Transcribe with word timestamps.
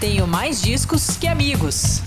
tenho 0.00 0.26
mais 0.26 0.62
discos 0.62 1.16
que 1.16 1.26
amigos. 1.26 2.02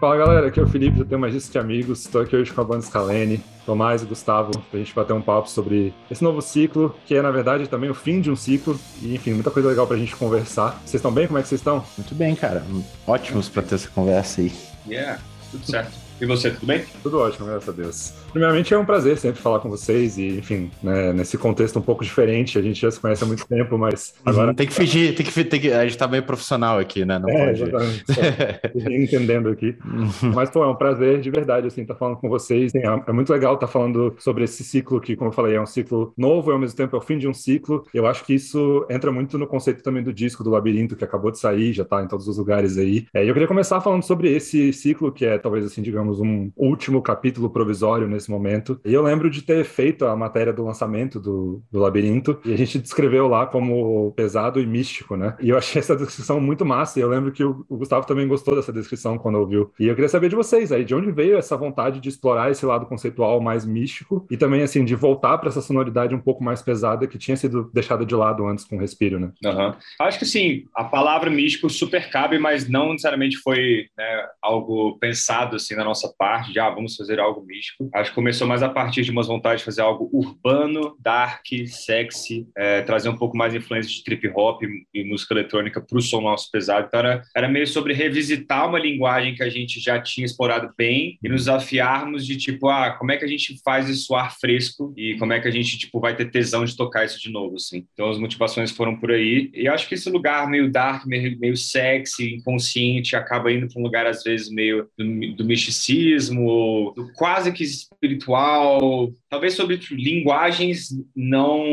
Fala 0.00 0.16
galera, 0.16 0.46
aqui 0.48 0.60
é 0.60 0.62
o 0.62 0.68
Felipe, 0.68 1.00
eu 1.00 1.04
tenho 1.04 1.20
mais 1.20 1.32
discos 1.32 1.50
que 1.50 1.58
amigos. 1.58 2.00
Estou 2.00 2.20
aqui 2.22 2.36
hoje 2.36 2.52
com 2.52 2.60
a 2.60 2.64
banda 2.64 2.82
Scalene, 2.82 3.42
Tomás 3.64 4.02
e 4.02 4.06
Gustavo, 4.06 4.50
pra 4.70 4.78
gente 4.78 4.94
bater 4.94 5.12
um 5.12 5.22
papo 5.22 5.48
sobre 5.50 5.92
esse 6.10 6.22
novo 6.22 6.40
ciclo, 6.40 6.94
que 7.06 7.14
é 7.14 7.22
na 7.22 7.30
verdade 7.30 7.66
também 7.66 7.90
o 7.90 7.94
fim 7.94 8.20
de 8.20 8.30
um 8.30 8.36
ciclo. 8.36 8.78
E 9.02 9.14
enfim, 9.14 9.32
muita 9.32 9.50
coisa 9.50 9.68
legal 9.68 9.86
pra 9.86 9.96
gente 9.96 10.14
conversar. 10.16 10.80
Vocês 10.84 10.94
estão 10.94 11.12
bem? 11.12 11.26
Como 11.26 11.38
é 11.38 11.42
que 11.42 11.48
vocês 11.48 11.60
estão? 11.60 11.84
Muito 11.96 12.14
bem, 12.14 12.34
cara. 12.34 12.64
Ótimos 13.06 13.48
pra 13.48 13.62
ter 13.62 13.74
essa 13.74 13.88
conversa 13.88 14.40
aí. 14.40 14.52
Yeah, 14.86 15.20
tudo 15.50 15.66
certo. 15.66 16.05
E 16.18 16.24
você, 16.24 16.50
tudo 16.50 16.64
bem? 16.66 16.82
Tudo 17.02 17.18
ótimo, 17.18 17.46
graças 17.46 17.68
a 17.68 17.72
Deus. 17.72 18.14
Primeiramente, 18.32 18.72
é 18.72 18.78
um 18.78 18.86
prazer 18.86 19.18
sempre 19.18 19.38
falar 19.40 19.60
com 19.60 19.68
vocês 19.68 20.16
e, 20.16 20.38
enfim, 20.38 20.70
né, 20.82 21.12
nesse 21.12 21.36
contexto 21.36 21.78
um 21.78 21.82
pouco 21.82 22.02
diferente. 22.02 22.58
A 22.58 22.62
gente 22.62 22.80
já 22.80 22.90
se 22.90 22.98
conhece 22.98 23.22
há 23.22 23.26
muito 23.26 23.46
tempo, 23.46 23.76
mas 23.76 24.14
Uhum, 24.24 24.32
agora. 24.32 24.54
Tem 24.54 24.66
que 24.66 24.72
fingir, 24.72 25.14
tem 25.14 25.26
que, 25.26 25.44
tem 25.44 25.60
que. 25.60 25.70
A 25.72 25.82
gente 25.86 25.98
tá 25.98 26.08
meio 26.08 26.22
profissional 26.22 26.78
aqui, 26.78 27.04
né? 27.04 27.18
Não 27.18 27.28
É, 27.28 27.46
pode. 27.52 27.62
exatamente. 27.62 28.04
Entendendo 29.04 29.50
aqui. 29.50 29.76
Mas, 30.34 30.48
pô, 30.48 30.64
é 30.64 30.68
um 30.68 30.74
prazer 30.74 31.20
de 31.20 31.30
verdade, 31.30 31.66
assim, 31.66 31.82
estar 31.82 31.94
falando 31.94 32.16
com 32.16 32.30
vocês. 32.30 32.74
É 32.74 32.80
é 33.06 33.12
muito 33.12 33.30
legal 33.30 33.54
estar 33.54 33.66
falando 33.66 34.14
sobre 34.18 34.44
esse 34.44 34.64
ciclo 34.64 34.98
que, 35.00 35.16
como 35.16 35.28
eu 35.28 35.34
falei, 35.34 35.56
é 35.56 35.60
um 35.60 35.66
ciclo 35.66 36.14
novo 36.16 36.50
e 36.50 36.54
ao 36.54 36.58
mesmo 36.58 36.76
tempo 36.78 36.96
é 36.96 36.98
o 36.98 37.02
fim 37.02 37.18
de 37.18 37.28
um 37.28 37.34
ciclo. 37.34 37.84
Eu 37.92 38.06
acho 38.06 38.24
que 38.24 38.32
isso 38.34 38.86
entra 38.88 39.12
muito 39.12 39.36
no 39.36 39.46
conceito 39.46 39.82
também 39.82 40.02
do 40.02 40.14
disco 40.14 40.42
do 40.42 40.48
Labirinto, 40.50 40.96
que 40.96 41.04
acabou 41.04 41.30
de 41.30 41.38
sair, 41.38 41.74
já 41.74 41.84
tá 41.84 42.02
em 42.02 42.08
todos 42.08 42.26
os 42.26 42.38
lugares 42.38 42.78
aí. 42.78 43.06
É, 43.12 43.22
e 43.22 43.28
eu 43.28 43.34
queria 43.34 43.48
começar 43.48 43.82
falando 43.82 44.02
sobre 44.02 44.32
esse 44.34 44.72
ciclo, 44.72 45.12
que 45.12 45.24
é 45.26 45.36
talvez, 45.36 45.66
assim, 45.66 45.82
digamos, 45.82 46.05
um 46.20 46.50
último 46.56 47.02
capítulo 47.02 47.50
provisório 47.50 48.08
nesse 48.08 48.30
momento. 48.30 48.80
E 48.84 48.92
eu 48.92 49.02
lembro 49.02 49.30
de 49.30 49.42
ter 49.42 49.64
feito 49.64 50.04
a 50.06 50.16
matéria 50.16 50.52
do 50.52 50.64
lançamento 50.64 51.20
do, 51.20 51.62
do 51.70 51.78
Labirinto, 51.78 52.40
e 52.44 52.52
a 52.52 52.56
gente 52.56 52.78
descreveu 52.78 53.28
lá 53.28 53.46
como 53.46 54.12
pesado 54.12 54.60
e 54.60 54.66
místico, 54.66 55.16
né? 55.16 55.36
E 55.40 55.50
eu 55.50 55.58
achei 55.58 55.80
essa 55.80 55.96
descrição 55.96 56.40
muito 56.40 56.64
massa, 56.64 56.98
e 56.98 57.02
eu 57.02 57.08
lembro 57.08 57.32
que 57.32 57.44
o, 57.44 57.64
o 57.68 57.76
Gustavo 57.76 58.06
também 58.06 58.26
gostou 58.26 58.54
dessa 58.56 58.72
descrição 58.72 59.18
quando 59.18 59.38
ouviu. 59.38 59.72
E 59.78 59.86
eu 59.86 59.94
queria 59.94 60.08
saber 60.08 60.28
de 60.28 60.36
vocês 60.36 60.72
aí, 60.72 60.84
de 60.84 60.94
onde 60.94 61.10
veio 61.10 61.36
essa 61.36 61.56
vontade 61.56 62.00
de 62.00 62.08
explorar 62.08 62.50
esse 62.50 62.64
lado 62.64 62.86
conceitual 62.86 63.40
mais 63.40 63.64
místico, 63.64 64.26
e 64.30 64.36
também, 64.36 64.62
assim, 64.62 64.84
de 64.84 64.94
voltar 64.94 65.38
para 65.38 65.48
essa 65.48 65.60
sonoridade 65.60 66.14
um 66.14 66.20
pouco 66.20 66.42
mais 66.42 66.62
pesada 66.62 67.06
que 67.06 67.18
tinha 67.18 67.36
sido 67.36 67.70
deixada 67.72 68.04
de 68.04 68.14
lado 68.14 68.46
antes 68.46 68.64
com 68.64 68.76
o 68.76 68.80
Respiro, 68.80 69.18
né? 69.18 69.32
Aham. 69.44 69.76
Acho 70.00 70.18
que 70.18 70.26
sim, 70.26 70.64
a 70.74 70.84
palavra 70.84 71.30
místico 71.30 71.68
super 71.70 72.10
cabe, 72.10 72.38
mas 72.38 72.68
não 72.68 72.92
necessariamente 72.92 73.36
foi 73.38 73.86
né, 73.96 74.26
algo 74.42 74.98
pensado 74.98 75.56
assim 75.56 75.74
na 75.74 75.84
nossa 75.84 75.95
parte, 76.18 76.52
já 76.52 76.68
vamos 76.68 76.96
fazer 76.96 77.18
algo 77.18 77.44
místico. 77.44 77.88
Acho 77.94 78.10
que 78.10 78.14
começou 78.14 78.46
mais 78.46 78.62
a 78.62 78.68
partir 78.68 79.02
de 79.02 79.10
umas 79.10 79.26
vontades 79.26 79.60
de 79.60 79.64
fazer 79.64 79.82
algo 79.82 80.10
urbano, 80.12 80.96
dark, 81.00 81.44
sexy, 81.66 82.46
é, 82.56 82.82
trazer 82.82 83.08
um 83.08 83.16
pouco 83.16 83.36
mais 83.36 83.54
influência 83.54 83.90
de 83.90 84.02
trip 84.04 84.30
hop 84.34 84.62
e 84.92 85.04
música 85.04 85.34
eletrônica 85.34 85.80
para 85.80 85.98
o 85.98 86.02
som 86.02 86.20
nosso 86.20 86.50
pesado. 86.50 86.86
Então 86.88 87.00
era, 87.00 87.22
era 87.34 87.48
meio 87.48 87.66
sobre 87.66 87.92
revisitar 87.92 88.68
uma 88.68 88.78
linguagem 88.78 89.34
que 89.34 89.42
a 89.42 89.48
gente 89.48 89.80
já 89.80 90.00
tinha 90.00 90.24
explorado 90.24 90.72
bem 90.76 91.18
e 91.22 91.28
nos 91.28 91.42
desafiarmos 91.42 92.26
de 92.26 92.36
tipo, 92.36 92.68
ah, 92.68 92.90
como 92.92 93.12
é 93.12 93.16
que 93.16 93.24
a 93.24 93.28
gente 93.28 93.60
faz 93.64 93.88
isso 93.88 94.14
ar 94.14 94.36
fresco 94.36 94.92
e 94.96 95.16
como 95.18 95.32
é 95.32 95.40
que 95.40 95.48
a 95.48 95.50
gente 95.50 95.78
tipo 95.78 96.00
vai 96.00 96.14
ter 96.14 96.30
tesão 96.30 96.64
de 96.64 96.76
tocar 96.76 97.04
isso 97.04 97.20
de 97.20 97.30
novo, 97.30 97.56
assim. 97.56 97.86
Então 97.92 98.10
as 98.10 98.18
motivações 98.18 98.70
foram 98.70 98.96
por 98.96 99.10
aí. 99.10 99.50
E 99.54 99.68
acho 99.68 99.88
que 99.88 99.94
esse 99.94 100.10
lugar 100.10 100.48
meio 100.48 100.70
dark, 100.70 101.06
meio, 101.06 101.38
meio 101.38 101.56
sexy, 101.56 102.34
inconsciente, 102.34 103.16
acaba 103.16 103.52
indo 103.52 103.68
para 103.68 103.80
um 103.80 103.84
lugar 103.84 104.06
às 104.06 104.22
vezes 104.22 104.50
meio 104.50 104.88
do, 104.98 105.36
do 105.36 105.44
misticismo, 105.44 105.76
ou 106.46 106.92
do 106.94 107.12
quase 107.12 107.52
que 107.52 107.64
espiritual, 107.64 109.12
talvez 109.28 109.54
sobre 109.54 109.78
linguagens 109.90 110.88
não 111.14 111.64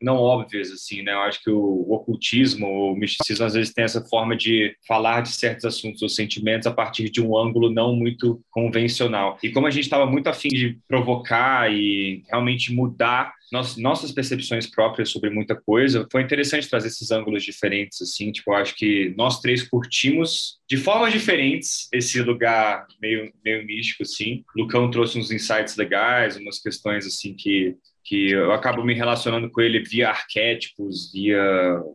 não 0.00 0.16
óbvias 0.16 0.70
assim, 0.70 1.02
né? 1.02 1.12
Eu 1.12 1.20
acho 1.20 1.42
que 1.42 1.50
o, 1.50 1.58
o 1.58 1.94
ocultismo, 1.94 2.66
o 2.66 2.96
misticismo 2.96 3.44
às 3.44 3.54
vezes 3.54 3.72
tem 3.72 3.84
essa 3.84 4.02
forma 4.02 4.36
de 4.36 4.74
falar 4.86 5.20
de 5.20 5.30
certos 5.30 5.64
assuntos 5.64 6.02
ou 6.02 6.08
sentimentos 6.08 6.66
a 6.66 6.72
partir 6.72 7.10
de 7.10 7.22
um 7.22 7.36
ângulo 7.36 7.70
não 7.70 7.94
muito 7.94 8.40
convencional. 8.50 9.38
E 9.42 9.50
como 9.50 9.66
a 9.66 9.70
gente 9.70 9.84
estava 9.84 10.06
muito 10.06 10.28
afim 10.28 10.48
de 10.48 10.78
provocar 10.88 11.72
e 11.72 12.22
realmente 12.28 12.72
mudar 12.72 13.32
nossas, 13.50 14.12
percepções 14.12 14.66
próprias 14.66 15.10
sobre 15.10 15.30
muita 15.30 15.54
coisa, 15.54 16.06
foi 16.10 16.22
interessante 16.22 16.68
trazer 16.68 16.88
esses 16.88 17.10
ângulos 17.10 17.42
diferentes, 17.42 18.00
assim, 18.00 18.30
tipo, 18.30 18.50
eu 18.52 18.56
acho 18.56 18.74
que 18.74 19.14
nós 19.16 19.40
três 19.40 19.62
curtimos 19.62 20.58
de 20.68 20.76
formas 20.76 21.12
diferentes 21.12 21.88
esse 21.92 22.20
lugar 22.22 22.86
meio, 23.00 23.32
meio 23.44 23.66
místico, 23.66 24.02
assim. 24.02 24.44
Lucão 24.56 24.90
trouxe 24.90 25.18
uns 25.18 25.30
insights 25.30 25.76
legais, 25.76 26.36
umas 26.36 26.58
questões, 26.58 27.06
assim, 27.06 27.34
que 27.34 27.76
que 28.02 28.30
eu 28.30 28.50
acabo 28.52 28.82
me 28.82 28.94
relacionando 28.94 29.50
com 29.50 29.60
ele 29.60 29.78
via 29.80 30.08
arquétipos, 30.08 31.12
via 31.12 31.38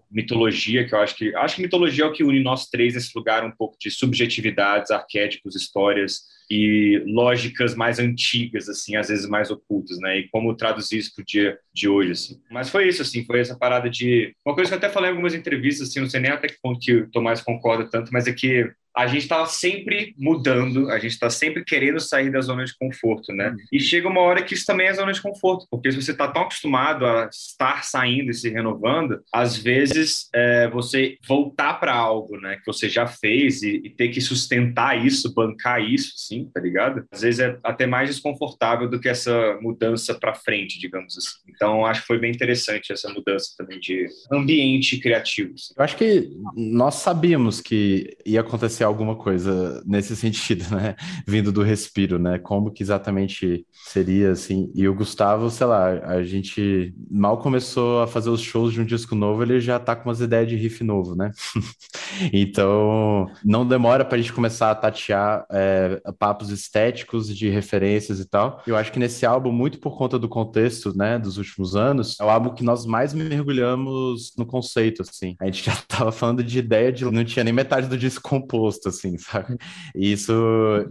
mitologia, 0.10 0.88
que 0.88 0.94
eu 0.94 1.00
acho 1.00 1.16
que 1.16 1.36
acho 1.36 1.56
que 1.56 1.62
mitologia 1.62 2.06
é 2.06 2.08
o 2.08 2.14
que 2.14 2.24
une 2.24 2.42
nós 2.42 2.68
três 2.68 2.94
nesse 2.94 3.12
lugar 3.16 3.44
um 3.44 3.52
pouco 3.52 3.76
de 3.80 3.90
subjetividades, 3.90 4.92
arquétipos, 4.92 5.56
histórias 5.56 6.22
e 6.50 7.04
lógicas 7.08 7.76
mais 7.76 8.00
antigas, 8.00 8.70
assim, 8.70 8.96
às 8.96 9.10
vezes 9.10 9.28
mais 9.28 9.50
ocultas, 9.52 9.98
né? 10.00 10.20
E 10.20 10.28
como 10.30 10.56
traduzir 10.56 11.00
isso 11.00 11.14
para 11.16 11.22
o 11.22 11.26
dia 11.26 11.58
de 11.74 11.88
hoje, 11.88 12.12
assim. 12.12 12.42
Mas 12.52 12.70
foi 12.70 12.88
isso, 12.88 13.02
assim, 13.02 13.26
foi 13.26 13.40
essa 13.40 13.58
parada 13.58 13.90
de... 13.90 14.34
Uma 14.46 14.56
coisa 14.56 14.70
que 14.70 14.74
eu 14.76 14.78
até 14.78 14.90
falei 14.90 15.10
em 15.10 15.14
algumas 15.14 15.34
entrevistas, 15.34 15.90
assim, 15.90 16.00
não 16.00 16.10
sei 16.10 16.20
nem 16.20 16.32
até 16.32 16.48
que 16.48 16.60
ponto 16.62 16.80
que 16.80 16.94
o 16.94 17.12
Tomás 17.12 17.42
concorda 17.42 17.90
tanto, 17.90 18.12
mas 18.12 18.28
é 18.28 18.34
que 18.34 18.72
a 18.96 19.08
gente 19.08 19.24
está 19.24 19.46
sempre 19.46 20.16
mudando, 20.18 20.90
a 20.90 20.98
gente 20.98 21.12
está 21.12 21.30
sempre 21.30 21.66
querendo 21.66 22.00
sair 22.00 22.32
da 22.32 22.40
zona 22.40 22.64
de 22.64 22.76
conforto, 22.78 23.34
né? 23.34 23.54
E 23.72 23.80
chega 23.80 24.08
uma 24.08 24.22
hora 24.22 24.42
que 24.42 24.54
isso 24.54 24.66
também 24.66 24.88
é 24.88 24.94
zona 24.94 25.12
de 25.12 25.22
conforto, 25.22 25.68
porque 25.70 25.92
se 25.92 26.02
você 26.02 26.12
está 26.12 26.30
tão 26.30 26.44
acostumado 26.44 27.06
a 27.06 27.30
estar 27.30 27.84
saindo 27.84 28.32
e 28.32 28.34
se 28.34 28.50
renovando, 28.50 29.22
às 29.34 29.58
vezes 29.58 30.30
é, 30.34 30.70
você 30.70 31.18
voltar 31.28 31.74
para 31.74 31.94
algo, 31.94 32.38
né, 32.38 32.56
que 32.56 32.66
você 32.66 32.88
já 32.88 33.06
fez 33.06 33.62
e, 33.62 33.82
e, 33.84 33.90
ter 33.90 34.10
que 34.10 34.22
sustentar 34.22 35.06
isso, 35.06 35.34
bancar 35.34 35.82
isso, 35.82 36.14
sim, 36.36 36.50
tá 36.54 36.60
ligado? 36.60 37.06
Às 37.12 37.22
vezes 37.22 37.40
é 37.40 37.58
até 37.64 37.86
mais 37.86 38.10
desconfortável 38.10 38.90
do 38.90 39.00
que 39.00 39.08
essa 39.08 39.58
mudança 39.62 40.14
para 40.14 40.36
frente, 40.36 40.80
digamos 40.80 41.18
assim. 41.18 41.52
Então 41.54 41.86
acho 41.86 42.02
que 42.02 42.08
foi 42.08 42.20
bem 42.20 42.32
interessante 42.32 42.92
essa 42.92 43.10
mudança 43.10 43.50
também 43.58 43.80
de 43.80 44.08
ambiente 44.32 45.00
criativo. 45.00 45.54
Assim. 45.54 45.74
Eu 45.78 45.84
acho 45.84 45.98
que 45.98 46.30
nós 46.56 46.96
sabíamos 46.96 47.62
que 47.62 48.18
ia 48.26 48.42
acontecer 48.42 48.84
alguma 48.84 49.16
coisa 49.16 49.82
nesse 49.86 50.16
sentido, 50.16 50.64
né? 50.76 50.96
Vindo 51.26 51.52
do 51.52 51.64
respiro, 51.64 52.20
né? 52.20 52.38
Como 52.40 52.72
que 52.72 52.84
exatamente 52.84 53.66
seria 53.72 54.32
assim? 54.32 54.72
E 54.76 54.88
o 54.88 54.94
Gustavo, 54.94 55.50
sei 55.50 55.68
lá, 55.68 55.88
a 56.06 56.24
gente 56.24 56.94
mal 57.10 57.38
começou 57.38 58.02
a 58.02 58.08
fazer 58.08 58.30
os 58.30 58.42
shows 58.42 58.74
de 58.74 58.82
um 58.82 58.86
disco 58.86 59.16
novo, 59.16 59.44
ele 59.44 59.60
já 59.60 59.80
tá 59.80 59.96
com 59.96 60.10
umas 60.10 60.20
ideias 60.20 60.50
de 60.50 60.56
riff 60.56 60.84
novo, 60.84 61.16
né? 61.16 61.32
então 62.34 63.30
não 63.44 63.66
demora 63.66 64.04
pra 64.04 64.18
gente 64.18 64.34
começar 64.34 64.72
a 64.72 64.76
tatear 64.76 65.46
é, 65.52 66.02
papos 66.26 66.50
estéticos 66.50 67.28
de 67.38 67.50
referências 67.50 68.20
e 68.20 68.26
tal. 68.26 68.60
Eu 68.66 68.76
acho 68.76 68.92
que 68.92 68.98
nesse 68.98 69.28
álbum, 69.28 69.52
muito 69.52 69.78
por 69.78 69.96
conta 69.96 70.18
do 70.18 70.28
contexto, 70.28 70.92
né, 70.98 71.20
dos 71.20 71.38
últimos 71.38 71.76
anos, 71.76 72.20
é 72.20 72.24
o 72.24 72.30
álbum 72.32 72.52
que 72.52 72.64
nós 72.64 72.84
mais 72.84 73.14
mergulhamos 73.14 74.34
no 74.36 74.44
conceito, 74.44 75.04
assim. 75.04 75.36
A 75.40 75.46
gente 75.46 75.62
já 75.70 75.76
tava 75.88 76.12
falando 76.12 76.44
de 76.44 76.58
ideia 76.58 76.92
de 76.92 77.06
não 77.06 77.24
tinha 77.24 77.44
nem 77.44 77.54
metade 77.54 77.88
do 77.88 77.96
disco 77.96 78.28
composto 78.28 78.90
assim, 78.90 79.20
sabe? 79.20 79.56
E 79.94 80.12
isso, 80.12 80.34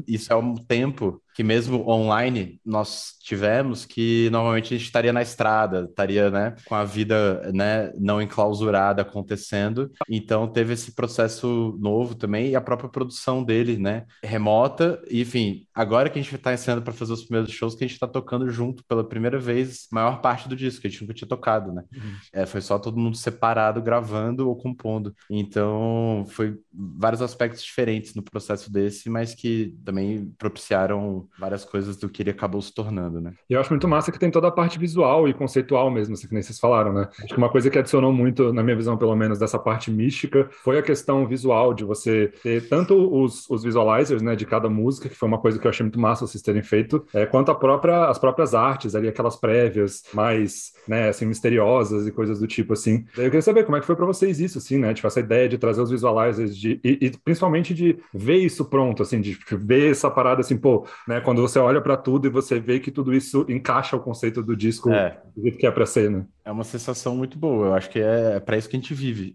isso 0.06 0.32
é 0.32 0.36
um 0.36 0.54
tempo 0.54 1.20
que 1.34 1.42
mesmo 1.42 1.88
online 1.88 2.60
nós 2.64 3.14
tivemos 3.20 3.84
que 3.84 4.30
normalmente 4.30 4.72
a 4.72 4.76
gente 4.76 4.86
estaria 4.86 5.12
na 5.12 5.20
estrada, 5.20 5.86
estaria, 5.88 6.30
né, 6.30 6.54
com 6.66 6.74
a 6.74 6.84
vida, 6.84 7.50
né, 7.52 7.92
não 7.98 8.22
enclausurada 8.22 9.02
acontecendo. 9.02 9.90
Então 10.08 10.46
teve 10.46 10.74
esse 10.74 10.94
processo 10.94 11.76
novo 11.80 12.14
também 12.14 12.50
e 12.50 12.56
a 12.56 12.60
própria 12.60 12.88
produção 12.88 13.42
dele, 13.42 13.76
né, 13.76 14.04
remota. 14.22 15.02
Enfim, 15.10 15.63
agora 15.74 16.08
que 16.08 16.18
a 16.18 16.22
gente 16.22 16.34
está 16.34 16.52
ensinando 16.52 16.82
para 16.82 16.92
fazer 16.92 17.12
os 17.12 17.24
primeiros 17.24 17.52
shows, 17.52 17.74
que 17.74 17.84
a 17.84 17.86
gente 17.86 17.94
está 17.94 18.06
tocando 18.06 18.48
junto 18.50 18.84
pela 18.84 19.02
primeira 19.02 19.38
vez, 19.38 19.86
maior 19.90 20.20
parte 20.20 20.48
do 20.48 20.56
disco 20.56 20.82
que 20.82 20.86
a 20.86 20.90
gente 20.90 21.02
nunca 21.02 21.14
tinha 21.14 21.28
tocado, 21.28 21.72
né? 21.72 21.82
Uhum. 21.94 22.14
É, 22.32 22.46
foi 22.46 22.60
só 22.60 22.78
todo 22.78 22.98
mundo 22.98 23.16
separado 23.16 23.82
gravando 23.82 24.48
ou 24.48 24.56
compondo. 24.56 25.14
Então 25.28 26.24
foi 26.28 26.56
vários 26.72 27.20
aspectos 27.20 27.62
diferentes 27.62 28.14
no 28.14 28.22
processo 28.22 28.72
desse, 28.72 29.10
mas 29.10 29.34
que 29.34 29.76
também 29.84 30.32
propiciaram 30.38 31.28
várias 31.38 31.64
coisas 31.64 31.96
do 31.96 32.08
que 32.08 32.22
ele 32.22 32.30
acabou 32.30 32.60
se 32.60 32.72
tornando, 32.72 33.20
né? 33.20 33.32
E 33.48 33.54
eu 33.54 33.60
acho 33.60 33.70
muito 33.70 33.88
massa 33.88 34.12
que 34.12 34.18
tem 34.18 34.30
toda 34.30 34.48
a 34.48 34.52
parte 34.52 34.78
visual 34.78 35.28
e 35.28 35.34
conceitual 35.34 35.90
mesmo, 35.90 36.14
assim, 36.14 36.28
que 36.28 36.34
nem 36.34 36.42
vocês 36.42 36.58
falaram, 36.58 36.92
né? 36.92 37.08
Acho 37.18 37.34
que 37.34 37.38
uma 37.38 37.48
coisa 37.48 37.68
que 37.70 37.78
adicionou 37.78 38.12
muito, 38.12 38.52
na 38.52 38.62
minha 38.62 38.76
visão, 38.76 38.96
pelo 38.96 39.14
menos, 39.16 39.38
dessa 39.38 39.58
parte 39.58 39.90
mística, 39.90 40.48
foi 40.62 40.78
a 40.78 40.82
questão 40.82 41.26
visual, 41.26 41.74
de 41.74 41.84
você 41.84 42.32
ter 42.42 42.68
tanto 42.68 42.94
os, 42.94 43.48
os 43.48 43.62
visualizers, 43.62 44.22
né, 44.22 44.36
de 44.36 44.46
cada 44.46 44.68
música, 44.68 45.08
que 45.08 45.14
foi 45.14 45.28
uma 45.28 45.38
coisa 45.38 45.58
que 45.58 45.63
eu 45.66 45.70
achei 45.70 45.84
muito 45.84 45.98
massa 45.98 46.26
vocês 46.26 46.42
terem 46.42 46.62
feito, 46.62 47.04
é, 47.12 47.26
quanto 47.26 47.50
a 47.50 47.54
própria, 47.54 48.06
as 48.06 48.18
próprias 48.18 48.54
artes 48.54 48.94
ali, 48.94 49.08
aquelas 49.08 49.36
prévias 49.36 50.02
mais, 50.12 50.72
né, 50.86 51.08
assim, 51.08 51.26
misteriosas 51.26 52.06
e 52.06 52.12
coisas 52.12 52.40
do 52.40 52.46
tipo, 52.46 52.72
assim. 52.72 53.04
Eu 53.16 53.24
queria 53.24 53.42
saber 53.42 53.64
como 53.64 53.76
é 53.76 53.80
que 53.80 53.86
foi 53.86 53.96
para 53.96 54.06
vocês 54.06 54.40
isso, 54.40 54.58
assim, 54.58 54.78
né? 54.78 54.92
Tipo, 54.94 55.06
essa 55.06 55.20
ideia 55.20 55.48
de 55.48 55.58
trazer 55.58 55.80
os 55.80 55.90
visualizers 55.90 56.56
de, 56.56 56.80
e, 56.84 56.98
e 57.00 57.10
principalmente 57.10 57.74
de 57.74 57.98
ver 58.12 58.38
isso 58.38 58.64
pronto, 58.64 59.02
assim, 59.02 59.20
de 59.20 59.38
ver 59.52 59.90
essa 59.90 60.10
parada, 60.10 60.40
assim, 60.40 60.56
pô, 60.56 60.86
né, 61.06 61.20
quando 61.20 61.42
você 61.42 61.58
olha 61.58 61.80
para 61.80 61.96
tudo 61.96 62.26
e 62.26 62.30
você 62.30 62.58
vê 62.58 62.80
que 62.80 62.90
tudo 62.90 63.14
isso 63.14 63.44
encaixa 63.48 63.96
o 63.96 64.00
conceito 64.00 64.42
do 64.42 64.56
disco 64.56 64.90
É. 64.92 65.18
do 65.34 65.42
jeito 65.42 65.58
que 65.58 65.66
é 65.66 65.70
para 65.70 65.86
ser, 65.86 66.10
né? 66.10 66.24
É 66.44 66.52
uma 66.52 66.64
sensação 66.64 67.16
muito 67.16 67.38
boa. 67.38 67.68
Eu 67.68 67.74
acho 67.74 67.88
que 67.88 67.98
é, 67.98 68.34
é 68.36 68.40
para 68.40 68.58
isso 68.58 68.68
que 68.68 68.76
a 68.76 68.80
gente 68.80 68.92
vive. 68.92 69.32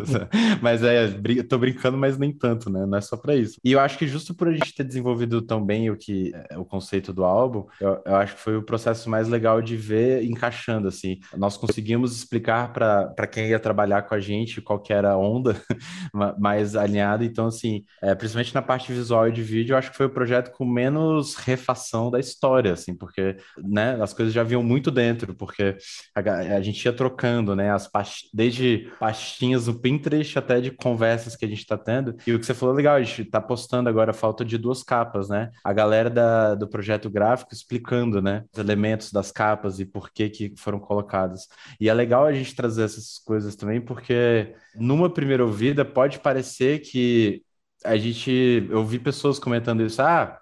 mas 0.62 0.82
é, 0.82 1.08
tô 1.46 1.58
brincando, 1.58 1.98
mas 1.98 2.16
nem 2.16 2.32
tanto, 2.32 2.70
né? 2.70 2.86
Não 2.86 2.96
é 2.96 3.00
só 3.02 3.18
para 3.18 3.36
isso. 3.36 3.60
E 3.62 3.72
eu 3.72 3.80
acho 3.80 3.98
que 3.98 4.06
justo 4.06 4.34
por 4.34 4.48
a 4.48 4.52
gente 4.52 4.74
ter 4.74 4.84
desenvolvido 4.84 5.42
tão 5.42 5.62
bem 5.62 5.90
o 5.90 5.96
que 5.96 6.32
é 6.48 6.56
o 6.56 6.64
conceito 6.64 7.12
do 7.12 7.22
álbum, 7.22 7.66
eu, 7.78 8.00
eu 8.06 8.16
acho 8.16 8.34
que 8.34 8.40
foi 8.40 8.56
o 8.56 8.62
processo 8.62 9.10
mais 9.10 9.28
legal 9.28 9.60
de 9.60 9.76
ver 9.76 10.24
encaixando 10.24 10.88
assim. 10.88 11.18
Nós 11.36 11.58
conseguimos 11.58 12.16
explicar 12.16 12.72
para 12.72 13.26
quem 13.26 13.48
ia 13.48 13.60
trabalhar 13.60 14.02
com 14.02 14.14
a 14.14 14.20
gente 14.20 14.62
qual 14.62 14.80
que 14.80 14.92
era 14.92 15.12
a 15.12 15.18
onda 15.18 15.54
mais 16.38 16.74
alinhada. 16.74 17.26
Então, 17.26 17.46
assim, 17.48 17.84
é, 18.02 18.14
principalmente 18.14 18.54
na 18.54 18.62
parte 18.62 18.90
visual 18.90 19.28
e 19.28 19.32
de 19.32 19.42
vídeo, 19.42 19.74
eu 19.74 19.78
acho 19.78 19.90
que 19.90 19.96
foi 19.96 20.06
o 20.06 20.10
projeto 20.10 20.50
com 20.52 20.64
menos 20.64 21.34
refação 21.34 22.10
da 22.10 22.18
história, 22.18 22.72
assim, 22.72 22.94
porque 22.94 23.36
né, 23.62 23.98
as 24.00 24.14
coisas 24.14 24.32
já 24.32 24.42
vinham 24.42 24.62
muito 24.62 24.90
dentro, 24.90 25.34
porque 25.34 25.76
a, 26.14 26.37
a 26.38 26.60
gente 26.60 26.84
ia 26.84 26.92
trocando, 26.92 27.54
né, 27.54 27.70
as 27.70 27.86
past... 27.86 28.28
desde 28.32 28.90
pastinhas 28.98 29.66
no 29.66 29.78
Pinterest 29.78 30.38
até 30.38 30.60
de 30.60 30.70
conversas 30.70 31.36
que 31.36 31.44
a 31.44 31.48
gente 31.48 31.60
está 31.60 31.76
tendo. 31.76 32.16
E 32.26 32.32
o 32.32 32.38
que 32.38 32.46
você 32.46 32.54
falou 32.54 32.74
legal, 32.74 32.96
a 32.96 33.02
gente 33.02 33.22
está 33.22 33.40
postando 33.40 33.88
agora 33.88 34.10
a 34.10 34.14
falta 34.14 34.44
de 34.44 34.56
duas 34.58 34.82
capas, 34.82 35.28
né? 35.28 35.50
A 35.64 35.72
galera 35.72 36.10
da, 36.10 36.54
do 36.54 36.68
projeto 36.68 37.10
gráfico 37.10 37.52
explicando, 37.52 38.22
né, 38.22 38.44
os 38.52 38.58
elementos 38.58 39.12
das 39.12 39.30
capas 39.30 39.80
e 39.80 39.84
por 39.84 40.10
que 40.10 40.28
que 40.28 40.54
foram 40.56 40.78
colocadas. 40.78 41.48
E 41.80 41.88
é 41.88 41.94
legal 41.94 42.24
a 42.24 42.32
gente 42.32 42.54
trazer 42.54 42.84
essas 42.84 43.18
coisas 43.18 43.56
também, 43.56 43.80
porque 43.80 44.54
numa 44.74 45.10
primeira 45.10 45.44
ouvida 45.44 45.84
pode 45.84 46.18
parecer 46.18 46.80
que 46.80 47.42
a 47.84 47.96
gente, 47.96 48.66
eu 48.70 48.84
vi 48.84 48.98
pessoas 48.98 49.38
comentando 49.38 49.82
isso, 49.82 50.02
ah, 50.02 50.38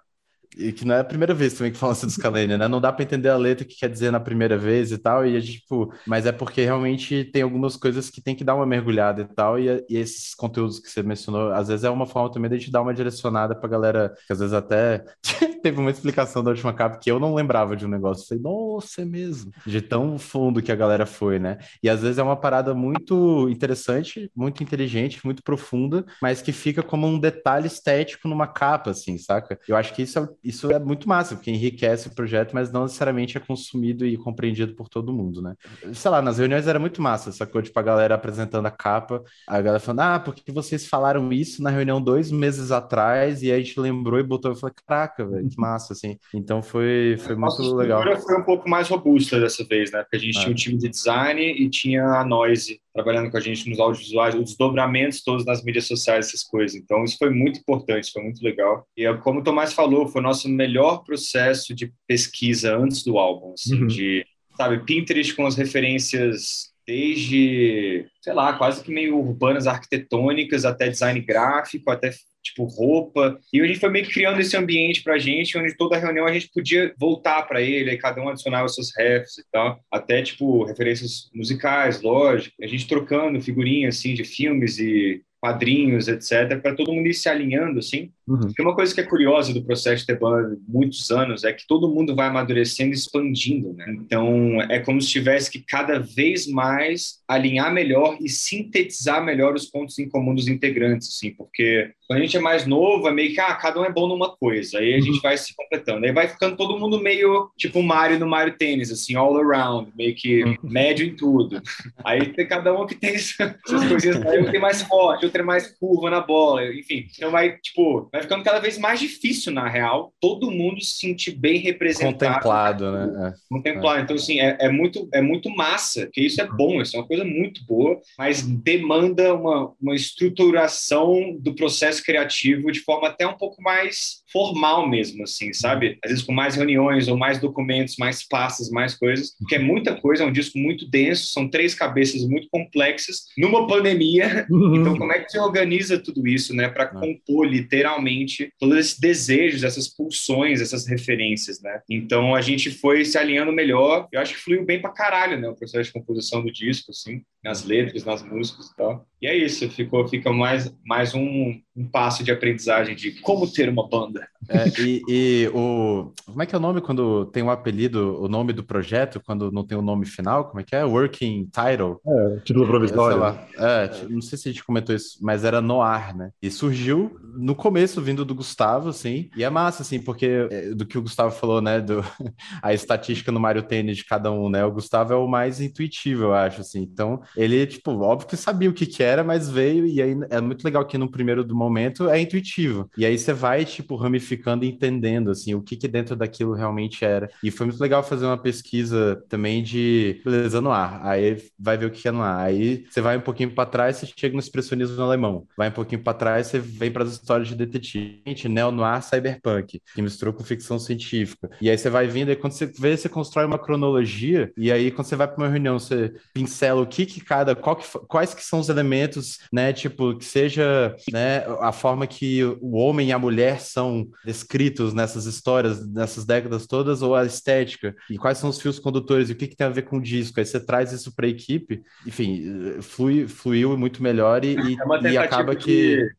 e 0.57 0.71
que 0.71 0.85
não 0.85 0.95
é 0.95 0.99
a 0.99 1.03
primeira 1.03 1.33
vez 1.33 1.53
também 1.53 1.71
que 1.71 1.77
falam 1.79 1.93
assim 1.93 2.07
do 2.07 2.11
Scalene, 2.11 2.57
né? 2.57 2.67
Não 2.67 2.81
dá 2.81 2.91
para 2.91 3.03
entender 3.03 3.29
a 3.29 3.37
letra 3.37 3.65
que 3.65 3.75
quer 3.75 3.89
dizer 3.89 4.11
na 4.11 4.19
primeira 4.19 4.57
vez 4.57 4.91
e 4.91 4.97
tal, 4.97 5.25
e 5.25 5.35
a 5.35 5.39
gente, 5.39 5.61
tipo, 5.61 5.93
mas 6.05 6.25
é 6.25 6.31
porque 6.31 6.63
realmente 6.63 7.25
tem 7.25 7.41
algumas 7.41 7.75
coisas 7.75 8.09
que 8.09 8.21
tem 8.21 8.35
que 8.35 8.43
dar 8.43 8.55
uma 8.55 8.65
mergulhada 8.65 9.21
e 9.21 9.35
tal, 9.35 9.59
e, 9.59 9.85
e 9.89 9.97
esses 9.97 10.33
conteúdos 10.33 10.79
que 10.79 10.89
você 10.89 11.03
mencionou, 11.03 11.51
às 11.51 11.67
vezes 11.67 11.83
é 11.83 11.89
uma 11.89 12.05
forma 12.05 12.31
também 12.31 12.49
de 12.49 12.55
a 12.55 12.59
gente 12.59 12.71
dar 12.71 12.81
uma 12.81 12.93
direcionada 12.93 13.55
pra 13.55 13.69
galera, 13.69 14.13
que 14.25 14.33
às 14.33 14.39
vezes 14.39 14.53
até 14.53 15.03
teve 15.61 15.79
uma 15.79 15.91
explicação 15.91 16.43
da 16.43 16.51
última 16.51 16.73
capa 16.73 16.97
que 16.97 17.11
eu 17.11 17.19
não 17.19 17.33
lembrava 17.33 17.75
de 17.75 17.85
um 17.85 17.89
negócio. 17.89 18.23
Eu 18.23 18.27
falei, 18.27 18.43
nossa, 18.43 19.01
é 19.01 19.05
mesmo. 19.05 19.51
De 19.65 19.81
tão 19.81 20.17
fundo 20.17 20.61
que 20.61 20.71
a 20.71 20.75
galera 20.75 21.05
foi, 21.05 21.39
né? 21.39 21.57
E 21.81 21.89
às 21.89 22.01
vezes 22.01 22.17
é 22.17 22.23
uma 22.23 22.35
parada 22.35 22.73
muito 22.73 23.47
interessante, 23.49 24.31
muito 24.35 24.63
inteligente, 24.63 25.25
muito 25.25 25.43
profunda, 25.43 26.05
mas 26.21 26.41
que 26.41 26.51
fica 26.51 26.81
como 26.81 27.07
um 27.07 27.19
detalhe 27.19 27.67
estético 27.67 28.27
numa 28.27 28.47
capa, 28.47 28.91
assim, 28.91 29.17
saca? 29.17 29.59
Eu 29.67 29.75
acho 29.75 29.93
que 29.93 30.01
isso 30.03 30.19
é, 30.19 30.29
isso 30.47 30.71
é 30.71 30.79
muito 30.79 31.07
massa, 31.07 31.35
porque 31.35 31.51
enriquece 31.51 32.07
o 32.07 32.15
projeto, 32.15 32.53
mas 32.53 32.71
não 32.71 32.83
necessariamente 32.83 33.37
é 33.37 33.39
consumido 33.39 34.05
e 34.05 34.17
compreendido 34.17 34.75
por 34.75 34.87
todo 34.87 35.13
mundo, 35.13 35.41
né? 35.41 35.55
Sei 35.93 36.09
lá, 36.09 36.21
nas 36.21 36.37
reuniões 36.37 36.67
era 36.67 36.79
muito 36.79 37.01
massa 37.01 37.29
essa 37.29 37.45
coisa, 37.45 37.67
tipo, 37.67 37.79
a 37.79 37.83
galera 37.83 38.15
apresentando 38.15 38.65
a 38.65 38.71
capa, 38.71 39.23
a 39.47 39.61
galera 39.61 39.79
falando, 39.79 39.99
ah, 40.01 40.19
porque 40.19 40.51
vocês 40.51 40.87
falaram 40.87 41.31
isso 41.31 41.61
na 41.61 41.69
reunião 41.69 42.01
dois 42.01 42.31
meses 42.31 42.71
atrás, 42.71 43.43
e 43.43 43.51
aí 43.51 43.59
a 43.59 43.63
gente 43.63 43.79
lembrou 43.79 44.19
e 44.19 44.23
botou, 44.23 44.51
eu 44.51 44.55
falei, 44.55 44.75
caraca, 44.85 45.25
velho, 45.25 45.49
que 45.49 45.59
massa, 45.59 45.93
assim. 45.93 46.17
Então 46.33 46.61
foi, 46.61 47.17
foi 47.19 47.35
muito 47.35 47.61
Nossa 47.61 47.75
legal. 47.75 48.01
A 48.01 48.17
foi 48.17 48.39
um 48.39 48.43
pouco 48.43 48.69
mais 48.69 48.87
robusta 48.87 49.39
dessa 49.39 49.63
vez, 49.65 49.91
né? 49.91 50.01
Porque 50.01 50.15
a 50.15 50.19
gente 50.19 50.37
é. 50.37 50.41
tinha 50.41 50.51
um 50.51 50.55
time 50.55 50.77
de 50.77 50.89
design 50.89 51.41
e 51.41 51.69
tinha 51.69 52.03
a 52.03 52.23
Noise 52.23 52.79
trabalhando 52.97 53.29
com 53.29 53.37
a 53.37 53.39
gente 53.39 53.69
nos 53.69 53.79
audiovisuais, 53.79 54.33
os 54.33 54.45
desdobramentos 54.45 55.21
todos 55.21 55.45
nas 55.45 55.63
mídias 55.63 55.85
sociais, 55.85 56.27
essas 56.27 56.43
coisas. 56.43 56.75
Então, 56.75 57.03
isso 57.03 57.15
foi 57.17 57.29
muito 57.29 57.59
importante, 57.59 58.11
foi 58.11 58.23
muito 58.23 58.43
legal. 58.43 58.87
E, 58.97 59.11
como 59.17 59.39
o 59.39 59.43
Tomás 59.43 59.71
falou, 59.71 60.07
foi 60.07 60.19
o 60.19 60.23
nosso 60.37 60.49
melhor 60.49 61.03
processo 61.03 61.73
de 61.73 61.91
pesquisa 62.07 62.77
antes 62.77 63.03
do 63.03 63.17
álbum, 63.17 63.53
assim, 63.53 63.81
uhum. 63.81 63.87
de, 63.87 64.25
sabe, 64.55 64.83
Pinterest 64.85 65.33
com 65.33 65.45
as 65.45 65.55
referências 65.55 66.71
desde, 66.85 68.05
sei 68.21 68.33
lá, 68.33 68.53
quase 68.53 68.81
que 68.81 68.91
meio 68.91 69.17
urbanas, 69.17 69.67
arquitetônicas, 69.67 70.63
até 70.63 70.87
design 70.87 71.19
gráfico, 71.19 71.91
até 71.91 72.11
tipo 72.41 72.63
roupa. 72.63 73.37
E 73.51 73.59
a 73.59 73.67
gente 73.67 73.79
foi 73.79 73.89
meio 73.89 74.05
que 74.05 74.13
criando 74.13 74.39
esse 74.39 74.55
ambiente 74.55 75.03
pra 75.03 75.17
gente, 75.17 75.57
onde 75.57 75.75
toda 75.75 75.97
reunião 75.97 76.25
a 76.25 76.31
gente 76.31 76.49
podia 76.53 76.93
voltar 76.97 77.41
para 77.43 77.61
ele, 77.61 77.89
aí 77.89 77.97
cada 77.97 78.21
um 78.21 78.29
adicionava 78.29 78.69
seus 78.69 78.95
refs 78.95 79.37
e 79.37 79.43
tal, 79.51 79.81
até 79.91 80.21
tipo 80.21 80.63
referências 80.63 81.29
musicais, 81.33 82.01
lógico. 82.01 82.55
A 82.61 82.67
gente 82.67 82.87
trocando 82.87 83.41
figurinhas 83.41 83.97
assim 83.97 84.13
de 84.13 84.23
filmes 84.23 84.79
e 84.79 85.21
quadrinhos, 85.39 86.07
etc, 86.07 86.59
para 86.61 86.75
todo 86.75 86.91
mundo 86.91 87.07
ir 87.07 87.13
se 87.13 87.29
alinhando 87.29 87.79
assim. 87.79 88.11
Uhum. 88.27 88.51
uma 88.59 88.75
coisa 88.75 88.93
que 88.93 88.99
é 88.99 89.05
curiosa 89.05 89.53
do 89.53 89.63
processo 89.63 90.01
de 90.01 90.07
ter 90.07 90.19
banda 90.19 90.57
muitos 90.67 91.09
anos 91.11 91.43
é 91.43 91.53
que 91.53 91.65
todo 91.65 91.87
mundo 91.87 92.15
vai 92.15 92.27
amadurecendo 92.27 92.91
e 92.91 92.97
expandindo, 92.97 93.73
né? 93.73 93.85
Então, 93.99 94.61
é 94.63 94.79
como 94.79 95.01
se 95.01 95.09
tivesse 95.09 95.49
que 95.49 95.59
cada 95.59 95.99
vez 95.99 96.47
mais 96.47 97.19
alinhar 97.27 97.73
melhor 97.73 98.17
e 98.19 98.27
sintetizar 98.27 99.23
melhor 99.23 99.53
os 99.53 99.65
pontos 99.65 99.97
em 99.99 100.09
comum 100.09 100.35
dos 100.35 100.47
integrantes, 100.47 101.07
assim, 101.07 101.31
porque 101.31 101.91
quando 102.07 102.19
a 102.19 102.21
gente 102.23 102.37
é 102.37 102.39
mais 102.39 102.65
novo, 102.65 103.07
é 103.07 103.11
meio 103.11 103.33
que, 103.33 103.39
ah, 103.39 103.53
cada 103.55 103.81
um 103.81 103.85
é 103.85 103.91
bom 103.91 104.07
numa 104.07 104.35
coisa, 104.35 104.79
aí 104.79 104.93
a 104.93 104.99
gente 104.99 105.15
uhum. 105.15 105.21
vai 105.21 105.37
se 105.37 105.53
completando, 105.55 106.05
aí 106.05 106.11
vai 106.11 106.27
ficando 106.27 106.55
todo 106.55 106.79
mundo 106.79 107.01
meio, 107.01 107.51
tipo, 107.57 107.83
Mario 107.83 108.17
no 108.17 108.27
Mario 108.27 108.57
Tênis, 108.57 108.91
assim, 108.91 109.15
all 109.15 109.37
around, 109.37 109.91
meio 109.95 110.15
que 110.15 110.43
uhum. 110.43 110.55
médio 110.63 111.05
em 111.05 111.15
tudo. 111.15 111.61
Aí 112.03 112.31
tem 112.31 112.47
cada 112.47 112.73
um 112.73 112.85
que 112.85 112.95
tem 112.95 113.11
essas 113.15 113.55
coisinhas, 113.65 114.25
aí 114.25 114.41
um 114.41 114.49
tem 114.49 114.59
mais 114.59 114.81
forte, 114.83 115.25
outro 115.25 115.41
é 115.41 115.45
mais 115.45 115.67
curva 115.77 116.09
na 116.09 116.21
bola, 116.21 116.65
enfim. 116.73 117.07
Então 117.15 117.29
vai, 117.29 117.57
tipo, 117.57 118.07
vai 118.11 118.21
ficando 118.21 118.43
cada 118.43 118.59
vez 118.59 118.77
mais 118.77 118.99
difícil, 118.99 119.51
na 119.51 119.67
real, 119.67 120.13
todo 120.21 120.49
mundo 120.49 120.81
se 120.81 120.97
sentir 120.97 121.31
bem 121.31 121.59
representado. 121.59 122.33
Contemplado, 122.33 122.91
né? 122.91 123.27
É. 123.27 123.33
Contemplado. 123.49 124.01
Então, 124.01 124.15
assim, 124.15 124.39
é, 124.39 124.57
é, 124.61 124.69
muito, 124.69 125.09
é 125.13 125.21
muito 125.21 125.49
massa, 125.49 126.05
porque 126.05 126.21
isso 126.21 126.41
é 126.41 126.47
bom, 126.47 126.81
isso 126.81 126.95
é 126.95 126.99
uma 126.99 127.07
coisa 127.07 127.25
muito 127.25 127.65
boa, 127.65 127.99
mas 128.17 128.41
demanda 128.41 129.33
uma, 129.33 129.73
uma 129.81 129.95
estruturação 129.95 131.35
do 131.39 131.53
processo 131.53 131.96
criativo 132.01 132.71
de 132.71 132.79
forma 132.79 133.07
até 133.07 133.27
um 133.27 133.37
pouco 133.37 133.61
mais 133.61 134.23
formal 134.31 134.87
mesmo, 134.87 135.23
assim, 135.23 135.53
sabe? 135.53 135.97
Às 136.03 136.11
vezes 136.11 136.25
com 136.25 136.33
mais 136.33 136.55
reuniões 136.55 137.07
ou 137.07 137.17
mais 137.17 137.39
documentos, 137.39 137.95
mais 137.97 138.27
pastas, 138.27 138.69
mais 138.69 138.95
coisas, 138.95 139.35
porque 139.37 139.55
é 139.55 139.59
muita 139.59 139.95
coisa, 139.95 140.23
é 140.23 140.27
um 140.27 140.31
disco 140.31 140.57
muito 140.57 140.89
denso, 140.89 141.27
são 141.27 141.47
três 141.47 141.73
cabeças 141.73 142.27
muito 142.27 142.47
complexas 142.51 143.25
numa 143.37 143.67
pandemia. 143.67 144.45
Então, 144.49 144.97
como 144.97 145.11
é 145.11 145.19
que 145.19 145.31
você 145.31 145.39
organiza 145.39 145.97
tudo 145.97 146.27
isso, 146.27 146.53
né, 146.53 146.67
para 146.67 146.87
compor 146.87 147.47
literalmente 147.47 148.51
todos 148.59 148.77
esses 148.77 148.99
desejos, 148.99 149.63
essas 149.63 149.87
pulsões, 149.87 150.61
essas 150.61 150.87
referências, 150.87 151.61
né? 151.61 151.81
Então, 151.89 152.35
a 152.35 152.41
gente 152.41 152.71
foi 152.71 153.05
se 153.05 153.17
alinhando 153.17 153.51
melhor. 153.51 154.07
Eu 154.11 154.19
acho 154.19 154.33
que 154.33 154.39
fluiu 154.39 154.65
bem 154.65 154.81
para 154.81 154.91
caralho, 154.91 155.39
né, 155.39 155.47
o 155.47 155.55
processo 155.55 155.85
de 155.85 155.93
composição 155.93 156.43
do 156.43 156.51
disco, 156.51 156.91
assim, 156.91 157.21
nas 157.43 157.63
letras, 157.63 158.03
nas 158.03 158.23
músicas 158.23 158.67
e 158.67 158.75
tal. 158.75 159.05
E 159.21 159.27
é 159.27 159.35
isso, 159.35 159.69
ficou, 159.71 160.07
fica 160.07 160.31
mais, 160.31 160.71
mais 160.85 161.13
um, 161.15 161.59
um 161.75 161.87
passo 161.87 162.23
de 162.23 162.31
aprendizagem 162.31 162.95
de 162.95 163.11
como 163.21 163.51
ter 163.51 163.67
uma 163.69 163.87
banda. 163.87 164.16
É, 164.49 164.67
e, 164.79 165.01
e, 165.09 165.47
o. 165.53 166.13
Como 166.25 166.41
é 166.41 166.45
que 166.45 166.55
é 166.55 166.57
o 166.57 166.61
nome 166.61 166.81
quando 166.81 167.25
tem 167.27 167.43
um 167.43 167.49
apelido, 167.49 168.21
o 168.21 168.27
nome 168.27 168.53
do 168.53 168.63
projeto, 168.63 169.19
quando 169.19 169.51
não 169.51 169.65
tem 169.65 169.77
o 169.77 169.81
nome 169.81 170.05
final? 170.05 170.45
Como 170.45 170.59
é 170.59 170.63
que 170.63 170.75
é? 170.75 170.85
Working 170.85 171.49
Title? 171.51 171.99
É, 172.05 172.39
título 172.39 172.67
provisório. 172.67 173.39
É, 173.57 174.05
não 174.09 174.21
sei 174.21 174.37
se 174.37 174.47
a 174.47 174.51
gente 174.51 174.63
comentou 174.63 174.95
isso, 174.95 175.17
mas 175.21 175.43
era 175.43 175.61
Noir, 175.61 176.15
né? 176.15 176.31
E 176.41 176.49
surgiu 176.49 177.19
no 177.35 177.55
começo, 177.55 178.01
vindo 178.01 178.23
do 178.23 178.35
Gustavo, 178.35 178.89
assim. 178.89 179.29
E 179.35 179.43
é 179.43 179.49
massa, 179.49 179.81
assim, 179.81 179.99
porque 179.99 180.47
é, 180.49 180.69
do 180.73 180.85
que 180.85 180.97
o 180.97 181.01
Gustavo 181.01 181.31
falou, 181.31 181.61
né? 181.61 181.81
Do, 181.81 182.03
a 182.61 182.73
estatística 182.73 183.31
no 183.31 183.39
Mario 183.39 183.63
Tênis 183.63 183.97
de 183.97 184.05
cada 184.05 184.31
um, 184.31 184.49
né? 184.49 184.63
O 184.63 184.71
Gustavo 184.71 185.13
é 185.13 185.15
o 185.15 185.27
mais 185.27 185.59
intuitivo, 185.59 186.25
eu 186.25 186.33
acho, 186.33 186.61
assim. 186.61 186.81
Então, 186.81 187.21
ele, 187.35 187.65
tipo, 187.65 187.91
óbvio 187.91 188.27
que 188.27 188.37
sabia 188.37 188.69
o 188.69 188.73
que, 188.73 188.85
que 188.85 189.03
era, 189.03 189.23
mas 189.23 189.49
veio, 189.49 189.85
e 189.85 190.01
aí 190.01 190.15
é 190.29 190.39
muito 190.39 190.63
legal 190.63 190.85
que 190.85 190.97
no 190.97 191.11
primeiro 191.11 191.43
do 191.43 191.55
momento 191.55 192.09
é 192.09 192.19
intuitivo. 192.19 192.89
E 192.97 193.05
aí 193.05 193.17
você 193.17 193.33
vai, 193.33 193.65
tipo, 193.65 193.95
ramificando 194.07 194.65
e 194.65 194.69
entendendo, 194.69 195.31
assim, 195.31 195.53
o 195.53 195.61
que 195.61 195.75
que 195.75 195.87
dentro 195.87 196.15
daquilo 196.15 196.53
realmente 196.53 197.05
era. 197.05 197.29
E 197.43 197.51
foi 197.51 197.67
muito 197.67 197.79
legal 197.79 198.03
fazer 198.03 198.25
uma 198.25 198.37
pesquisa 198.37 199.23
também 199.29 199.61
de, 199.61 200.21
beleza, 200.23 200.59
no 200.61 200.71
ar. 200.71 200.99
Aí 201.03 201.37
vai 201.57 201.77
ver 201.77 201.85
o 201.85 201.91
que 201.91 202.07
é 202.07 202.11
no 202.11 202.21
ar. 202.21 202.39
Aí 202.39 202.85
você 202.89 203.01
vai 203.01 203.17
um 203.17 203.21
pouquinho 203.21 203.51
para 203.51 203.69
trás, 203.69 203.97
você 203.97 204.07
chega 204.17 204.33
no 204.33 204.39
expressionismo 204.39 205.01
alemão. 205.01 205.45
Vai 205.57 205.69
um 205.69 205.73
pouquinho 205.73 206.01
para 206.01 206.13
trás, 206.13 206.47
você 206.47 206.59
vem 206.59 206.91
para 206.91 207.03
as 207.03 207.11
histórias 207.11 207.47
de 207.47 207.55
detetive, 207.55 208.21
neo 208.49 208.71
noir, 208.71 209.01
cyberpunk, 209.03 209.81
que 209.93 210.01
misturou 210.01 210.33
com 210.33 210.43
ficção 210.43 210.79
científica. 210.79 211.49
E 211.61 211.69
aí 211.69 211.77
você 211.77 211.89
vai 211.89 212.07
vindo, 212.07 212.31
e 212.31 212.35
quando 212.35 212.53
você 212.53 212.65
vê, 212.65 212.95
você 212.95 213.09
constrói 213.09 213.45
uma 213.45 213.59
cronologia, 213.59 214.51
e 214.57 214.71
aí 214.71 214.91
quando 214.91 215.07
você 215.07 215.15
vai 215.15 215.27
para 215.27 215.37
uma 215.37 215.49
reunião, 215.49 215.79
você 215.79 216.13
pincela 216.33 216.81
o 216.81 216.87
que 216.87 217.05
que 217.05 217.21
cada, 217.21 217.55
que, 217.55 217.99
quais 218.07 218.33
que 218.33 218.43
são 218.43 218.59
os 218.59 218.69
elementos, 218.69 219.39
né, 219.51 219.73
tipo, 219.73 220.17
que 220.17 220.25
seja, 220.25 220.95
né, 221.11 221.43
a 221.59 221.71
forma 221.71 222.07
que 222.07 222.43
o 222.61 222.77
homem 222.77 223.09
e 223.09 223.11
a 223.11 223.19
mulher 223.19 223.59
são 223.59 223.96
descritos 224.25 224.93
nessas 224.93 225.25
histórias, 225.25 225.87
nessas 225.87 226.25
décadas 226.25 226.67
todas, 226.67 227.01
ou 227.01 227.15
a 227.15 227.25
estética, 227.25 227.95
e 228.09 228.17
quais 228.17 228.37
são 228.37 228.49
os 228.49 228.59
fios 228.59 228.79
condutores, 228.79 229.29
e 229.29 229.33
o 229.33 229.35
que, 229.35 229.47
que 229.47 229.55
tem 229.55 229.67
a 229.67 229.71
ver 229.71 229.83
com 229.83 229.97
o 229.97 230.01
disco. 230.01 230.39
Aí 230.39 230.45
você 230.45 230.59
traz 230.59 230.91
isso 230.91 231.15
para 231.15 231.25
a 231.25 231.29
equipe, 231.29 231.83
enfim, 232.05 232.81
flui, 232.81 233.27
fluiu 233.27 233.77
muito 233.77 234.01
melhor 234.03 234.43
e, 234.43 234.55
é 234.55 235.11
e 235.11 235.17
acaba 235.17 235.55
que. 235.55 236.09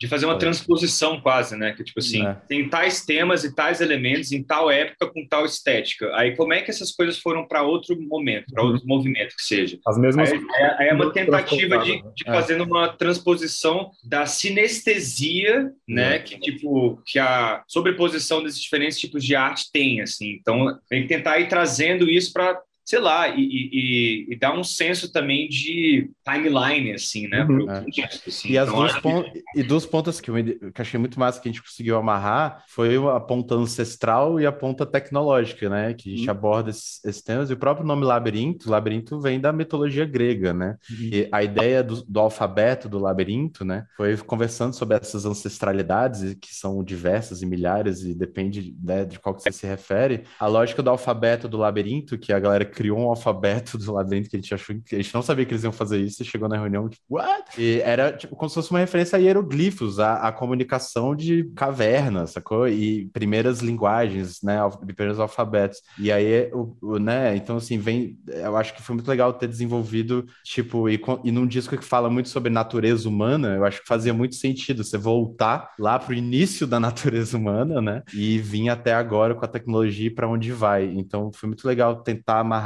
De 0.00 0.08
fazer 0.08 0.24
uma 0.24 0.38
transposição 0.38 1.20
quase, 1.20 1.54
né? 1.56 1.72
Que 1.72 1.84
tipo 1.84 2.00
assim, 2.00 2.26
É. 2.26 2.34
tem 2.48 2.66
tais 2.70 3.04
temas 3.04 3.44
e 3.44 3.54
tais 3.54 3.82
elementos 3.82 4.32
em 4.32 4.42
tal 4.42 4.70
época 4.70 5.06
com 5.12 5.26
tal 5.28 5.44
estética. 5.44 6.10
Aí 6.16 6.34
como 6.34 6.54
é 6.54 6.62
que 6.62 6.70
essas 6.70 6.90
coisas 6.90 7.18
foram 7.18 7.46
para 7.46 7.62
outro 7.62 8.00
momento, 8.00 8.46
para 8.52 8.64
Uhum. 8.64 8.70
outro 8.72 8.86
movimento 8.88 9.36
que 9.36 9.42
seja? 9.42 9.78
As 9.86 9.98
mesmas. 9.98 10.32
Aí, 10.32 10.40
é, 10.54 10.88
é 10.88 10.94
uma 10.94 11.12
tentativa 11.12 11.76
de, 11.78 12.02
de 12.14 12.24
É. 12.26 12.32
fazer 12.32 12.58
uma 12.62 12.88
transposição 12.88 13.90
da 14.02 14.24
sinestesia, 14.24 15.70
né? 15.86 16.18
Que 16.18 16.38
tipo 16.38 17.02
que 17.04 17.18
a 17.18 17.62
sobreposição 17.68 18.42
desses 18.42 18.60
diferentes 18.60 18.98
tipos 18.98 19.24
de 19.24 19.34
arte 19.34 19.70
tem, 19.72 20.00
assim. 20.00 20.30
Então 20.40 20.78
tem 20.88 21.02
que 21.02 21.08
tentar 21.08 21.38
ir 21.40 21.48
trazendo 21.48 22.08
isso 22.08 22.32
para 22.32 22.58
sei 22.84 22.98
lá, 22.98 23.28
e, 23.28 23.40
e, 23.40 24.26
e- 24.32 24.36
dar 24.36 24.52
um 24.58 24.64
senso 24.64 25.12
também 25.12 25.48
de 25.48 26.10
timeline, 26.24 26.92
assim, 26.92 27.28
né? 27.28 27.42
Uhum. 27.44 27.66
pro- 27.66 27.70
É. 27.70 27.84
disco, 27.84 28.28
assim. 28.28 28.48
E, 28.50 28.58
as 28.58 28.68
Então, 28.68 28.80
duas 28.80 28.98
pon- 29.00 29.24
e 29.54 29.62
duas 29.62 29.86
pontas 29.86 30.20
que 30.20 30.30
eu, 30.30 30.34
me- 30.34 30.54
que 30.54 30.64
eu 30.64 30.72
achei 30.78 30.98
muito 30.98 31.18
massa 31.20 31.40
que 31.40 31.48
a 31.48 31.52
gente 31.52 31.62
conseguiu 31.62 31.96
amarrar 31.96 32.64
foi 32.68 32.96
a 32.96 33.20
ponta 33.20 33.54
ancestral 33.54 34.40
e 34.40 34.46
a 34.46 34.52
ponta 34.52 34.84
tecnológica, 34.84 35.68
né? 35.68 35.94
Que 35.94 36.12
a 36.12 36.16
gente 36.16 36.24
Uhum. 36.24 36.30
aborda 36.30 36.70
esses, 36.70 37.04
esses 37.04 37.22
temas. 37.22 37.50
E 37.50 37.52
o 37.52 37.56
próprio 37.56 37.86
nome 37.86 38.04
labirinto, 38.04 38.68
labirinto 38.70 39.20
vem 39.20 39.38
da 39.38 39.52
mitologia 39.52 40.04
grega, 40.04 40.52
né? 40.52 40.76
E 40.90 41.28
a 41.30 41.42
ideia 41.44 41.82
do, 41.84 42.02
do 42.02 42.18
alfabeto 42.20 42.88
do 42.88 42.98
labirinto, 42.98 43.64
né? 43.64 43.84
Foi 43.96 44.16
conversando 44.16 44.74
sobre 44.74 44.96
essas 44.96 45.24
ancestralidades, 45.24 46.34
que 46.40 46.54
são 46.54 46.82
diversas 46.82 47.42
e 47.42 47.46
milhares, 47.46 48.02
e 48.02 48.14
depende 48.14 48.74
né, 48.82 49.04
de 49.04 49.18
qual 49.18 49.34
que 49.34 49.42
você 49.42 49.52
se 49.52 49.66
refere. 49.66 50.24
A 50.38 50.46
lógica 50.46 50.82
do 50.82 50.90
alfabeto 50.90 51.46
do 51.48 51.56
labirinto, 51.58 52.18
que 52.18 52.32
a 52.32 52.38
galera 52.40 52.64
criou 52.70 52.98
um 52.98 53.08
alfabeto 53.08 53.76
do 53.76 53.92
labirinto 53.92 54.30
que 54.30 54.36
a 54.36 54.40
gente 54.40 54.54
achou 54.54 54.76
que 54.84 54.94
a 54.94 55.02
gente 55.02 55.14
não 55.14 55.22
sabia 55.22 55.44
que 55.44 55.52
eles 55.52 55.64
iam 55.64 55.72
fazer 55.72 56.00
isso, 56.00 56.22
e 56.22 56.24
chegou 56.24 56.48
na 56.48 56.56
reunião, 56.56 56.88
tipo, 56.88 57.02
what? 57.08 57.60
E 57.60 57.80
era 57.80 58.12
tipo, 58.12 58.36
como 58.36 58.48
se 58.48 58.54
fosse 58.54 58.70
uma 58.70 58.78
referência 58.78 59.16
a 59.16 59.20
hieroglifos, 59.20 59.98
a, 59.98 60.14
a 60.28 60.32
comunicação 60.32 61.14
de 61.14 61.44
cavernas, 61.54 62.30
sacou? 62.30 62.68
E 62.68 63.06
primeiras 63.12 63.60
linguagens, 63.60 64.40
né? 64.42 64.58
Primeiros 64.94 65.18
alfabetos. 65.18 65.80
E 65.98 66.10
aí, 66.12 66.50
o, 66.52 66.76
o, 66.80 66.98
né? 66.98 67.36
Então, 67.36 67.56
assim, 67.56 67.78
vem. 67.78 68.18
Eu 68.28 68.56
acho 68.56 68.74
que 68.74 68.82
foi 68.82 68.94
muito 68.94 69.08
legal 69.08 69.32
ter 69.32 69.48
desenvolvido, 69.48 70.26
tipo, 70.44 70.88
e, 70.88 71.00
e 71.24 71.32
num 71.32 71.46
disco 71.46 71.76
que 71.76 71.84
fala 71.84 72.08
muito 72.08 72.28
sobre 72.28 72.50
natureza 72.50 73.08
humana, 73.08 73.56
eu 73.56 73.64
acho 73.64 73.80
que 73.80 73.88
fazia 73.88 74.14
muito 74.14 74.34
sentido 74.34 74.84
você 74.84 74.96
voltar 74.96 75.70
lá 75.78 75.98
pro 75.98 76.14
início 76.14 76.66
da 76.66 76.78
natureza 76.78 77.36
humana, 77.36 77.80
né? 77.80 78.02
E 78.14 78.38
vir 78.38 78.68
até 78.68 78.94
agora 78.94 79.34
com 79.34 79.44
a 79.44 79.48
tecnologia 79.48 80.12
para 80.14 80.28
onde 80.28 80.52
vai. 80.52 80.84
Então, 80.84 81.30
foi 81.32 81.48
muito 81.48 81.66
legal 81.66 82.02
tentar 82.02 82.40
amarrar 82.40 82.59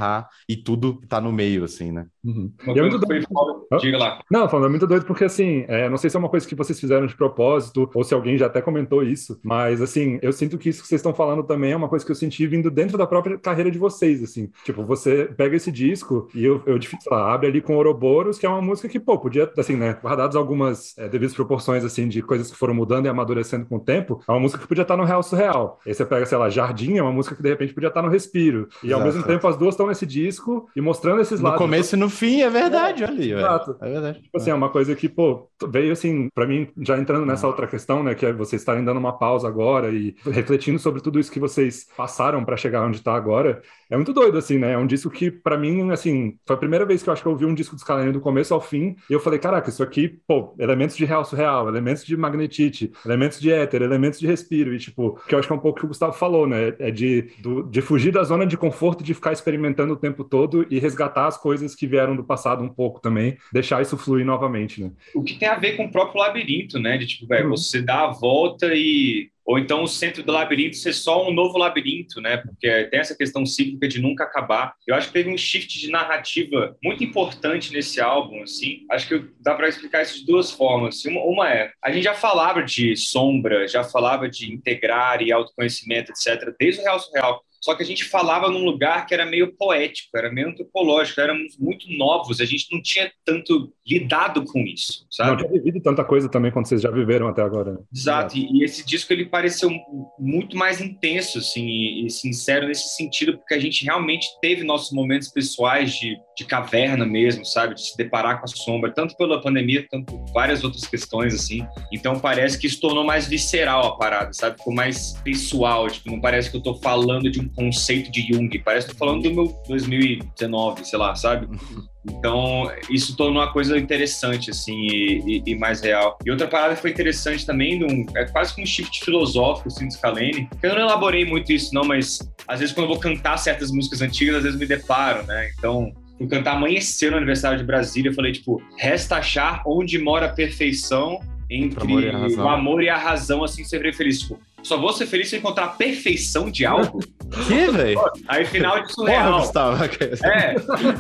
e 0.49 0.57
tudo 0.57 1.01
tá 1.07 1.21
no 1.21 1.33
meio, 1.33 1.65
assim, 1.65 1.93
né? 1.93 2.07
Uhum. 2.25 2.51
Uma 2.65 2.77
E 2.77 2.79
é 2.79 2.83
muito 2.83 2.99
foi 3.07 3.21
doido. 3.21 3.67
Diga 3.81 3.99
lá. 3.99 4.21
Não, 4.31 4.49
falando, 4.49 4.67
é 4.67 4.71
muito 4.71 4.87
doido 4.87 5.05
porque, 5.05 5.25
assim, 5.25 5.65
é, 5.69 5.89
não 5.89 5.97
sei 5.97 6.09
se 6.11 6.17
é 6.17 6.19
uma 6.19 6.29
coisa 6.29 6.47
que 6.47 6.55
vocês 6.55 6.79
fizeram 6.79 7.07
de 7.07 7.17
propósito 7.17 7.91
ou 7.95 8.03
se 8.05 8.15
alguém 8.15 8.39
já 8.39 8.47
até 8.47 8.61
comentou 8.63 9.03
isso, 9.03 9.39
mas, 9.43 9.83
assim, 9.83 10.19
eu 10.23 10.33
sinto 10.33 10.57
que 10.59 10.69
isso 10.69 10.83
que 10.83 10.89
vocês 10.89 11.01
estão 11.01 11.15
falando 11.15 11.43
também 11.43 11.73
é 11.73 11.77
uma 11.77 11.89
coisa 11.89 12.05
que 12.05 12.11
eu 12.11 12.17
senti 12.17 12.47
vindo 12.47 12.71
dentro 12.71 12.97
da 12.97 13.07
própria 13.07 13.39
carreira 13.39 13.71
de 13.71 13.79
vocês, 13.79 14.23
assim. 14.23 14.51
Tipo, 14.65 14.85
você 14.85 15.27
pega 15.37 15.57
esse 15.57 15.71
disco 15.71 16.29
e 16.35 16.45
eu, 16.45 16.63
eu 16.67 16.81
sei 16.81 16.99
lá, 17.11 17.33
abre 17.35 17.49
ali 17.49 17.61
com 17.61 17.77
Ouroboros, 17.77 18.39
que 18.39 18.47
é 18.47 18.49
uma 18.49 18.63
música 18.63 18.89
que, 18.89 18.99
pô, 19.01 19.19
podia, 19.19 19.51
assim, 19.59 19.77
né, 19.77 19.97
guardados 20.03 20.37
algumas 20.37 20.97
é, 20.99 21.09
devidas 21.09 21.35
proporções, 21.35 21.85
assim, 21.85 22.09
de 22.09 22.23
coisas 22.23 22.51
que 22.51 22.57
foram 22.57 22.75
mudando 22.75 23.07
e 23.07 23.09
amadurecendo 23.09 23.67
com 23.67 23.77
o 23.77 23.81
tempo, 23.81 24.21
é 24.27 24.31
uma 24.33 24.41
música 24.41 24.61
que 24.61 24.69
podia 24.69 24.83
estar 24.83 24.97
no 24.97 25.05
Real 25.05 25.23
Surreal. 25.23 25.79
Aí 25.87 25.93
você 25.93 26.05
pega, 26.05 26.25
sei 26.27 26.39
lá, 26.39 26.49
Jardim, 26.49 26.97
é 26.97 27.03
uma 27.03 27.13
música 27.13 27.35
que, 27.35 27.43
de 27.43 27.49
repente, 27.49 27.75
podia 27.75 27.89
estar 27.89 28.03
no 28.03 28.09
Respiro. 28.09 28.69
E, 28.83 28.93
ao 28.93 29.01
Exato. 29.01 29.05
mesmo 29.05 29.23
tempo, 29.27 29.47
as 29.47 29.57
duas 29.57 29.75
estão 29.75 29.87
nesse 29.87 30.07
disco 30.07 30.69
e 30.75 30.81
mostrando 30.81 31.21
esses 31.21 31.41
No 31.41 31.45
lados. 31.47 31.59
começo 31.61 31.95
e 31.95 31.99
no 31.99 32.09
fim, 32.15 32.41
é 32.41 32.49
verdade, 32.49 33.05
olha 33.05 33.13
ali, 33.13 33.29
velho. 33.29 33.39
Exato. 33.41 33.77
É 33.83 33.91
verdade. 33.91 34.23
Tipo 34.23 34.39
assim, 34.39 34.51
é 34.51 34.55
uma 34.55 34.71
coisa 34.71 34.97
que, 34.97 35.09
pô, 35.09 35.51
veio 35.69 35.93
assim, 35.93 36.29
pra 36.35 36.47
mim, 36.47 36.69
já 36.79 36.97
entrando 36.99 37.27
nessa 37.27 37.47
outra 37.47 37.67
questão, 37.67 38.03
né, 38.03 38.15
que 38.15 38.25
é 38.25 38.33
vocês 38.33 38.63
estarem 38.63 38.85
dando 38.85 38.99
uma 38.99 39.19
pausa 39.19 39.47
agora 39.47 39.91
e 39.93 40.15
refletindo 40.25 40.79
sobre 40.79 41.03
tudo 41.03 41.21
isso 41.21 41.31
que 41.31 41.41
vocês 41.41 41.87
passaram 41.97 42.45
pra 42.45 42.57
chegar 42.57 42.87
onde 42.87 43.03
tá 43.03 43.15
agora, 43.15 43.61
é 43.95 43.97
muito 43.97 44.13
doido, 44.13 44.37
assim, 44.39 44.59
né? 44.59 44.73
É 44.73 44.79
um 44.79 44.87
disco 44.87 45.11
que, 45.11 45.31
pra 45.31 45.57
mim, 45.59 45.91
assim, 45.91 46.39
foi 46.47 46.57
a 46.57 46.59
primeira 46.59 46.85
vez 46.87 47.03
que 47.03 47.09
eu 47.09 47.13
acho 47.13 47.23
que 47.23 47.29
eu 47.29 47.33
ouvi 47.33 47.45
um 47.45 47.55
disco 47.55 47.75
do 47.75 47.81
Scalene 47.81 48.13
do 48.13 48.21
começo 48.21 48.53
ao 48.55 48.61
fim, 48.61 48.97
e 49.09 49.13
eu 49.13 49.21
falei, 49.21 49.39
caraca, 49.39 49.69
isso 49.71 49.83
aqui, 49.83 50.09
pô, 50.27 50.55
elementos 50.59 50.97
de 50.97 51.05
real 51.05 51.25
surreal, 51.25 51.69
elementos 51.69 52.05
de 52.05 52.17
magnetite, 52.17 52.93
elementos 53.05 53.41
de 53.41 53.51
éter, 53.53 53.83
elementos 53.83 54.19
de 54.21 54.27
respiro, 54.27 54.75
e 54.75 54.79
tipo, 54.79 55.15
que 55.27 55.35
eu 55.35 55.39
acho 55.39 55.49
que 55.49 55.53
é 55.53 55.57
um 55.57 55.61
pouco 55.61 55.79
o 55.79 55.81
que 55.81 55.87
o 55.87 55.89
Gustavo 55.89 56.13
falou, 56.13 56.47
né? 56.47 56.75
É 56.79 56.91
de, 56.91 57.23
do- 57.39 57.63
de 57.65 57.81
fugir 57.81 58.13
da 58.13 58.25
zona 58.25 58.47
de 58.47 58.57
conforto, 58.57 59.03
de 59.05 59.15
ficar 59.15 59.33
experimentando 59.33 59.93
o 59.95 59.97
tempo 59.97 60.25
todo 60.25 60.67
e 60.71 60.79
resgatar 60.79 61.27
as 61.27 61.37
coisas 61.39 61.75
que 61.75 61.87
vieram 61.87 62.17
do 62.17 62.25
passado 62.25 62.63
um 62.63 62.69
pouco 62.69 63.01
também, 63.01 63.37
deixar 63.53 63.81
isso 63.83 63.97
fluir 63.97 64.25
novamente, 64.27 64.83
né? 64.83 64.93
O 65.15 65.23
que 65.23 65.39
tem 65.39 65.49
a 65.49 65.57
ver 65.59 65.77
com 65.77 65.85
o 65.87 65.91
próprio 65.91 66.21
labirinto, 66.21 66.79
né? 66.79 66.99
De 66.99 67.07
tipo, 67.07 67.27
velho, 67.27 67.45
Uhum. 67.45 67.57
você 67.57 67.81
dá 67.83 68.05
a 68.05 68.11
volta 68.13 68.67
e. 68.75 69.31
Ou 69.45 69.59
então 69.59 69.83
o 69.83 69.87
centro 69.87 70.23
do 70.23 70.33
labirinto 70.33 70.77
ser 70.77 70.93
só 70.93 71.29
um 71.29 71.33
novo 71.33 71.59
labirinto, 71.59 72.21
né? 72.21 72.39
Porque 72.39 72.85
tem 72.85 73.01
essa 73.01 73.17
questão 73.17 73.45
cíclica 73.45 73.87
de 73.87 74.01
nunca 74.01 74.25
acabar. 74.25 74.75
Eu 74.87 74.95
acho 74.95 75.09
que 75.09 75.13
teve 75.13 75.31
um 75.31 75.37
shift 75.37 75.79
de 75.79 75.91
narrativa 75.91 76.77
muito 76.83 77.05
importante 77.05 77.73
nesse 77.73 78.01
álbum, 78.01 78.43
assim. 78.43 78.85
Acho 78.91 79.09
que 79.09 79.25
dá 79.41 79.55
para 79.55 79.69
explicar 79.69 80.03
isso 80.03 80.21
de 80.21 80.27
duas 80.27 80.51
formas. 80.51 81.05
Uma, 81.05 81.21
uma 81.23 81.51
é, 81.51 81.71
a 81.83 81.93
gente 81.93 82.05
já 82.05 82.15
falava 82.15 82.63
de 82.63 82.97
sombra, 82.97 83.69
já 83.69 83.85
falava 83.85 84.29
de 84.29 84.53
integrar 84.53 85.21
e 85.23 85.31
autoconhecimento, 85.31 86.13
etc., 86.13 86.55
desde 86.59 86.81
o 86.81 86.85
Real 86.85 86.99
Surreal. 86.99 87.45
Só 87.65 87.75
que 87.75 87.83
a 87.83 87.87
gente 87.87 88.05
falava 88.05 88.51
num 88.51 88.63
lugar 88.63 89.07
que 89.07 89.15
era 89.15 89.25
meio 89.25 89.57
poético, 89.57 90.11
era 90.19 90.31
meio 90.31 90.51
antropológico, 90.51 91.19
éramos 91.19 91.57
muito 91.59 91.91
novos, 91.97 92.39
a 92.39 92.45
gente 92.45 92.67
não 92.71 92.83
tinha 92.83 93.11
tanto 93.25 93.73
lidado 93.89 94.45
com 94.45 94.59
isso, 94.61 95.01
Não 95.05 95.07
sabe? 95.11 95.39
tinha 95.39 95.51
vivido 95.51 95.81
tanta 95.83 96.05
coisa 96.05 96.29
também 96.29 96.53
quanto 96.53 96.69
vocês 96.69 96.83
já 96.83 96.91
viveram 96.91 97.27
até 97.27 97.41
agora. 97.41 97.73
né? 97.73 97.79
Exato, 97.91 98.37
e, 98.37 98.59
e 98.59 98.65
esse 98.65 98.85
disco 98.85 99.11
ele 99.15 99.25
pareceu 99.25 99.71
muito 100.19 100.59
mais 100.59 100.79
intenso, 100.79 101.39
assim, 101.39 101.65
e, 101.67 102.05
e 102.07 102.11
sincero 102.11 102.67
nesse 102.67 102.95
sentido, 102.97 103.39
porque 103.39 103.55
a 103.55 103.59
gente 103.59 103.83
realmente 103.83 104.27
teve 104.43 104.63
nossos 104.63 104.93
momentos 104.93 105.29
pessoais 105.29 105.95
de, 105.95 106.19
de 106.37 106.45
caverna 106.45 107.07
mesmo, 107.07 107.45
sabe, 107.45 107.75
de 107.75 107.83
se 107.83 107.97
deparar 107.97 108.39
com 108.41 108.45
a 108.45 108.49
sombra, 108.49 108.91
tanto 108.93 109.17
pela 109.17 109.41
pandemia, 109.41 109.87
tanto 109.91 110.07
por 110.13 110.33
várias 110.33 110.65
outras 110.65 110.85
questões, 110.87 111.35
assim. 111.35 111.67
Então 111.93 112.19
parece 112.19 112.59
que 112.59 112.67
isso 112.67 112.81
tornou 112.81 113.05
mais 113.05 113.27
visceral 113.29 113.87
a 113.87 113.97
parada, 113.97 114.33
sabe, 114.33 114.57
ficou 114.59 114.75
mais 114.75 115.13
pessoal, 115.25 115.89
tipo, 115.89 116.11
não 116.11 116.21
parece 116.21 116.51
que 116.51 116.57
eu 116.57 116.63
tô 116.63 116.75
falando 116.77 117.31
de 117.31 117.41
um 117.41 117.49
conceito 117.49 118.11
de 118.11 118.23
Jung, 118.33 118.51
parece 118.65 118.87
que 118.87 118.93
eu 118.93 118.97
tô 118.99 119.05
falando 119.07 119.23
do 119.23 119.33
meu 119.35 119.55
2019, 119.69 120.85
sei 120.85 120.99
lá, 120.99 121.15
sabe? 121.15 121.49
Então, 122.07 122.71
isso 122.91 123.17
tornou 123.17 123.43
uma 123.43 123.51
coisa 123.51 123.79
interessante, 123.79 124.51
assim, 124.51 124.75
e, 124.89 125.23
e- 125.39 125.43
e 125.47 125.55
mais 125.55 125.81
real. 125.81 126.19
E 126.23 126.31
outra 126.31 126.47
parada 126.47 126.75
que 126.75 126.83
foi 126.83 126.91
interessante 126.91 127.47
também, 127.47 127.83
um- 127.83 128.05
é 128.15 128.27
quase 128.27 128.55
que 128.55 128.61
um 128.61 128.67
shift 128.67 129.03
filosófico, 129.03 129.69
assim, 129.69 129.89
do 129.89 129.95
Scalene. 129.95 130.47
que 130.61 130.67
Eu 130.67 130.75
não 130.75 130.83
elaborei 130.83 131.25
muito 131.25 131.51
isso, 131.51 131.75
não, 131.75 131.83
mas 131.83 132.19
às 132.47 132.61
vezes 132.61 132.75
quando 132.75 132.89
eu 132.89 132.93
vou 132.93 133.01
cantar 133.01 133.39
certas 133.39 133.71
músicas 133.71 134.03
antigas, 134.03 134.37
às 134.37 134.43
vezes 134.43 134.59
me 134.59 134.67
deparo, 134.67 135.25
né? 135.27 135.51
Então, 135.57 135.91
fui 136.17 136.27
cantar 136.27 136.57
Amanhecer 136.57 137.11
no 137.11 137.17
aniversário 137.17 137.59
de 137.59 137.65
Brasília, 137.65 138.11
eu 138.11 138.15
falei, 138.15 138.33
tipo, 138.33 138.63
resta 138.79 139.17
achar 139.17 139.63
onde 139.67 139.99
mora 139.99 140.27
a 140.27 140.33
perfeição 140.33 141.21
entre 141.51 142.37
o 142.37 142.49
amor 142.49 142.83
e 142.83 142.89
a 142.89 142.97
razão, 142.97 143.45
assim, 143.45 143.65
ser 143.65 143.95
feliz. 143.95 144.21
Tipo, 144.21 144.39
só 144.65 144.79
vou 144.79 144.93
ser 144.93 145.07
feliz 145.07 145.29
se 145.29 145.37
eu 145.37 145.41
encontrar 145.41 145.65
a 145.67 145.69
perfeição 145.69 146.51
de 146.51 146.65
algo. 146.65 147.01
Que, 147.47 147.71
velho? 147.71 148.01
Aí, 148.29 148.45
final 148.47 148.77
de 148.77 148.95
Porra, 148.95 148.95
surreal. 148.95 149.41
Gustavo. 149.41 149.85
É, 150.25 150.55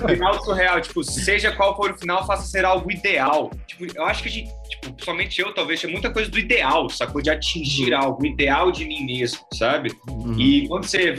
final 0.09 0.44
surreal, 0.44 0.80
tipo, 0.80 1.02
seja 1.02 1.52
qual 1.52 1.76
for 1.76 1.92
o 1.92 1.99
final, 1.99 2.26
faça 2.26 2.44
ser 2.44 2.64
algo 2.64 2.90
ideal. 2.90 3.50
Tipo, 3.66 3.87
eu 3.97 4.04
acho 4.04 4.23
que 4.23 4.28
a 4.28 4.33
gente, 4.33 4.50
tipo, 4.68 5.04
somente 5.04 5.40
eu, 5.40 5.52
talvez, 5.54 5.80
tinha 5.80 5.90
muita 5.90 6.11
coisa 6.11 6.30
do 6.30 6.38
ideal, 6.38 6.88
sacou? 6.90 7.23
De 7.23 7.30
atingir 7.30 7.94
algo, 7.94 8.23
o 8.23 8.26
ideal 8.26 8.71
de 8.71 8.85
mim 8.85 9.04
mesmo, 9.04 9.40
sabe? 9.54 9.92
Uhum. 10.09 10.38
E 10.38 10.68
quando 10.68 10.85
você 10.85 11.18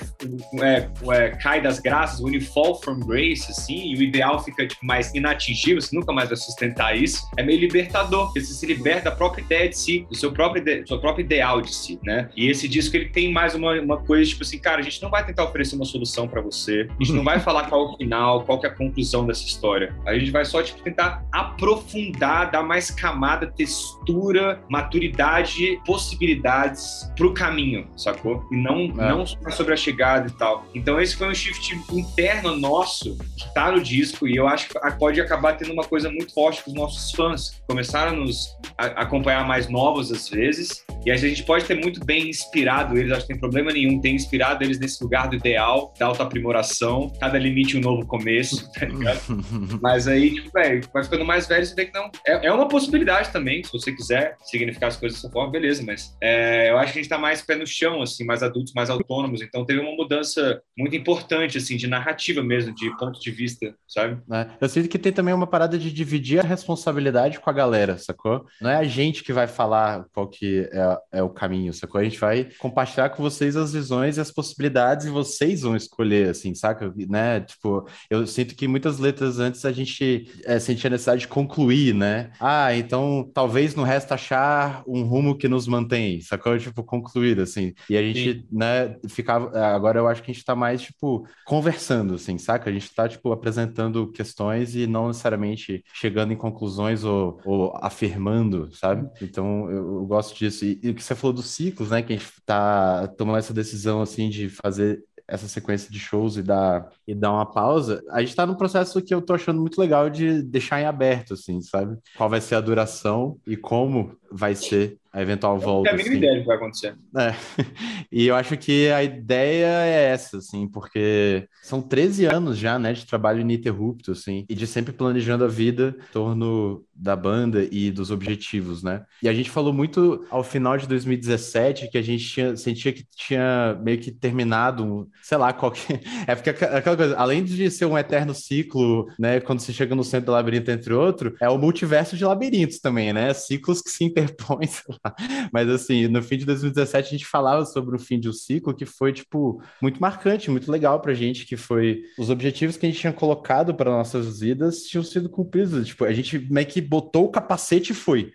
é, 0.61 0.89
é, 1.11 1.29
cai 1.41 1.61
das 1.61 1.79
graças, 1.79 2.19
when 2.19 2.35
you 2.35 2.41
fall 2.41 2.75
from 2.81 2.99
grace, 2.99 3.49
assim, 3.49 3.93
e 3.93 3.95
o 3.97 4.03
ideal 4.03 4.43
fica, 4.43 4.67
tipo, 4.67 4.85
mais 4.85 5.13
inatingível, 5.13 5.81
você 5.81 5.95
nunca 5.95 6.13
mais 6.13 6.29
vai 6.29 6.37
sustentar 6.37 6.95
isso, 6.95 7.27
é 7.37 7.43
meio 7.43 7.59
libertador, 7.59 8.25
porque 8.25 8.41
você 8.41 8.53
se 8.53 8.65
liberta 8.65 9.09
da 9.09 9.15
própria 9.15 9.41
ideia 9.41 9.69
de 9.69 9.77
si, 9.77 10.05
do 10.09 10.15
seu 10.15 10.31
próprio, 10.31 10.63
do 10.63 10.87
seu 10.87 10.99
próprio 10.99 11.23
ideal 11.23 11.61
de 11.61 11.73
si, 11.73 11.99
né? 12.03 12.29
E 12.35 12.49
esse 12.49 12.67
disco, 12.67 12.95
ele 12.95 13.09
tem 13.09 13.31
mais 13.31 13.55
uma, 13.55 13.73
uma 13.79 13.97
coisa, 13.97 14.29
tipo 14.29 14.43
assim, 14.43 14.59
cara, 14.59 14.79
a 14.79 14.83
gente 14.83 15.01
não 15.01 15.09
vai 15.09 15.25
tentar 15.25 15.43
oferecer 15.45 15.75
uma 15.75 15.85
solução 15.85 16.27
pra 16.27 16.41
você, 16.41 16.87
a 16.89 17.03
gente 17.03 17.13
não 17.13 17.23
vai 17.23 17.39
falar 17.39 17.67
qual 17.69 17.81
é 17.89 17.93
o 17.93 17.97
final, 17.97 18.43
qual 18.43 18.59
que 18.59 18.65
é 18.65 18.69
a 18.69 18.73
conclusão 18.73 19.25
dessa 19.25 19.43
história. 19.45 19.95
A 20.05 20.17
gente 20.17 20.31
vai 20.31 20.43
só, 20.45 20.61
tipo, 20.61 20.81
tentar 20.81 21.23
aprofundar, 21.31 22.51
dar 22.51 22.63
mais 22.63 22.91
camada, 22.91 23.47
textura, 23.47 24.61
maturidade, 24.69 25.79
possibilidades 25.85 27.09
pro 27.15 27.33
caminho, 27.33 27.87
sacou? 27.95 28.45
E 28.51 28.55
não, 28.55 28.81
É. 29.01 29.09
não 29.09 29.25
só 29.25 29.49
sobre 29.51 29.73
a 29.73 29.77
chegada 29.77 30.27
e 30.27 30.31
tal. 30.31 30.65
Então 30.73 30.99
esse 30.99 31.15
foi 31.15 31.29
um 31.29 31.33
shift 31.35 31.75
interno 31.91 32.55
nosso, 32.55 33.17
que 33.37 33.53
tá 33.53 33.71
no 33.71 33.81
disco, 33.81 34.27
e 34.27 34.35
eu 34.35 34.47
acho 34.47 34.67
que 34.69 34.75
pode 34.99 35.19
acabar 35.21 35.53
tendo 35.57 35.73
uma 35.73 35.83
coisa 35.83 36.09
muito 36.09 36.33
forte 36.33 36.63
com 36.63 36.71
os 36.71 36.75
nossos 36.75 37.11
fãs, 37.11 37.61
começaram 37.67 38.11
a 38.11 38.15
nos 38.15 38.55
acompanhar 38.77 39.45
mais 39.47 39.69
novos 39.69 40.11
às 40.11 40.29
vezes, 40.29 40.83
E 41.05 41.11
a 41.11 41.15
gente 41.17 41.43
pode 41.43 41.65
ter 41.65 41.75
muito 41.75 42.03
bem 42.03 42.24
inspirado 42.29 42.97
eles, 42.97 43.11
acho 43.11 43.25
que 43.25 43.33
não 43.33 43.39
tem 43.39 43.39
problema 43.39 43.71
nenhum, 43.71 43.99
ter 43.99 44.09
inspirado 44.09 44.63
eles 44.63 44.79
nesse 44.79 45.03
lugar 45.03 45.29
do 45.29 45.35
ideal, 45.35 45.93
da 45.99 46.07
autoaprimoração, 46.07 47.11
cada 47.19 47.37
limite 47.37 47.77
um 47.77 47.81
novo 47.81 48.05
começo, 48.05 48.71
tá 48.73 48.85
ligado? 48.85 49.19
Mas 49.81 50.07
aí, 50.07 50.33
tipo, 50.33 50.51
velho, 50.51 50.87
vai 50.93 51.03
ficando 51.03 51.25
mais 51.25 51.47
velho, 51.47 51.65
você 51.65 51.75
vê 51.75 51.85
que 51.85 51.93
não. 51.93 52.09
É, 52.25 52.47
é 52.47 52.51
uma 52.51 52.67
possibilidade 52.67 53.29
também, 53.31 53.63
se 53.63 53.71
você 53.71 53.91
quiser 53.91 54.35
significar 54.43 54.89
as 54.89 54.97
coisas 54.97 55.21
dessa 55.21 55.31
forma, 55.31 55.51
beleza, 55.51 55.83
mas 55.85 56.15
é, 56.21 56.69
eu 56.69 56.77
acho 56.77 56.93
que 56.93 56.99
a 56.99 57.01
gente 57.01 57.09
tá 57.09 57.17
mais 57.17 57.41
pé 57.41 57.55
no 57.55 57.67
chão, 57.67 58.01
assim, 58.01 58.23
mais 58.25 58.43
adultos, 58.43 58.73
mais 58.73 58.89
autônomos, 58.89 59.41
então 59.41 59.65
teve 59.65 59.79
uma 59.79 59.95
mudança 59.95 60.61
muito 60.77 60.95
importante, 60.95 61.57
assim, 61.57 61.77
de 61.77 61.87
narrativa 61.87 62.43
mesmo, 62.43 62.73
de 62.73 62.95
ponto 62.97 63.19
de 63.19 63.31
vista, 63.31 63.73
sabe? 63.87 64.21
É, 64.31 64.47
eu 64.59 64.69
sinto 64.69 64.89
que 64.89 64.99
tem 64.99 65.11
também 65.11 65.33
uma 65.33 65.47
parada 65.47 65.77
de 65.77 65.91
dividir 65.91 66.39
a 66.39 66.43
responsabilidade 66.43 67.39
com 67.39 67.49
a 67.49 67.53
galera, 67.53 67.97
sacou? 67.97 68.45
Não 68.61 68.69
é 68.69 68.75
a 68.75 68.83
gente 68.83 69.23
que 69.23 69.33
vai 69.33 69.47
falar 69.47 70.05
qual 70.11 70.27
que 70.27 70.69
é, 70.71 71.19
é 71.19 71.23
o 71.23 71.29
caminho, 71.29 71.73
sacou? 71.73 71.99
A 71.99 72.03
gente 72.03 72.14
vai 72.19 72.49
compartilhar 72.59 73.09
com 73.09 73.21
vocês 73.21 73.55
as 73.55 73.73
visões 73.73 74.17
e 74.17 74.21
as 74.21 74.31
possibilidades 74.31 75.05
e 75.05 75.09
vocês 75.09 75.61
vão 75.61 75.75
escolher, 75.75 76.29
assim, 76.29 76.53
saca? 76.53 76.93
Né? 77.09 77.41
Tipo, 77.41 77.87
eu 78.09 78.25
sinto 78.27 78.55
que 78.55 78.67
muitas 78.67 78.99
letras 78.99 79.39
antes 79.39 79.65
a 79.65 79.71
gente 79.71 80.31
é, 80.45 80.59
sentia 80.59 80.89
necessidade 80.89 81.21
de 81.21 81.27
concluir, 81.27 81.93
né? 81.93 82.31
Ah, 82.39 82.73
então 82.75 83.29
talvez 83.33 83.75
no 83.75 83.83
resto 83.83 84.13
achar 84.13 84.83
um 84.87 85.03
rumo 85.03 85.37
que 85.37 85.47
nos 85.47 85.67
mantém, 85.67 86.21
sacou? 86.21 86.57
Tipo, 86.57 86.83
concluir, 86.83 87.39
assim. 87.39 87.73
E 87.89 87.97
a 87.97 88.01
gente, 88.01 88.39
Sim. 88.39 88.47
né, 88.51 88.95
ficava. 89.07 89.57
Agora 89.75 89.99
eu 89.99 90.07
acho 90.07 90.23
que 90.23 90.31
a 90.31 90.33
gente 90.33 90.45
tá 90.45 90.55
mais, 90.55 90.81
tipo, 90.81 91.27
conversando, 91.45 92.15
assim, 92.15 92.37
saca? 92.37 92.69
A 92.69 92.73
gente 92.73 92.93
tá, 92.93 93.07
tipo, 93.07 93.31
apresentando 93.31 94.11
questões 94.11 94.75
e 94.75 94.87
não 94.87 95.07
necessariamente 95.07 95.83
chegando 95.93 96.33
em 96.33 96.37
conclusões 96.37 97.03
ou, 97.03 97.39
ou 97.45 97.77
afirmando, 97.81 98.69
sabe? 98.73 99.09
Então 99.21 99.69
eu, 99.69 99.97
eu 99.97 100.05
gosto 100.05 100.37
disso. 100.37 100.65
E, 100.65 100.79
e, 100.83 100.89
o 100.89 100.95
que 100.95 101.03
você 101.03 101.15
falou 101.15 101.33
dos 101.33 101.47
ciclos, 101.47 101.89
né? 101.89 102.01
Que 102.05 102.13
a 102.13 102.17
gente 102.17 102.31
tá 102.45 103.07
tomando 103.17 103.39
essa 103.39 103.53
decisão, 103.53 104.01
assim, 104.01 104.29
de 104.29 104.49
fazer 104.49 105.03
essa 105.27 105.47
sequência 105.47 105.91
de 105.91 105.99
shows 105.99 106.37
e 106.37 106.43
dar, 106.43 106.89
e 107.07 107.15
dar 107.15 107.31
uma 107.31 107.45
pausa, 107.45 108.03
a 108.11 108.21
gente 108.21 108.35
tá 108.35 108.45
num 108.45 108.55
processo 108.55 109.01
que 109.01 109.13
eu 109.13 109.21
tô 109.21 109.33
achando 109.33 109.59
muito 109.59 109.79
legal 109.79 110.09
de 110.09 110.43
deixar 110.43 110.79
em 110.79 110.85
aberto, 110.85 111.33
assim, 111.33 111.61
sabe? 111.61 111.97
Qual 112.15 112.29
vai 112.29 112.39
ser 112.39 112.55
a 112.55 112.61
duração 112.61 113.37
e 113.45 113.57
como 113.57 114.15
vai 114.31 114.53
ser 114.55 114.99
a 115.15 115.21
eventual 115.21 115.57
volta. 115.57 115.91
Não 115.91 115.97
tenho 115.97 116.09
a 116.09 116.09
mínima 116.09 116.09
assim. 116.09 116.17
ideia 116.17 116.35
do 116.35 116.41
que 116.41 116.47
vai 116.47 116.57
acontecer. 116.57 116.95
É. 117.17 117.35
E 118.11 118.27
eu 118.27 118.35
acho 118.35 118.55
que 118.55 118.89
a 118.89 119.03
ideia 119.03 119.65
é 119.65 120.11
essa, 120.11 120.37
assim, 120.37 120.67
porque 120.69 121.47
são 121.61 121.81
13 121.81 122.25
anos 122.25 122.57
já, 122.57 122.79
né, 122.79 122.93
de 122.93 123.05
trabalho 123.05 123.41
ininterrupto, 123.41 124.11
assim, 124.11 124.45
e 124.47 124.55
de 124.55 124.65
sempre 124.65 124.93
planejando 124.93 125.43
a 125.43 125.47
vida 125.47 125.95
em 125.97 126.13
torno 126.13 126.85
da 126.95 127.15
banda 127.15 127.67
e 127.69 127.91
dos 127.91 128.11
objetivos, 128.11 128.83
né? 128.83 129.03
E 129.21 129.27
a 129.27 129.33
gente 129.33 129.49
falou 129.49 129.73
muito 129.73 130.25
ao 130.29 130.43
final 130.43 130.77
de 130.77 130.87
2017 130.87 131.89
que 131.89 131.97
a 131.97 132.01
gente 132.01 132.25
tinha, 132.25 132.55
sentia 132.55 132.93
que 132.93 133.05
tinha 133.15 133.77
meio 133.81 133.97
que 133.97 134.11
terminado, 134.11 135.09
sei 135.21 135.37
lá, 135.37 135.51
qual 135.51 135.71
que... 135.71 135.81
É 136.27 136.35
porque 136.35 136.49
aquela 136.51 136.95
coisa, 136.95 137.17
além 137.17 137.43
de 137.43 137.69
ser 137.69 137.85
um 137.85 137.97
eterno 137.97 138.33
ciclo, 138.33 139.07
né, 139.19 139.39
quando 139.39 139.59
você 139.59 139.73
chega 139.73 139.93
no 139.93 140.03
centro 140.03 140.27
do 140.27 140.31
labirinto, 140.31 140.71
entre 140.71 140.93
outros, 140.93 141.33
é 141.41 141.49
o 141.49 141.57
multiverso 141.57 142.15
de 142.15 142.23
labirintos 142.23 142.79
também, 142.79 143.11
né? 143.11 143.33
Ciclos 143.33 143.81
que 143.81 143.89
se 143.89 144.03
interpõem, 144.03 144.67
sei 144.67 144.95
lá. 145.03 145.04
Mas 145.51 145.69
assim, 145.69 146.07
no 146.07 146.21
fim 146.21 146.37
de 146.37 146.45
2017 146.45 147.07
a 147.07 147.11
gente 147.11 147.25
falava 147.25 147.65
sobre 147.65 147.95
o 147.95 147.99
fim 147.99 148.19
de 148.19 148.29
um 148.29 148.33
ciclo 148.33 148.73
que 148.73 148.85
foi, 148.85 149.13
tipo, 149.13 149.61
muito 149.81 150.01
marcante, 150.01 150.51
muito 150.51 150.71
legal 150.71 150.99
pra 150.99 151.13
gente, 151.13 151.45
que 151.45 151.57
foi 151.57 152.03
os 152.17 152.29
objetivos 152.29 152.77
que 152.77 152.85
a 152.85 152.89
gente 152.89 152.99
tinha 152.99 153.13
colocado 153.13 153.73
para 153.73 153.91
nossas 153.91 154.39
vidas 154.39 154.83
tinham 154.83 155.03
sido 155.03 155.29
cumpridos. 155.29 155.87
Tipo, 155.87 156.05
a 156.05 156.13
gente 156.13 156.39
meio 156.51 156.67
que 156.67 156.81
botou 156.81 157.25
o 157.25 157.31
capacete 157.31 157.91
e 157.91 157.95
foi. 157.95 158.31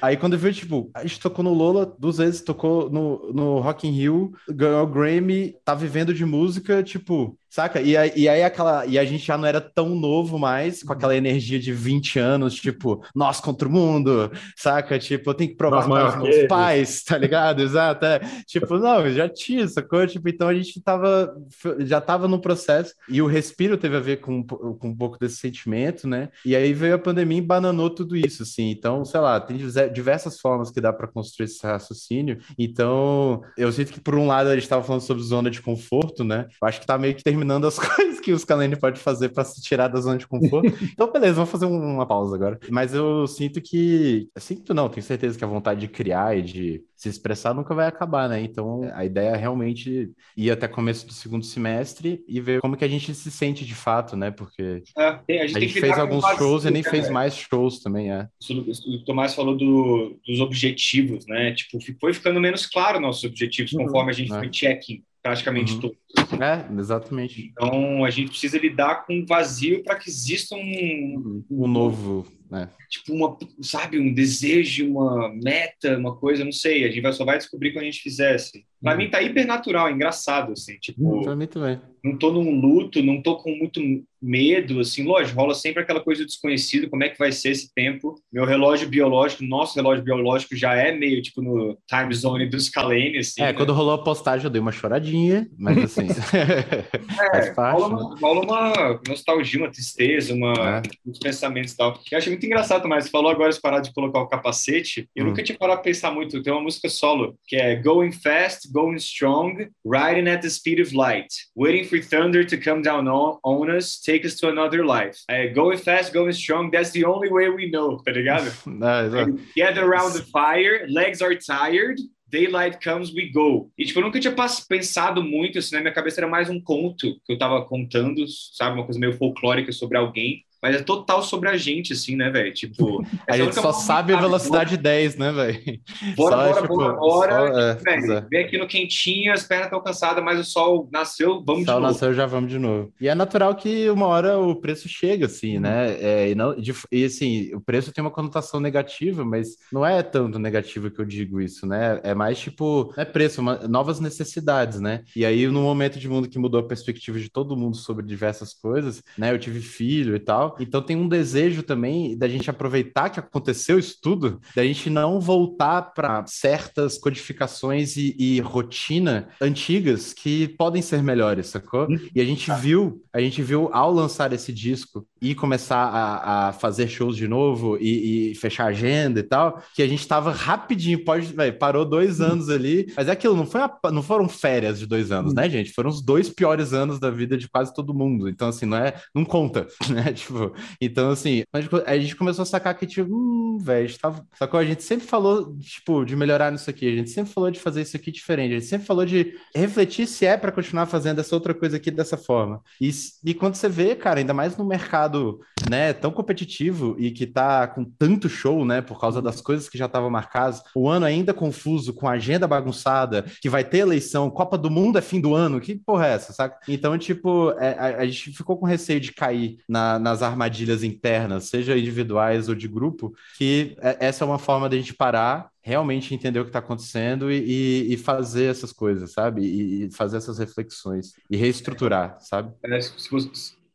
Aí 0.00 0.16
quando 0.16 0.34
eu 0.34 0.38
vi, 0.38 0.52
tipo, 0.52 0.90
a 0.94 1.02
gente 1.02 1.20
tocou 1.20 1.44
no 1.44 1.52
Lola 1.52 1.94
duas 1.98 2.18
vezes, 2.18 2.40
tocou 2.40 2.90
no, 2.90 3.32
no 3.32 3.60
Rock 3.60 3.86
in 3.86 3.92
Rio, 3.92 4.32
ganhou 4.48 4.82
o 4.82 4.86
Grammy, 4.86 5.54
tá 5.64 5.74
vivendo 5.74 6.14
de 6.14 6.24
música, 6.24 6.82
tipo, 6.82 7.38
saca? 7.50 7.80
E 7.80 7.96
aí, 7.96 8.12
e 8.14 8.28
aí 8.28 8.42
aquela. 8.42 8.86
E 8.86 8.98
a 8.98 9.04
gente 9.04 9.24
já 9.24 9.36
não 9.36 9.46
era 9.46 9.60
tão 9.60 9.90
novo 9.90 10.38
mais, 10.38 10.82
com 10.82 10.92
aquela 10.92 11.16
energia 11.16 11.58
de 11.58 11.72
20 11.72 12.18
anos, 12.18 12.54
tipo, 12.54 13.02
nós 13.14 13.40
contra 13.40 13.66
o 13.66 13.70
mundo, 13.70 14.30
saca? 14.56 14.98
Tipo, 14.98 15.30
eu 15.30 15.34
tenho 15.34 15.50
que 15.50 15.56
provar 15.56 15.84
para 15.84 16.08
os 16.08 16.22
meus 16.22 16.46
pais, 16.46 17.02
tá 17.02 17.16
ligado? 17.16 17.62
Exato. 17.62 18.04
É. 18.04 18.20
Tipo, 18.46 18.78
não, 18.78 19.10
já 19.10 19.28
tinha, 19.28 19.66
sacou? 19.66 20.06
Tipo, 20.06 20.28
então 20.28 20.48
a 20.48 20.54
gente 20.54 20.80
tava, 20.80 21.34
já 21.80 22.00
tava 22.00 22.28
no 22.28 22.40
processo, 22.40 22.94
e 23.08 23.20
o 23.22 23.26
respiro 23.26 23.76
teve 23.76 23.96
a 23.96 24.00
ver 24.00 24.18
com, 24.18 24.44
com 24.44 24.88
um 24.88 24.96
pouco 24.96 25.18
desse 25.18 25.36
sentimento, 25.36 26.06
né? 26.06 26.28
E 26.44 26.54
aí 26.54 26.72
veio 26.72 26.94
a 26.94 26.98
pandemia 26.98 27.38
e 27.38 27.42
bananou 27.42 27.90
tudo 27.90 28.16
isso, 28.16 28.42
assim. 28.42 28.77
Então, 28.78 29.04
sei 29.04 29.20
lá, 29.20 29.40
tem 29.40 29.56
diversas 29.92 30.40
formas 30.40 30.70
que 30.70 30.80
dá 30.80 30.92
para 30.92 31.08
construir 31.08 31.46
esse 31.46 31.66
raciocínio. 31.66 32.38
Então, 32.56 33.42
eu 33.56 33.70
sinto 33.72 33.92
que, 33.92 34.00
por 34.00 34.14
um 34.14 34.26
lado, 34.26 34.48
a 34.48 34.54
gente 34.54 34.62
estava 34.62 34.82
falando 34.82 35.02
sobre 35.02 35.22
zona 35.22 35.50
de 35.50 35.60
conforto, 35.60 36.22
né? 36.22 36.46
Eu 36.62 36.68
acho 36.68 36.80
que 36.80 36.86
tá 36.86 36.96
meio 36.96 37.14
que 37.14 37.24
terminando 37.24 37.66
as 37.66 37.78
coisas 37.78 38.20
que 38.20 38.32
os 38.32 38.44
Calene 38.44 38.76
pode 38.76 39.00
fazer 39.00 39.30
para 39.30 39.44
se 39.44 39.60
tirar 39.60 39.88
da 39.88 40.00
zona 40.00 40.16
de 40.16 40.26
conforto. 40.26 40.72
então, 40.92 41.10
beleza, 41.10 41.34
vamos 41.34 41.50
fazer 41.50 41.66
uma 41.66 42.06
pausa 42.06 42.36
agora. 42.36 42.58
Mas 42.70 42.94
eu 42.94 43.26
sinto 43.26 43.60
que. 43.60 44.28
Sinto 44.38 44.72
não, 44.72 44.88
tenho 44.88 45.04
certeza 45.04 45.36
que 45.36 45.44
a 45.44 45.48
vontade 45.48 45.80
de 45.80 45.88
criar 45.88 46.36
e 46.36 46.42
de 46.42 46.84
se 46.98 47.08
expressar 47.08 47.54
nunca 47.54 47.72
vai 47.76 47.86
acabar, 47.86 48.28
né? 48.28 48.42
Então, 48.42 48.90
a 48.92 49.04
ideia 49.04 49.28
é 49.28 49.36
realmente 49.36 50.10
ir 50.36 50.50
até 50.50 50.66
começo 50.66 51.06
do 51.06 51.12
segundo 51.12 51.44
semestre 51.44 52.24
e 52.26 52.40
ver 52.40 52.60
como 52.60 52.76
que 52.76 52.84
a 52.84 52.88
gente 52.88 53.14
se 53.14 53.30
sente 53.30 53.64
de 53.64 53.74
fato, 53.74 54.16
né? 54.16 54.32
Porque 54.32 54.82
é, 54.96 55.42
a 55.42 55.46
gente, 55.46 55.56
a 55.56 55.60
gente 55.60 55.80
fez 55.80 55.96
alguns 55.96 56.24
shows 56.36 56.64
e 56.64 56.72
nem 56.72 56.82
fez 56.82 57.06
né? 57.06 57.12
mais 57.12 57.36
shows 57.36 57.78
também, 57.78 58.10
é 58.10 58.28
o 58.50 59.04
Tomás 59.04 59.32
falou 59.32 59.56
do, 59.56 60.18
dos 60.26 60.40
objetivos, 60.40 61.24
né? 61.26 61.52
Tipo, 61.52 61.78
foi 62.00 62.12
ficando 62.12 62.40
menos 62.40 62.66
claro 62.66 62.98
nossos 62.98 63.22
objetivos 63.22 63.72
uhum, 63.72 63.86
conforme 63.86 64.10
a 64.10 64.14
gente 64.14 64.32
é. 64.32 64.36
foi 64.36 64.52
checking 64.52 65.04
praticamente 65.28 65.74
uhum. 65.74 65.80
todos. 65.80 65.98
É, 66.40 66.80
exatamente. 66.80 67.52
Então 67.52 68.04
a 68.04 68.10
gente 68.10 68.30
precisa 68.30 68.58
lidar 68.58 69.06
com 69.06 69.20
o 69.20 69.26
vazio 69.26 69.82
para 69.82 69.96
que 69.96 70.08
exista 70.08 70.56
um, 70.56 71.44
um 71.50 71.66
novo, 71.68 72.26
né? 72.50 72.70
Tipo 72.88 73.12
uma, 73.12 73.36
sabe, 73.60 73.98
um 73.98 74.12
desejo, 74.12 74.90
uma 74.90 75.28
meta, 75.28 75.98
uma 75.98 76.16
coisa, 76.16 76.44
não 76.44 76.52
sei. 76.52 76.84
A 76.84 76.90
gente 76.90 77.12
só 77.12 77.24
vai 77.24 77.36
descobrir 77.36 77.72
quando 77.72 77.82
a 77.82 77.90
gente 77.90 78.00
fizesse. 78.00 78.64
Para 78.82 78.92
uhum. 78.92 78.98
mim 78.98 79.10
tá 79.10 79.20
hiper 79.20 79.46
natural, 79.46 79.90
engraçado 79.90 80.52
assim, 80.52 80.78
tipo. 80.78 81.02
Uhum, 81.02 81.22
para 81.22 81.36
mim 81.36 81.46
também. 81.46 81.78
Não 82.02 82.16
tô 82.16 82.32
num 82.32 82.58
luto, 82.58 83.02
não 83.02 83.20
tô 83.20 83.36
com 83.36 83.50
muito 83.50 83.80
medo, 84.20 84.80
assim, 84.80 85.04
lógico, 85.04 85.38
rola 85.38 85.54
sempre 85.54 85.82
aquela 85.82 86.00
coisa 86.00 86.24
desconhecida, 86.24 86.88
como 86.88 87.04
é 87.04 87.08
que 87.08 87.18
vai 87.18 87.32
ser 87.32 87.50
esse 87.50 87.72
tempo. 87.74 88.14
Meu 88.32 88.44
relógio 88.44 88.88
biológico, 88.88 89.44
nosso 89.44 89.74
relógio 89.76 90.04
biológico 90.04 90.56
já 90.56 90.74
é 90.74 90.92
meio, 90.92 91.22
tipo, 91.22 91.42
no 91.42 91.78
time 91.88 92.14
zone 92.14 92.46
dos 92.46 92.68
Kalene, 92.68 93.18
assim. 93.18 93.42
É, 93.42 93.46
né? 93.46 93.52
quando 93.52 93.72
rolou 93.72 93.94
a 93.94 94.02
postagem 94.02 94.44
eu 94.44 94.50
dei 94.50 94.60
uma 94.60 94.72
choradinha, 94.72 95.48
mas 95.58 95.78
assim... 95.78 96.08
é, 97.34 97.52
rola, 97.56 97.88
uma, 97.88 98.10
né? 98.10 98.16
rola 98.20 98.40
uma 98.44 99.00
nostalgia, 99.06 99.60
uma 99.60 99.70
tristeza, 99.70 100.34
uma, 100.34 100.52
é. 100.52 100.82
uns 101.06 101.18
pensamentos 101.18 101.72
e 101.72 101.76
tal. 101.76 102.00
Eu 102.10 102.18
achei 102.18 102.32
muito 102.32 102.46
engraçado, 102.46 102.88
mas 102.88 103.04
você 103.04 103.10
falou 103.10 103.30
agora 103.30 103.52
de 103.52 103.60
parar 103.60 103.80
de 103.80 103.92
colocar 103.92 104.20
o 104.20 104.28
capacete, 104.28 105.08
eu 105.14 105.24
hum. 105.24 105.28
nunca 105.28 105.42
tinha 105.42 105.56
parado 105.56 105.80
pra 105.80 105.90
pensar 105.90 106.10
muito, 106.10 106.42
tem 106.42 106.52
uma 106.52 106.62
música 106.62 106.88
solo, 106.88 107.36
que 107.46 107.56
é 107.56 107.76
Going 107.76 108.12
Fast, 108.12 108.70
Going 108.72 108.96
Strong, 108.96 109.68
Riding 109.84 110.28
at 110.28 110.42
the 110.42 110.48
Speed 110.48 110.80
of 110.80 110.94
Light, 110.94 111.28
Waiting 111.56 111.84
for 111.84 112.00
Thunder 112.00 112.46
to 112.46 112.56
Come 112.58 112.82
Down 112.82 113.06
on, 113.08 113.38
on 113.44 113.70
Us, 113.76 114.00
take 114.08 114.24
us 114.24 114.36
to 114.36 114.48
another 114.48 114.84
life. 114.84 115.22
É, 115.28 115.48
going 115.52 115.76
fast, 115.76 116.12
going 116.12 116.32
strong, 116.32 116.70
that's 116.70 116.90
the 116.92 117.04
only 117.04 117.28
way 117.30 117.50
we 117.50 117.70
know, 117.70 117.98
tá 117.98 118.10
ligado? 118.10 118.50
Não, 118.66 119.38
Gather 119.54 119.84
around 119.84 120.14
the 120.14 120.24
fire, 120.32 120.86
legs 120.88 121.20
are 121.20 121.36
tired, 121.36 122.00
Daylight 122.30 122.80
comes, 122.82 123.12
we 123.12 123.30
go. 123.30 123.70
E, 123.76 123.84
tipo, 123.84 124.00
eu 124.00 124.04
nunca 124.04 124.20
tinha 124.20 124.34
pensado 124.68 125.22
muito, 125.22 125.58
assim, 125.58 125.74
na 125.74 125.80
minha 125.80 125.92
cabeça 125.92 126.20
era 126.20 126.28
mais 126.28 126.50
um 126.50 126.60
conto 126.60 127.18
que 127.24 127.32
eu 127.32 127.38
tava 127.38 127.64
contando, 127.64 128.24
sabe? 128.52 128.76
Uma 128.76 128.84
coisa 128.84 129.00
meio 129.00 129.14
folclórica 129.14 129.72
sobre 129.72 129.96
alguém. 129.96 130.44
Mas 130.60 130.76
é 130.76 130.82
total 130.82 131.22
sobre 131.22 131.48
a 131.48 131.56
gente, 131.56 131.92
assim, 131.92 132.16
né, 132.16 132.30
velho? 132.30 132.52
Tipo. 132.52 133.04
a 133.28 133.36
gente 133.36 133.54
só 133.54 133.72
sabe 133.72 134.12
a 134.12 134.20
velocidade 134.20 134.76
bora. 134.76 134.82
10, 134.82 135.16
né, 135.16 135.32
velho? 135.32 135.80
Bora, 136.16 136.36
só, 136.36 136.48
bora, 136.48 136.62
tipo, 136.62 136.76
bora, 136.76 136.92
bora. 136.94 137.60
É, 137.60 137.74
velho, 137.74 138.12
é. 138.12 138.26
Vem 138.28 138.44
aqui 138.44 138.58
no 138.58 138.66
quentinho, 138.66 139.32
as 139.32 139.44
pernas 139.44 139.66
estão 139.66 139.82
cansadas, 139.82 140.22
mas 140.22 140.38
o 140.40 140.44
sol 140.44 140.88
nasceu, 140.92 141.42
vamos 141.44 141.60
de 141.60 141.66
novo. 141.66 141.78
O 141.78 141.80
sol 141.80 141.80
nasceu, 141.80 142.14
já 142.14 142.26
vamos 142.26 142.50
de 142.50 142.58
novo. 142.58 142.92
E 143.00 143.08
é 143.08 143.14
natural 143.14 143.54
que 143.54 143.88
uma 143.88 144.06
hora 144.06 144.38
o 144.38 144.56
preço 144.56 144.88
chega, 144.88 145.26
assim, 145.26 145.58
né? 145.58 145.96
É, 146.00 146.30
e, 146.30 146.34
não, 146.34 146.56
e, 146.90 147.04
assim, 147.04 147.54
o 147.54 147.60
preço 147.60 147.92
tem 147.92 148.02
uma 148.02 148.10
conotação 148.10 148.58
negativa, 148.58 149.24
mas 149.24 149.56
não 149.72 149.86
é 149.86 150.02
tanto 150.02 150.38
negativo 150.38 150.90
que 150.90 151.00
eu 151.00 151.04
digo 151.04 151.40
isso, 151.40 151.66
né? 151.66 152.00
É 152.02 152.14
mais 152.14 152.38
tipo, 152.38 152.92
é 152.96 153.04
preço, 153.04 153.40
uma, 153.40 153.56
novas 153.68 154.00
necessidades, 154.00 154.80
né? 154.80 155.02
E 155.14 155.24
aí, 155.24 155.46
no 155.46 155.62
momento 155.62 155.98
de 155.98 156.08
mundo 156.08 156.28
que 156.28 156.38
mudou 156.38 156.60
a 156.60 156.66
perspectiva 156.66 157.18
de 157.18 157.30
todo 157.30 157.56
mundo 157.56 157.76
sobre 157.76 158.04
diversas 158.04 158.52
coisas, 158.52 159.02
né? 159.16 159.30
Eu 159.30 159.38
tive 159.38 159.60
filho 159.60 160.16
e 160.16 160.18
tal 160.18 160.47
tal. 160.48 160.56
Então 160.60 160.82
tem 160.82 160.96
um 160.96 161.08
desejo 161.08 161.62
também 161.62 162.16
da 162.16 162.28
gente 162.28 162.48
aproveitar 162.48 163.10
que 163.10 163.20
aconteceu 163.20 163.78
isso 163.78 163.98
tudo, 164.00 164.40
da 164.54 164.64
gente 164.64 164.88
não 164.88 165.20
voltar 165.20 165.82
para 165.94 166.24
certas 166.26 166.96
codificações 166.96 167.96
e, 167.96 168.14
e, 168.18 168.40
rotina 168.40 169.28
antigas 169.40 170.12
que 170.12 170.48
podem 170.48 170.80
ser 170.80 171.02
melhores, 171.02 171.48
sacou? 171.48 171.86
Uhum. 171.86 171.98
E 172.14 172.20
a 172.20 172.24
gente 172.24 172.50
viu, 172.60 173.02
a 173.12 173.20
gente 173.20 173.42
viu 173.42 173.68
ao 173.72 173.92
lançar 173.92 174.32
esse 174.32 174.52
disco 174.52 175.06
e 175.20 175.34
começar 175.34 175.76
a, 175.76 176.48
a 176.48 176.52
fazer 176.52 176.88
shows 176.88 177.16
de 177.16 177.26
novo 177.26 177.76
e, 177.80 178.30
e, 178.30 178.34
fechar 178.36 178.66
agenda 178.66 179.20
e 179.20 179.22
tal, 179.22 179.62
que 179.74 179.82
a 179.82 179.88
gente 179.88 180.06
tava 180.06 180.30
rapidinho, 180.30 181.04
pode, 181.04 181.26
véio, 181.32 181.58
parou 181.58 181.84
dois 181.84 182.20
anos 182.20 182.48
ali, 182.48 182.92
mas 182.96 183.08
é 183.08 183.12
aquilo, 183.12 183.36
não, 183.36 183.46
foi 183.46 183.60
a, 183.60 183.70
não 183.90 184.02
foram 184.02 184.28
férias 184.28 184.78
de 184.78 184.86
dois 184.86 185.10
anos, 185.10 185.34
né, 185.34 185.48
gente? 185.48 185.72
Foram 185.72 185.90
os 185.90 186.00
dois 186.00 186.28
piores 186.28 186.72
anos 186.72 187.00
da 187.00 187.10
vida 187.10 187.36
de 187.36 187.48
quase 187.48 187.74
todo 187.74 187.94
mundo, 187.94 188.28
então 188.28 188.48
assim, 188.48 188.66
não 188.66 188.76
é, 188.76 188.94
não 189.14 189.24
conta, 189.24 189.66
né, 189.90 190.12
tipo, 190.12 190.37
então 190.80 191.10
assim, 191.10 191.42
a 191.86 191.98
gente 191.98 192.16
começou 192.16 192.42
a 192.42 192.46
sacar 192.46 192.76
que, 192.76 192.86
tipo, 192.86 193.12
hum, 193.12 193.58
velho, 193.60 193.98
tava, 193.98 194.24
sacou? 194.38 194.60
A 194.60 194.64
gente 194.64 194.82
sempre 194.82 195.06
falou, 195.06 195.56
tipo, 195.58 196.04
de 196.04 196.16
melhorar 196.16 196.50
nisso 196.52 196.70
aqui, 196.70 196.86
a 196.86 196.96
gente 196.96 197.10
sempre 197.10 197.32
falou 197.32 197.50
de 197.50 197.60
fazer 197.60 197.82
isso 197.82 197.96
aqui 197.96 198.10
diferente, 198.10 198.54
a 198.54 198.58
gente 198.58 198.68
sempre 198.68 198.86
falou 198.86 199.04
de 199.04 199.34
refletir 199.54 200.06
se 200.06 200.26
é 200.26 200.36
para 200.36 200.52
continuar 200.52 200.86
fazendo 200.86 201.20
essa 201.20 201.34
outra 201.34 201.54
coisa 201.54 201.76
aqui 201.76 201.90
dessa 201.90 202.16
forma, 202.16 202.60
e, 202.80 202.90
e 203.24 203.34
quando 203.34 203.54
você 203.54 203.68
vê, 203.68 203.94
cara, 203.94 204.20
ainda 204.20 204.34
mais 204.34 204.56
no 204.56 204.64
mercado, 204.64 205.40
né, 205.68 205.92
tão 205.92 206.10
competitivo 206.10 206.96
e 206.98 207.10
que 207.10 207.26
tá 207.26 207.66
com 207.66 207.84
tanto 207.84 208.28
show, 208.28 208.64
né, 208.64 208.80
por 208.80 209.00
causa 209.00 209.20
das 209.20 209.40
coisas 209.40 209.68
que 209.68 209.78
já 209.78 209.86
estavam 209.86 210.10
marcadas, 210.10 210.62
o 210.74 210.88
ano 210.88 211.06
ainda 211.06 211.34
confuso, 211.34 211.92
com 211.92 212.08
a 212.08 212.12
agenda 212.12 212.46
bagunçada, 212.46 213.24
que 213.40 213.48
vai 213.48 213.64
ter 213.64 213.78
eleição, 213.78 214.30
Copa 214.30 214.56
do 214.56 214.70
Mundo 214.70 214.98
é 214.98 215.02
fim 215.02 215.20
do 215.20 215.34
ano, 215.34 215.60
que 215.60 215.74
porra 215.74 216.06
é 216.06 216.12
essa, 216.12 216.32
saca? 216.32 216.58
Então, 216.68 216.96
tipo, 216.98 217.50
é, 217.58 217.74
a, 217.78 218.02
a, 218.02 218.06
gente 218.06 218.32
ficou 218.32 218.56
com 218.56 218.66
receio 218.66 219.00
de 219.00 219.12
cair 219.12 219.58
na, 219.68 219.98
nas 219.98 220.22
armadilhas 220.28 220.82
internas, 220.82 221.44
seja 221.44 221.76
individuais 221.76 222.48
ou 222.48 222.54
de 222.54 222.68
grupo, 222.68 223.14
que 223.36 223.76
é, 223.80 223.96
essa 224.00 224.24
é 224.24 224.26
uma 224.26 224.38
forma 224.38 224.68
de 224.68 224.76
a 224.76 224.78
gente 224.78 224.94
parar 224.94 225.50
realmente 225.60 226.14
entender 226.14 226.40
o 226.40 226.44
que 226.44 226.48
está 226.48 226.60
acontecendo 226.60 227.30
e, 227.30 227.92
e, 227.92 227.96
fazer 227.98 228.44
essas 228.44 228.72
coisas, 228.72 229.12
sabe? 229.12 229.42
E, 229.42 229.84
e 229.84 229.90
fazer 229.90 230.16
essas 230.16 230.38
reflexões 230.38 231.12
e 231.30 231.36
reestruturar, 231.36 232.18
sabe? 232.20 232.54
É, 232.64 232.80
se, 232.80 232.90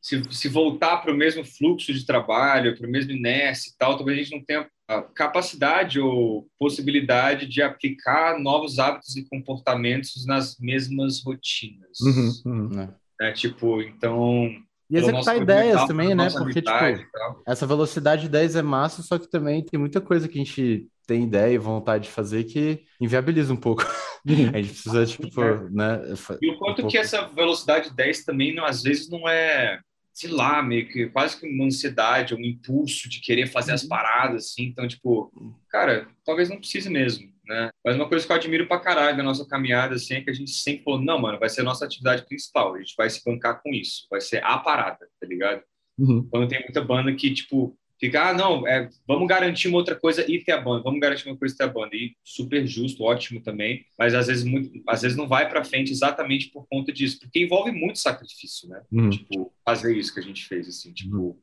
se, 0.01 0.23
se 0.31 0.49
voltar 0.49 0.97
para 0.97 1.13
o 1.13 1.15
mesmo 1.15 1.45
fluxo 1.45 1.93
de 1.93 2.05
trabalho, 2.05 2.75
para 2.75 2.87
o 2.87 2.91
mesmo 2.91 3.11
inércia 3.11 3.69
e 3.69 3.77
tal, 3.77 3.95
talvez 3.95 4.17
a 4.17 4.23
gente 4.23 4.35
não 4.35 4.43
tenha 4.43 4.67
capacidade 5.15 5.99
ou 5.99 6.47
possibilidade 6.59 7.47
de 7.47 7.61
aplicar 7.61 8.39
novos 8.39 8.79
hábitos 8.79 9.15
e 9.15 9.25
comportamentos 9.25 10.25
nas 10.25 10.57
mesmas 10.59 11.23
rotinas. 11.23 11.99
Uhum, 12.01 12.31
uhum. 12.45 12.69
Né? 12.69 12.93
É, 13.21 13.31
tipo, 13.31 13.81
então 13.81 14.49
e 14.93 14.97
executar 14.97 15.37
ideias 15.37 15.85
também, 15.85 16.13
né? 16.13 16.29
Porque, 16.29 16.61
tipo, 16.61 17.41
essa 17.47 17.65
velocidade 17.65 18.23
de 18.23 18.29
10 18.29 18.57
é 18.57 18.61
massa, 18.61 19.01
só 19.01 19.17
que 19.17 19.29
também 19.29 19.65
tem 19.65 19.79
muita 19.79 19.99
coisa 19.99 20.27
que 20.27 20.39
a 20.39 20.43
gente 20.43 20.87
tem 21.07 21.23
ideia 21.23 21.53
e 21.53 21.57
vontade 21.57 22.05
de 22.05 22.11
fazer 22.11 22.43
que 22.43 22.83
inviabiliza 23.01 23.51
um 23.51 23.57
pouco. 23.57 23.83
Uhum. 24.25 24.49
a 24.53 24.61
gente 24.61 24.69
precisa, 24.69 25.05
tipo, 25.05 25.41
né? 25.71 26.01
E 26.41 26.51
o 26.51 26.57
quanto 26.59 26.85
um 26.85 26.87
que 26.87 26.97
essa 26.97 27.27
velocidade 27.27 27.89
de 27.89 27.95
10 27.95 28.23
também, 28.23 28.53
não, 28.53 28.65
às 28.65 28.83
vezes, 28.83 29.09
não 29.09 29.27
é 29.27 29.79
sei 30.13 30.29
lá, 30.29 30.61
meio 30.61 30.87
que 30.89 31.07
quase 31.07 31.39
que 31.39 31.47
uma 31.47 31.65
ansiedade, 31.65 32.35
um 32.35 32.39
impulso 32.39 33.09
de 33.09 33.19
querer 33.19 33.47
fazer 33.47 33.71
as 33.71 33.81
uhum. 33.81 33.89
paradas, 33.89 34.45
assim. 34.45 34.65
Então, 34.65 34.87
tipo, 34.87 35.31
cara, 35.69 36.07
talvez 36.23 36.49
não 36.49 36.59
precise 36.59 36.87
mesmo, 36.87 37.32
né? 37.45 37.69
Mas 37.83 37.95
uma 37.95 38.07
coisa 38.07 38.25
que 38.25 38.31
eu 38.31 38.35
admiro 38.35 38.67
pra 38.67 38.79
caralho 38.79 39.17
da 39.17 39.23
nossa 39.23 39.45
caminhada, 39.45 39.95
assim, 39.95 40.15
é 40.15 40.21
que 40.21 40.29
a 40.29 40.33
gente 40.33 40.51
sempre 40.51 40.83
falou, 40.83 41.01
não, 41.01 41.19
mano, 41.19 41.39
vai 41.39 41.49
ser 41.49 41.61
a 41.61 41.65
nossa 41.65 41.85
atividade 41.85 42.25
principal, 42.25 42.75
a 42.75 42.79
gente 42.79 42.95
vai 42.97 43.09
se 43.09 43.23
bancar 43.23 43.61
com 43.61 43.69
isso, 43.69 44.07
vai 44.09 44.21
ser 44.21 44.43
a 44.43 44.57
parada, 44.57 45.07
tá 45.19 45.27
ligado? 45.27 45.61
Uhum. 45.97 46.27
Quando 46.29 46.47
tem 46.47 46.59
muita 46.61 46.81
banda 46.81 47.13
que, 47.13 47.33
tipo, 47.33 47.77
fica, 47.99 48.29
ah, 48.29 48.33
não, 48.33 48.67
é, 48.67 48.89
vamos 49.07 49.27
garantir 49.27 49.67
uma 49.67 49.77
outra 49.77 49.95
coisa 49.95 50.29
e 50.29 50.43
ter 50.43 50.53
a 50.53 50.61
banda, 50.61 50.83
vamos 50.83 50.99
garantir 50.99 51.27
uma 51.27 51.37
coisa 51.37 51.53
e 51.53 51.57
ter 51.57 51.63
a 51.63 51.67
banda. 51.67 51.95
E 51.95 52.15
super 52.23 52.65
justo, 52.65 53.03
ótimo 53.03 53.41
também, 53.41 53.85
mas 53.97 54.13
às 54.13 54.27
vezes, 54.27 54.43
muito, 54.43 54.81
às 54.87 55.01
vezes 55.01 55.17
não 55.17 55.27
vai 55.27 55.49
para 55.49 55.63
frente 55.63 55.91
exatamente 55.91 56.49
por 56.49 56.65
conta 56.67 56.91
disso, 56.91 57.19
porque 57.19 57.43
envolve 57.43 57.71
muito 57.71 57.99
sacrifício, 57.99 58.67
né? 58.69 58.81
Uhum. 58.91 59.09
Tipo, 59.09 59.53
fazer 59.65 59.95
isso 59.95 60.13
que 60.13 60.19
a 60.19 60.23
gente 60.23 60.45
fez, 60.45 60.67
assim, 60.67 60.93
tipo, 60.93 61.17
uhum. 61.17 61.37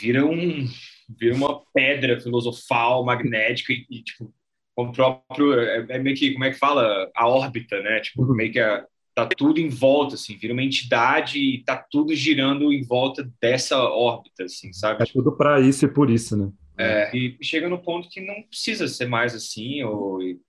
vira 0.00 0.24
um 0.24 0.66
vira 1.18 1.34
uma 1.34 1.62
pedra 1.74 2.18
filosofal, 2.18 3.04
magnética 3.04 3.72
e, 3.72 3.86
e 3.90 4.02
tipo, 4.02 4.32
o 4.76 4.90
próprio, 4.90 5.58
é, 5.58 5.86
é, 5.88 5.98
meio 5.98 6.16
que, 6.16 6.32
como 6.32 6.44
é 6.44 6.50
que 6.50 6.58
fala? 6.58 7.10
A 7.14 7.28
órbita, 7.28 7.80
né? 7.80 8.00
Tipo, 8.00 8.22
uhum. 8.22 8.34
meio 8.34 8.52
que 8.52 8.58
a, 8.58 8.84
tá 9.14 9.26
tudo 9.26 9.60
em 9.60 9.68
volta, 9.68 10.14
assim, 10.14 10.36
vira 10.36 10.52
uma 10.52 10.62
entidade 10.62 11.38
e 11.38 11.62
tá 11.64 11.76
tudo 11.90 12.14
girando 12.14 12.72
em 12.72 12.82
volta 12.82 13.30
dessa 13.40 13.78
órbita, 13.78 14.44
assim, 14.44 14.72
sabe? 14.72 15.02
É 15.02 15.06
tudo 15.06 15.36
para 15.36 15.60
isso 15.60 15.84
e 15.84 15.92
por 15.92 16.10
isso, 16.10 16.36
né? 16.36 16.50
É, 16.78 17.14
e 17.14 17.36
chega 17.42 17.68
no 17.68 17.78
ponto 17.78 18.08
que 18.08 18.20
não 18.20 18.42
precisa 18.44 18.88
ser 18.88 19.06
mais 19.06 19.34
assim, 19.34 19.82
ou, 19.82 20.22
e, 20.22 20.40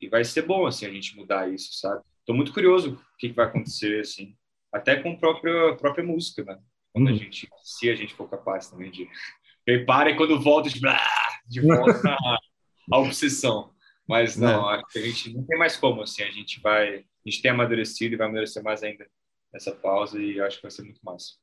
e, 0.00 0.08
vai 0.08 0.24
ser 0.24 0.42
bom, 0.42 0.66
assim, 0.66 0.86
a 0.86 0.90
gente 0.90 1.16
mudar 1.16 1.52
isso, 1.52 1.74
sabe? 1.74 2.02
Tô 2.24 2.32
muito 2.32 2.52
curioso 2.52 2.92
o 2.92 3.18
que, 3.18 3.30
que 3.30 3.34
vai 3.34 3.46
acontecer, 3.46 4.00
assim, 4.00 4.34
até 4.72 4.96
com 4.96 5.10
a 5.10 5.16
própria, 5.16 5.70
a 5.70 5.76
própria 5.76 6.04
música, 6.04 6.44
né? 6.44 6.56
Quando 6.92 7.08
a 7.08 7.10
uhum. 7.10 7.18
gente, 7.18 7.48
se 7.62 7.90
a 7.90 7.94
gente 7.94 8.14
for 8.14 8.28
capaz 8.28 8.70
também 8.70 8.90
de... 8.90 9.08
Prepare 9.64 10.16
quando 10.16 10.40
volta 10.40 10.70
de, 10.70 10.80
de 11.46 11.60
volta 11.60 12.16
à 12.90 12.98
obsessão. 12.98 13.72
Mas 14.08 14.36
não, 14.36 14.68
é. 14.70 14.76
acho 14.76 14.86
que 14.88 14.98
a 14.98 15.02
gente 15.02 15.32
não 15.32 15.44
tem 15.44 15.58
mais 15.58 15.76
como, 15.76 16.02
assim, 16.02 16.22
a 16.22 16.30
gente 16.30 16.60
vai, 16.60 16.98
a 16.98 17.30
gente 17.30 17.40
tem 17.40 17.50
amadurecido 17.50 18.14
e 18.14 18.16
vai 18.16 18.26
amadurecer 18.26 18.62
mais 18.62 18.82
ainda 18.82 19.06
nessa 19.52 19.72
pausa 19.72 20.20
e 20.20 20.40
acho 20.40 20.56
que 20.56 20.62
vai 20.62 20.70
ser 20.70 20.82
muito 20.82 21.00
massa. 21.04 21.34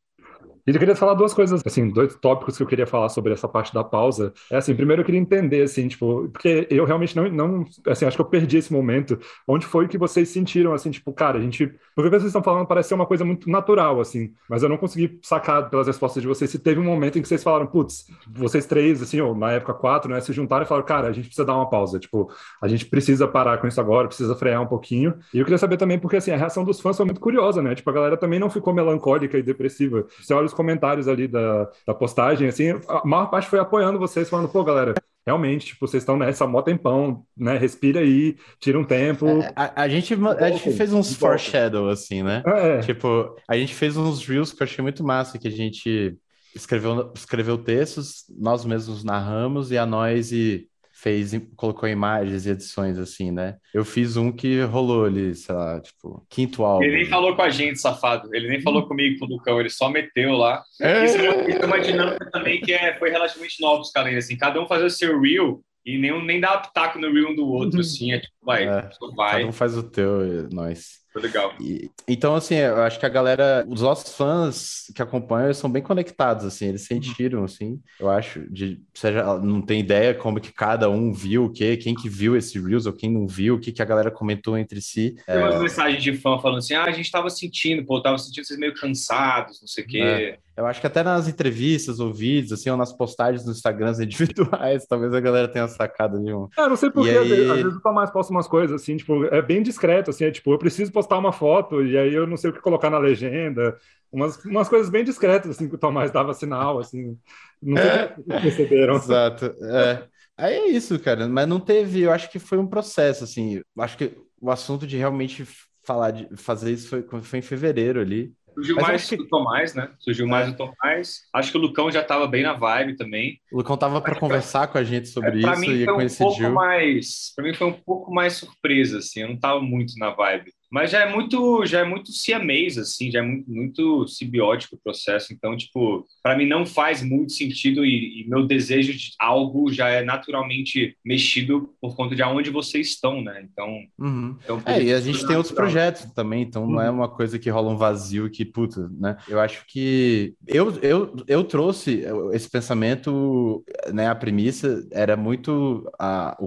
E 0.67 0.71
eu 0.71 0.79
queria 0.79 0.97
falar 0.97 1.13
duas 1.13 1.33
coisas, 1.33 1.61
assim, 1.65 1.89
dois 1.89 2.13
tópicos 2.15 2.57
que 2.57 2.63
eu 2.63 2.67
queria 2.67 2.85
falar 2.85 3.07
sobre 3.07 3.31
essa 3.31 3.47
parte 3.47 3.73
da 3.73 3.85
pausa. 3.85 4.33
É 4.51 4.57
assim, 4.57 4.75
primeiro 4.75 5.01
eu 5.01 5.05
queria 5.05 5.19
entender, 5.19 5.61
assim, 5.61 5.87
tipo, 5.87 6.27
porque 6.27 6.67
eu 6.69 6.83
realmente 6.83 7.15
não, 7.15 7.29
não 7.29 7.65
assim, 7.87 8.03
acho 8.05 8.17
que 8.17 8.21
eu 8.21 8.25
perdi 8.25 8.57
esse 8.57 8.73
momento. 8.73 9.17
Onde 9.47 9.65
foi 9.65 9.87
que 9.87 9.97
vocês 9.97 10.27
sentiram, 10.27 10.73
assim, 10.73 10.91
tipo, 10.91 11.13
cara, 11.13 11.37
a 11.37 11.41
gente. 11.41 11.73
Porque 11.95 12.09
vocês 12.09 12.25
estão 12.25 12.43
falando 12.43 12.67
parece 12.67 12.89
ser 12.89 12.95
uma 12.95 13.05
coisa 13.05 13.23
muito 13.23 13.49
natural, 13.49 14.01
assim, 14.01 14.33
mas 14.49 14.61
eu 14.61 14.67
não 14.67 14.75
consegui 14.75 15.17
sacar 15.23 15.69
pelas 15.69 15.87
respostas 15.87 16.21
de 16.21 16.27
vocês 16.27 16.51
se 16.51 16.59
teve 16.59 16.81
um 16.81 16.83
momento 16.83 17.17
em 17.17 17.21
que 17.21 17.29
vocês 17.29 17.41
falaram, 17.41 17.65
putz, 17.65 18.05
vocês 18.29 18.65
três, 18.65 19.01
assim, 19.01 19.21
ou 19.21 19.33
na 19.33 19.53
época 19.53 19.73
quatro, 19.73 20.11
né, 20.11 20.19
se 20.19 20.33
juntaram 20.33 20.65
e 20.65 20.67
falaram, 20.67 20.85
cara, 20.85 21.07
a 21.07 21.13
gente 21.13 21.27
precisa 21.27 21.45
dar 21.45 21.55
uma 21.55 21.69
pausa, 21.69 21.97
tipo, 21.97 22.29
a 22.61 22.67
gente 22.67 22.85
precisa 22.85 23.25
parar 23.25 23.57
com 23.59 23.67
isso 23.67 23.79
agora, 23.79 24.07
precisa 24.07 24.35
frear 24.35 24.61
um 24.61 24.67
pouquinho. 24.67 25.15
E 25.33 25.39
eu 25.39 25.45
queria 25.45 25.57
saber 25.57 25.77
também, 25.77 25.97
porque, 25.97 26.17
assim, 26.17 26.31
a 26.31 26.37
reação 26.37 26.65
dos 26.65 26.81
fãs 26.81 26.97
foi 26.97 27.05
muito 27.05 27.21
curiosa, 27.21 27.61
né? 27.61 27.73
Tipo, 27.73 27.89
a 27.89 27.93
galera 27.93 28.17
também 28.17 28.37
não 28.37 28.49
ficou 28.49 28.73
melancólica 28.73 29.37
e 29.37 29.41
depressiva. 29.41 30.05
Você 30.19 30.33
olha 30.33 30.45
os 30.45 30.53
comentários 30.53 31.07
ali 31.07 31.27
da, 31.27 31.69
da 31.85 31.93
postagem, 31.93 32.47
assim, 32.47 32.69
a 32.87 33.01
maior 33.05 33.27
parte 33.27 33.49
foi 33.49 33.59
apoiando 33.59 33.99
vocês, 33.99 34.29
falando, 34.29 34.49
pô, 34.49 34.63
galera, 34.63 34.93
realmente, 35.27 35.67
tipo, 35.67 35.85
vocês 35.85 36.03
estão 36.03 36.17
nessa 36.17 36.47
mó 36.47 36.61
tempão, 36.61 37.25
né? 37.35 37.57
Respira 37.57 37.99
aí, 37.99 38.37
tira 38.59 38.79
um 38.79 38.83
tempo. 38.85 39.27
É, 39.27 39.51
a, 39.53 39.83
a, 39.83 39.89
gente, 39.89 40.13
a 40.13 40.49
gente 40.49 40.71
fez 40.71 40.93
uns 40.93 41.13
foreshadow, 41.13 41.89
assim, 41.89 42.23
né? 42.23 42.41
É. 42.45 42.79
Tipo, 42.79 43.35
a 43.45 43.57
gente 43.57 43.75
fez 43.75 43.97
uns 43.97 44.25
reels 44.25 44.53
que 44.53 44.63
eu 44.63 44.65
achei 44.65 44.81
muito 44.81 45.03
massa, 45.03 45.37
que 45.37 45.49
a 45.49 45.51
gente 45.51 46.17
escreveu, 46.55 47.11
escreveu 47.13 47.57
textos, 47.57 48.23
nós 48.39 48.63
mesmos 48.63 49.03
narramos, 49.03 49.69
e 49.69 49.77
a 49.77 49.85
nós 49.85 50.31
e 50.31 50.69
fez, 50.99 51.31
colocou 51.55 51.87
imagens 51.87 52.45
e 52.45 52.49
edições 52.49 52.97
assim, 52.97 53.31
né? 53.31 53.57
Eu 53.71 53.85
fiz 53.85 54.17
um 54.17 54.31
que 54.31 54.61
rolou 54.61 55.05
ali, 55.05 55.35
sei 55.35 55.53
lá, 55.53 55.79
tipo, 55.79 56.25
quinto 56.27 56.63
álbum. 56.63 56.83
Ele 56.83 56.95
nem 56.95 57.05
falou 57.05 57.35
com 57.35 57.41
a 57.43 57.49
gente, 57.49 57.79
safado. 57.79 58.33
Ele 58.33 58.49
nem 58.49 58.61
falou 58.61 58.87
comigo 58.87 59.19
com 59.19 59.25
o 59.25 59.29
Lucão, 59.29 59.59
ele 59.59 59.69
só 59.69 59.89
meteu 59.89 60.31
lá. 60.31 60.63
É... 60.81 61.05
Isso 61.05 61.17
é 61.17 61.65
uma 61.65 61.79
dinâmica 61.79 62.29
também 62.31 62.59
que 62.61 62.73
é, 62.73 62.97
foi 62.97 63.11
relativamente 63.11 63.61
nova 63.61 63.79
dos 63.79 63.91
caras, 63.91 64.15
assim, 64.15 64.35
cada 64.35 64.59
um 64.59 64.67
fazer 64.67 64.85
o 64.85 64.89
seu 64.89 65.21
reel 65.21 65.61
e 65.85 65.99
nem, 65.99 66.25
nem 66.25 66.39
dá 66.39 66.57
pitaco 66.57 66.99
no 66.99 67.13
reel 67.13 67.29
um 67.29 67.35
do 67.35 67.47
outro, 67.47 67.79
assim, 67.79 68.11
é 68.11 68.19
tipo, 68.19 68.33
vai, 68.41 68.67
é, 68.67 68.89
vai. 69.15 69.33
Cada 69.33 69.47
um 69.47 69.53
faz 69.53 69.77
o 69.77 69.83
teu, 69.83 70.49
nós. 70.51 70.97
Legal. 71.19 71.53
E, 71.59 71.89
então, 72.07 72.35
assim, 72.35 72.55
eu 72.55 72.81
acho 72.81 72.99
que 72.99 73.05
a 73.05 73.09
galera, 73.09 73.65
os 73.67 73.81
nossos 73.81 74.13
fãs 74.13 74.91
que 74.95 75.01
acompanham, 75.01 75.47
eles 75.47 75.57
são 75.57 75.69
bem 75.69 75.81
conectados, 75.81 76.45
assim, 76.45 76.67
eles 76.67 76.81
sentiram, 76.81 77.43
assim, 77.43 77.79
eu 77.99 78.09
acho, 78.09 78.49
de, 78.51 78.81
seja, 78.93 79.39
não 79.39 79.61
tem 79.61 79.79
ideia 79.79 80.13
como 80.13 80.39
que 80.39 80.51
cada 80.51 80.89
um 80.89 81.11
viu 81.11 81.45
o 81.45 81.51
quê, 81.51 81.77
quem 81.77 81.95
que 81.95 82.09
viu 82.09 82.35
esse 82.35 82.59
Reels 82.59 82.85
ou 82.85 82.93
quem 82.93 83.11
não 83.11 83.27
viu, 83.27 83.55
o 83.55 83.59
que 83.59 83.71
que 83.71 83.81
a 83.81 83.85
galera 83.85 84.11
comentou 84.11 84.57
entre 84.57 84.81
si. 84.81 85.15
Tem 85.25 85.35
é... 85.35 85.39
umas 85.39 85.61
mensagens 85.61 86.03
de 86.03 86.13
fã 86.13 86.39
falando 86.39 86.59
assim, 86.59 86.73
ah, 86.73 86.85
a 86.85 86.91
gente 86.91 87.11
tava 87.11 87.29
sentindo, 87.29 87.85
pô, 87.85 88.01
tava 88.01 88.17
sentindo 88.17 88.45
vocês 88.45 88.59
meio 88.59 88.73
cansados, 88.73 89.59
não 89.61 89.67
sei 89.67 89.83
o 89.83 89.87
quê. 89.87 90.01
É. 90.01 90.46
Eu 90.57 90.65
acho 90.65 90.81
que 90.81 90.87
até 90.87 91.03
nas 91.03 91.27
entrevistas 91.27 91.99
ou 91.99 92.11
vídeos, 92.11 92.51
assim, 92.51 92.71
ou 92.71 92.75
nas 92.75 92.91
postagens 92.91 93.45
nos 93.45 93.57
Instagrams 93.57 93.99
individuais, 94.03 94.87
talvez 94.87 95.13
a 95.13 95.19
galera 95.19 95.47
tenha 95.47 95.67
sacado 95.67 96.19
de 96.19 96.33
um. 96.33 96.49
É, 96.57 96.67
não 96.67 96.75
sei 96.75 96.89
porquê, 96.89 97.11
aí... 97.11 97.49
às 97.51 97.57
vezes 97.57 97.75
o 97.75 97.79
Tomás 97.79 98.09
posta 98.09 98.33
umas 98.33 98.47
coisas 98.47 98.81
assim, 98.81 98.97
tipo, 98.97 99.25
é 99.25 99.39
bem 99.39 99.61
discreto, 99.61 100.09
assim, 100.09 100.25
é 100.25 100.31
tipo, 100.31 100.51
eu 100.51 100.57
preciso 100.57 100.91
postar 100.91 101.19
uma 101.19 101.31
foto 101.31 101.85
e 101.85 101.95
aí 101.95 102.11
eu 102.11 102.25
não 102.25 102.35
sei 102.35 102.49
o 102.49 102.53
que 102.53 102.59
colocar 102.59 102.89
na 102.89 102.97
legenda. 102.97 103.77
Umas, 104.11 104.43
umas 104.45 104.67
coisas 104.67 104.89
bem 104.89 105.03
discretas, 105.03 105.51
assim, 105.51 105.69
que 105.69 105.75
o 105.75 105.77
Tomás 105.77 106.09
dava 106.09 106.33
sinal, 106.33 106.79
assim. 106.79 107.15
Não 107.61 107.77
sei 107.77 107.91
é... 107.91 108.07
perceberam. 108.41 108.95
Exato. 108.95 109.45
É. 109.61 110.07
Aí 110.35 110.55
é 110.55 110.67
isso, 110.69 110.97
cara, 110.99 111.27
mas 111.27 111.47
não 111.47 111.59
teve, 111.59 112.01
eu 112.01 112.11
acho 112.11 112.31
que 112.31 112.39
foi 112.39 112.57
um 112.57 112.67
processo, 112.67 113.23
assim, 113.23 113.61
acho 113.77 113.97
que 113.97 114.17
o 114.41 114.49
assunto 114.49 114.87
de 114.87 114.97
realmente 114.97 115.47
falar 115.83 116.11
de 116.11 116.27
fazer 116.35 116.71
isso 116.71 116.89
foi, 116.89 117.21
foi 117.21 117.39
em 117.39 117.43
fevereiro 117.43 117.99
ali 117.99 118.35
Surgiu 118.57 118.75
Mas 118.77 118.87
mais 118.87 119.07
que- 119.09 119.15
o 119.15 119.27
Tomás, 119.27 119.75
né? 119.75 119.89
Surgiu 119.99 120.27
mais 120.27 120.49
o 120.49 120.57
Tomás. 120.57 121.21
Acho 121.31 121.51
que 121.51 121.57
o 121.59 121.61
Lucão 121.61 121.91
já 121.91 122.03
tava 122.03 122.25
bem 122.27 122.41
na 122.41 122.53
vibe 122.53 122.95
também. 122.95 123.39
O 123.51 123.57
Lucão 123.57 123.77
tava 123.77 124.01
para 124.01 124.15
conversar 124.19 124.67
com 124.67 124.79
a 124.79 124.83
gente 124.83 125.07
sobre 125.09 125.41
pra 125.41 125.51
isso 125.51 125.61
mim 125.61 125.67
e 125.67 125.85
foi 125.85 125.93
um 125.93 125.97
coincidiu. 125.97 126.25
pouco 126.27 126.49
mais. 126.55 127.33
Para 127.35 127.45
mim 127.45 127.53
foi 127.53 127.67
um 127.67 127.73
pouco 127.73 128.11
mais 128.11 128.33
surpresa, 128.33 128.97
assim. 128.97 129.21
Eu 129.21 129.29
não 129.29 129.37
tava 129.37 129.61
muito 129.61 129.93
na 129.99 130.09
vibe. 130.09 130.51
Mas 130.69 130.91
já 130.91 130.99
é 131.01 131.09
muito, 131.13 131.65
já 131.65 131.79
é 131.79 131.83
muito 131.85 132.11
siamês, 132.11 132.77
assim, 132.77 133.09
já 133.11 133.19
é 133.19 133.21
muito, 133.21 133.49
muito 133.49 134.07
simbiótico 134.07 134.75
o 134.75 134.79
processo. 134.79 135.33
Então, 135.33 135.55
tipo, 135.55 136.05
para 136.21 136.37
mim 136.37 136.45
não 136.45 136.65
faz 136.65 137.01
muito 137.01 137.31
sentido 137.33 137.85
e, 137.85 138.23
e 138.23 138.29
meu 138.29 138.45
desejo 138.45 138.93
de 138.93 139.11
algo 139.19 139.71
já 139.71 139.87
é 139.89 140.03
naturalmente 140.03 140.95
mexido 141.05 141.69
por 141.81 141.95
conta 141.95 142.15
de 142.15 142.21
aonde 142.21 142.49
vocês 142.49 142.87
estão, 142.87 143.21
né? 143.21 143.45
Então, 143.51 143.67
Uhum. 143.99 144.35
então 144.43 144.61
É, 144.65 144.81
e 144.83 144.93
a 144.93 144.99
gente 144.99 145.25
tem 145.25 145.35
outros 145.35 145.53
projetos 145.55 146.05
também, 146.13 146.41
então 146.43 146.67
não 146.67 146.81
é 146.81 146.89
uma 146.89 147.09
coisa 147.09 147.39
que 147.39 147.49
rola 147.49 147.69
um 147.71 147.77
vazio 147.77 148.29
que, 148.29 148.45
puta, 148.45 148.89
né? 148.99 149.17
Eu 149.27 149.39
acho 149.39 149.65
que 149.67 150.35
eu, 150.47 150.71
eu, 150.81 151.15
eu 151.27 151.43
trouxe 151.43 152.03
esse 152.33 152.49
pensamento, 152.49 153.63
né? 153.93 154.07
A 154.07 154.15
premissa 154.15 154.85
era 154.91 155.15
muito 155.15 155.89
a, 155.99 156.37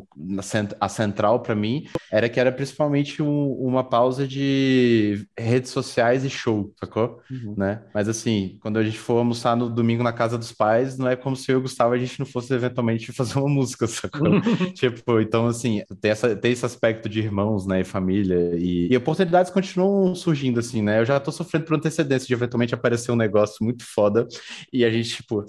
a 0.80 0.88
central 0.88 1.40
para 1.40 1.54
mim, 1.54 1.85
era 2.11 2.28
que 2.28 2.38
era 2.40 2.52
principalmente 2.52 3.22
um- 3.22 3.52
uma 3.54 3.83
pausa 3.85 4.10
de 4.16 5.27
redes 5.38 5.70
sociais 5.70 6.25
e 6.25 6.31
show, 6.31 6.73
sacou? 6.79 7.20
Né? 7.57 7.83
Mas 7.94 8.09
assim, 8.09 8.59
quando 8.61 8.79
a 8.79 8.83
gente 8.83 8.99
for 8.99 9.18
almoçar 9.18 9.57
no 9.57 9.68
domingo 9.68 10.03
na 10.03 10.12
casa 10.12 10.37
dos 10.37 10.53
pais, 10.53 10.96
não 10.99 11.09
é 11.09 11.16
como 11.16 11.37
se 11.37 11.51
eu 11.51 11.57
e 11.57 11.59
o 11.59 11.62
Gustavo 11.62 11.94
a 11.94 11.99
gente 11.99 12.18
não 12.18 12.27
fosse 12.27 12.53
eventualmente 12.53 13.12
fazer 13.12 13.38
uma 13.38 13.49
música, 13.49 13.87
sacou? 13.87 14.40
Tipo, 14.75 15.20
então, 15.20 15.46
assim, 15.46 15.83
tem, 16.01 16.11
essa, 16.11 16.35
tem 16.37 16.53
esse 16.53 16.64
aspecto 16.64 17.09
de 17.09 17.20
irmãos, 17.20 17.66
né, 17.66 17.81
e 17.81 17.85
família, 17.85 18.55
e, 18.57 18.88
e 18.90 18.96
oportunidades 18.96 19.51
continuam 19.51 20.14
surgindo, 20.14 20.61
assim, 20.61 20.83
né? 20.83 21.01
Eu 21.01 21.05
já 21.05 21.18
tô 21.20 21.33
sofrendo 21.33 21.64
por 21.66 21.77
antecedência 21.77 22.27
de 22.27 22.35
eventualmente 22.35 22.75
aparecer 22.75 23.11
um 23.12 23.16
negócio 23.16 23.64
muito 23.64 23.85
foda, 23.85 24.27
e 24.73 24.85
a 24.85 24.90
gente, 24.90 25.16
tipo. 25.16 25.44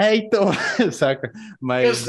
É, 0.00 0.14
então, 0.14 0.52
saca? 0.92 1.32
Mas. 1.60 2.06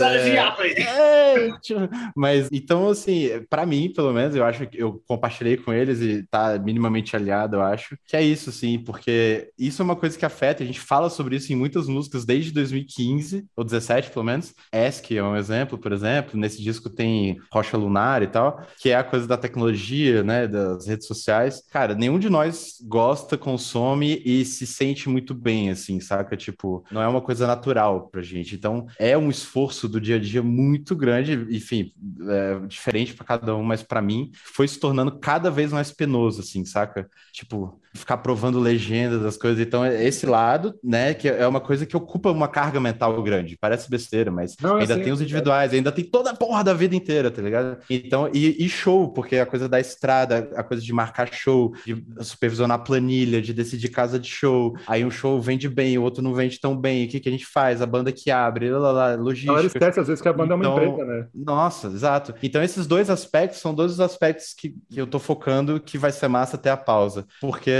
é, 0.79 1.47
é, 1.47 1.59
tipo, 1.59 1.79
mas 2.15 2.47
então, 2.51 2.89
assim, 2.89 3.29
pra 3.49 3.65
mim, 3.65 3.91
pelo 3.91 4.13
menos, 4.13 4.35
eu 4.35 4.45
acho 4.45 4.67
que 4.67 4.77
eu 4.77 5.01
compartilhei 5.07 5.57
com 5.57 5.73
eles 5.73 5.99
e 5.99 6.23
tá 6.27 6.59
minimamente 6.59 7.15
aliado, 7.15 7.55
eu 7.55 7.63
acho, 7.63 7.97
que 8.05 8.15
é 8.15 8.21
isso, 8.21 8.51
sim, 8.51 8.77
porque 8.77 9.49
isso 9.57 9.81
é 9.81 9.85
uma 9.85 9.95
coisa 9.95 10.15
que 10.17 10.25
afeta, 10.25 10.63
a 10.63 10.65
gente 10.67 10.79
fala 10.79 11.09
sobre 11.09 11.35
isso 11.37 11.51
em 11.51 11.55
muitas 11.55 11.87
músicas 11.87 12.25
desde 12.25 12.51
2015, 12.51 13.47
ou 13.55 13.63
17, 13.63 14.11
pelo 14.11 14.25
menos. 14.25 14.53
Esk 14.71 15.11
é 15.11 15.23
um 15.23 15.35
exemplo, 15.35 15.75
por 15.75 15.91
exemplo, 15.91 16.39
nesse 16.39 16.61
disco 16.61 16.91
tem 16.91 17.39
Rocha 17.51 17.75
Lunar 17.75 18.21
e 18.21 18.27
tal, 18.27 18.61
que 18.77 18.89
é 18.89 18.95
a 18.95 19.03
coisa 19.03 19.25
da 19.25 19.37
tecnologia, 19.37 20.21
né, 20.23 20.47
das 20.47 20.85
redes 20.85 21.07
sociais. 21.07 21.63
Cara, 21.71 21.95
nenhum 21.95 22.19
de 22.19 22.29
nós 22.29 22.75
gosta, 22.87 23.35
consome 23.35 24.21
e 24.23 24.45
se 24.45 24.67
sente 24.67 25.09
muito 25.09 25.33
bem, 25.33 25.71
assim, 25.71 25.99
saca? 25.99 26.37
Tipo, 26.37 26.83
não 26.91 27.01
é 27.01 27.07
uma 27.07 27.21
coisa 27.21 27.47
natural 27.47 27.78
pra 28.11 28.21
gente. 28.21 28.55
Então, 28.55 28.87
é 28.97 29.17
um 29.17 29.29
esforço 29.29 29.87
do 29.87 29.99
dia 29.99 30.15
a 30.15 30.19
dia 30.19 30.41
muito 30.43 30.95
grande, 30.95 31.33
enfim, 31.49 31.93
é, 32.27 32.59
diferente 32.67 33.13
para 33.13 33.25
cada 33.25 33.55
um, 33.55 33.63
mas 33.63 33.83
para 33.83 34.01
mim 34.01 34.31
foi 34.33 34.67
se 34.67 34.79
tornando 34.79 35.17
cada 35.19 35.49
vez 35.49 35.71
mais 35.71 35.91
penoso, 35.91 36.41
assim, 36.41 36.65
saca? 36.65 37.09
Tipo, 37.31 37.79
ficar 37.93 38.17
provando 38.17 38.59
legendas 38.59 39.21
das 39.21 39.37
coisas. 39.37 39.59
Então, 39.65 39.83
é 39.83 40.03
esse 40.05 40.25
lado, 40.25 40.73
né, 40.83 41.13
que 41.13 41.27
é 41.27 41.47
uma 41.47 41.59
coisa 41.59 41.85
que 41.85 41.95
ocupa 41.97 42.31
uma 42.31 42.47
carga 42.47 42.79
mental 42.79 43.21
grande. 43.23 43.57
Parece 43.59 43.89
besteira, 43.89 44.31
mas 44.31 44.55
Não, 44.61 44.77
ainda 44.77 44.93
assim, 44.93 45.03
tem 45.03 45.11
os 45.13 45.21
individuais, 45.21 45.73
ainda 45.73 45.91
tem 45.91 46.03
toda 46.05 46.31
a 46.31 46.35
porra 46.35 46.63
da 46.63 46.73
vida 46.73 46.95
inteira, 46.95 47.31
tá 47.31 47.41
ligado? 47.41 47.77
Então, 47.89 48.29
e, 48.33 48.63
e 48.63 48.69
show, 48.69 49.11
porque 49.11 49.37
a 49.37 49.45
coisa 49.45 49.67
da 49.67 49.79
estrada, 49.79 50.49
a 50.55 50.63
coisa 50.63 50.83
de 50.83 50.93
marcar 50.93 51.29
show, 51.33 51.73
de 51.85 52.03
supervisionar 52.21 52.83
planilha, 52.83 53.41
de 53.41 53.53
decidir 53.53 53.89
casa 53.89 54.19
de 54.19 54.29
show, 54.29 54.75
aí 54.87 55.03
um 55.03 55.11
show 55.11 55.39
vende 55.41 55.67
bem, 55.67 55.97
o 55.97 56.03
outro 56.03 56.21
não 56.23 56.33
vende 56.33 56.59
tão 56.59 56.75
bem, 56.77 57.05
o 57.05 57.09
que, 57.09 57.19
que 57.19 57.29
a 57.29 57.31
gente 57.31 57.45
faz? 57.45 57.81
A 57.81 57.85
banda 57.85 58.11
que 58.11 58.29
abre, 58.31 58.69
lá, 58.69 58.79
lá, 58.79 58.91
lá, 58.91 59.03
A 59.05 59.07
galera 59.07 59.21
logística. 59.21 59.65
esquece 59.67 59.99
às 59.99 60.07
vezes 60.07 60.21
que 60.21 60.27
a 60.27 60.33
banda 60.33 60.53
é 60.53 60.57
Então, 60.57 60.73
uma 60.75 60.83
empresa, 60.85 61.05
né? 61.05 61.27
Nossa, 61.33 61.87
exato. 61.87 62.33
Então, 62.41 62.61
esses 62.63 62.85
dois 62.87 63.09
aspectos 63.09 63.59
são 63.59 63.73
dois 63.73 63.99
aspectos 63.99 64.53
que, 64.57 64.75
que 64.89 64.99
eu 64.99 65.07
tô 65.07 65.19
focando 65.19 65.79
que 65.79 65.97
vai 65.97 66.11
ser 66.11 66.27
massa 66.27 66.55
até 66.55 66.69
a 66.69 66.77
pausa. 66.77 67.25
Porque 67.41 67.71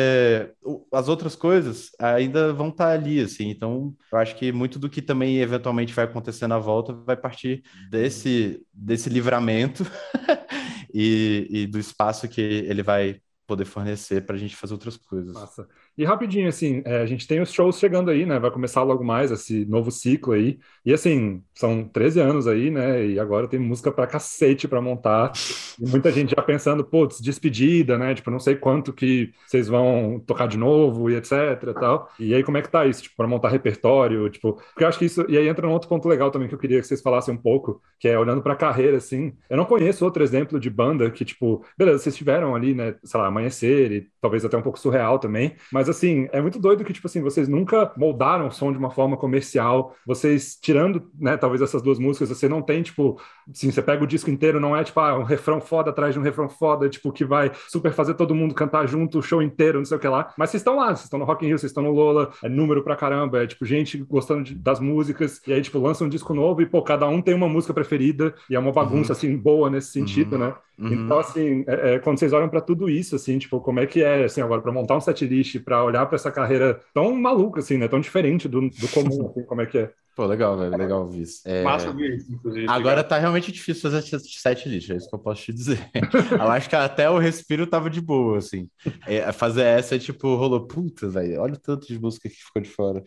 o- 0.64 0.86
as 0.94 1.08
outras 1.08 1.36
coisas 1.36 1.90
ainda 2.00 2.54
vão 2.54 2.70
estar 2.70 2.90
ali, 2.92 3.20
assim. 3.22 3.50
Então, 3.50 3.96
eu 4.12 4.18
acho 4.20 4.36
que 4.36 4.52
muito 4.52 4.80
do 4.80 4.90
que 4.90 5.02
também 5.02 5.38
eventualmente 5.40 5.94
vai 5.94 6.06
acontecer 6.06 6.48
na 6.48 6.60
volta 6.60 6.94
vai 6.94 7.16
partir 7.18 7.64
desse, 7.90 8.66
desse 8.74 9.10
livramento 9.10 9.84
e, 10.94 11.48
e 11.50 11.68
do 11.68 11.80
espaço 11.80 12.28
que 12.28 12.42
ele 12.42 12.84
vai 12.84 13.22
poder 13.48 13.66
fornecer 13.66 14.26
para 14.26 14.36
a 14.36 14.40
gente 14.40 14.56
fazer 14.56 14.74
outras 14.74 14.96
coisas. 14.98 15.34
Massa. 15.34 15.68
E 15.98 16.06
rapidinho, 16.06 16.48
assim, 16.48 16.82
é, 16.86 17.02
a 17.02 17.06
gente 17.06 17.28
tem 17.28 17.42
os 17.42 17.52
shows 17.52 17.78
chegando 17.78 18.10
aí, 18.10 18.26
né? 18.26 18.40
Vai 18.40 18.50
começar 18.52 18.84
logo 18.84 19.04
mais 19.04 19.32
esse 19.32 19.66
novo 19.66 19.92
ciclo 19.92 20.34
aí. 20.34 20.58
E 20.86 20.94
assim, 20.94 21.44
são 21.54 21.84
13 21.84 22.22
anos 22.22 22.48
aí, 22.48 22.72
né? 22.72 23.06
E 23.06 23.20
agora 23.20 23.48
tem 23.50 23.60
música 23.60 23.92
pra 23.92 24.08
cacete 24.08 24.66
pra 24.68 24.82
montar. 24.82 25.34
E 25.78 25.90
muita 25.90 26.10
gente 26.12 26.34
já 26.36 26.42
pensando, 26.42 26.86
putz, 26.86 27.20
despedida, 27.20 27.98
né? 27.98 28.16
Tipo, 28.16 28.32
não 28.32 28.40
sei 28.40 28.56
quanto 28.56 28.94
que 28.94 29.34
vocês 29.46 29.68
vão 29.68 30.24
tocar 30.26 30.48
de 30.48 30.58
novo 30.58 31.10
e 31.10 31.16
etc 31.16 31.32
e 31.68 31.74
tal. 31.74 32.10
E 32.18 32.34
aí, 32.34 32.44
como 32.44 32.58
é 32.58 32.62
que 32.62 32.70
tá 32.70 32.86
isso? 32.86 33.04
Tipo, 33.04 33.18
pra 33.18 33.28
montar 33.28 33.50
repertório, 33.50 34.30
tipo... 34.30 34.54
Porque 34.54 34.84
eu 34.86 34.88
acho 34.88 35.00
que 35.00 35.06
isso... 35.06 35.26
E 35.28 35.38
aí 35.38 35.50
entra 35.50 35.68
um 35.68 35.72
outro 35.72 35.90
ponto 35.90 36.08
legal 36.08 36.32
também 36.32 36.48
que 36.48 36.56
eu 36.56 36.60
queria 36.60 36.80
que 36.80 36.88
vocês 36.88 37.02
falassem 37.02 37.34
um 37.34 37.38
pouco, 37.38 37.82
que 38.00 38.08
é 38.08 38.18
olhando 38.18 38.42
pra 38.42 38.56
carreira, 38.56 38.96
assim. 38.98 39.34
Eu 39.50 39.58
não 39.58 39.66
conheço 39.66 40.06
outro 40.06 40.24
exemplo 40.24 40.60
de 40.60 40.70
banda 40.70 41.12
que, 41.12 41.26
tipo... 41.26 41.66
Beleza, 41.78 42.00
vocês 42.00 42.16
tiveram 42.16 42.56
ali, 42.56 42.74
né? 42.74 42.96
Sei 43.04 43.20
lá, 43.20 43.28
Amanhecer 43.28 43.92
e 43.92 44.08
talvez 44.22 44.46
até 44.46 44.58
um 44.58 44.62
pouco 44.62 44.80
surreal 44.80 45.20
também. 45.20 45.56
Mas, 45.74 45.89
assim, 45.90 46.28
é 46.32 46.42
muito 46.42 46.60
doido 46.60 46.84
que, 46.84 46.94
tipo 46.94 47.08
assim, 47.08 47.22
vocês 47.22 47.48
nunca 47.48 47.92
moldaram 47.98 48.48
o 48.48 48.52
som 48.52 48.72
de 48.72 48.78
uma 48.78 48.90
forma 48.90 49.18
comercial. 49.18 49.96
Vocês, 50.06 50.58
tirando, 50.62 51.10
né, 51.20 51.38
talvez 51.38 51.62
essas 51.62 51.82
duas 51.82 52.00
músicas, 52.00 52.30
você 52.30 52.48
não 52.48 52.62
tem, 52.62 52.82
tipo, 52.82 53.20
assim, 53.50 53.72
você 53.72 53.82
pega 53.82 54.04
o 54.04 54.08
disco 54.08 54.30
inteiro, 54.30 54.60
não 54.60 54.76
é, 54.76 54.84
tipo, 54.84 55.00
ah, 55.00 55.18
um 55.18 55.24
refrão 55.24 55.60
foda 55.62 55.90
atrás 55.90 56.14
de 56.14 56.20
um 56.20 56.24
refrão 56.24 56.50
foda, 56.50 56.90
tipo, 56.90 57.12
que 57.12 57.26
vai 57.26 57.52
super 57.68 57.92
fazer 57.92 58.14
todo 58.14 58.36
mundo 58.36 58.56
cantar 58.56 58.88
junto 58.88 59.20
o 59.20 59.22
show 59.22 59.42
inteiro, 59.42 59.80
não 59.80 59.86
sei 59.86 59.98
o 59.98 60.00
que 60.00 60.08
lá. 60.08 60.34
Mas 60.38 60.50
vocês 60.50 60.62
estão 60.62 60.76
lá, 60.76 60.88
vocês 60.88 61.04
estão 61.04 61.20
no 61.20 61.26
Rock 61.26 61.46
in 61.46 61.50
Rio, 61.50 61.60
vocês 61.60 61.70
estão 61.72 61.84
no 61.84 61.92
Lola, 61.92 62.32
é 62.44 62.50
número 62.50 62.84
pra 62.84 62.96
caramba, 62.96 63.44
é, 63.44 63.48
tipo, 63.48 63.66
gente 63.66 63.98
gostando 63.98 64.44
de- 64.44 64.56
das 64.56 64.80
músicas, 64.80 65.42
e 65.48 65.54
aí, 65.54 65.62
tipo, 65.62 65.80
lança 65.80 66.04
um 66.04 66.10
disco 66.10 66.34
novo 66.34 66.62
e, 66.62 66.66
pô, 66.66 66.82
cada 66.82 67.08
um 67.08 67.22
tem 67.22 67.34
uma 67.34 67.48
música 67.50 67.74
preferida, 67.74 68.34
e 68.50 68.56
é 68.56 68.60
uma 68.60 68.72
bagunça, 68.72 69.14
assim, 69.14 69.36
boa 69.38 69.70
nesse 69.70 69.92
sentido, 69.92 70.38
né? 70.38 70.54
Uhum. 70.78 70.94
Então, 70.94 71.20
assim, 71.20 71.66
é- 71.68 71.96
é, 71.96 72.00
quando 72.00 72.18
vocês 72.18 72.32
olham 72.32 72.48
pra 72.48 72.62
tudo 72.62 72.90
isso, 72.90 73.16
assim, 73.16 73.38
tipo, 73.38 73.60
como 73.60 73.82
é 73.82 73.86
que 73.86 74.02
é, 74.02 74.24
assim, 74.24 74.42
agora, 74.42 74.62
pra 74.62 74.72
montar 74.72 74.96
um 74.96 75.02
setlist, 75.02 75.60
pra 75.70 75.84
olhar 75.84 76.06
pra 76.08 76.16
essa 76.16 76.32
carreira 76.32 76.82
tão 76.94 77.14
maluca, 77.16 77.60
assim, 77.60 77.78
né? 77.78 77.88
Tão 77.88 78.00
diferente 78.00 78.48
do, 78.48 78.62
do 78.70 78.90
comum, 78.90 79.30
assim, 79.30 79.44
como 79.46 79.62
é 79.62 79.66
que 79.66 79.78
é? 79.78 79.94
Pô, 80.16 80.26
legal, 80.26 80.58
velho, 80.58 80.76
legal 80.76 81.02
ouvir 81.04 81.22
isso. 81.22 81.42
É, 81.48 81.64
Massa 81.64 81.90
ouvir 81.90 82.16
isso, 82.16 82.34
inclusive. 82.34 82.68
Agora 82.68 83.04
tá 83.04 83.18
realmente 83.18 83.52
difícil 83.52 83.90
fazer 83.90 84.02
set 84.02 84.68
list, 84.68 84.90
é 84.90 84.96
isso 84.98 85.10
que 85.10 85.16
eu 85.16 85.20
posso 85.20 85.44
te 85.44 85.54
dizer. 85.54 85.90
Eu 86.32 86.50
acho 86.50 86.70
que 86.70 86.76
até 86.76 87.10
o 87.10 87.18
respiro 87.18 87.66
tava 87.66 87.90
de 87.90 88.02
boa, 88.02 88.38
assim. 88.40 88.70
É, 89.08 89.32
fazer 89.32 89.64
essa 89.64 89.96
é 89.96 90.00
tipo, 90.00 90.36
rolou, 90.36 90.68
puta, 90.68 91.08
velho, 91.08 91.40
olha 91.42 91.54
o 91.54 91.60
tanto 91.60 91.88
de 91.88 91.98
música 92.00 92.28
que 92.28 92.36
ficou 92.36 92.62
de 92.62 92.70
fora. 92.70 93.04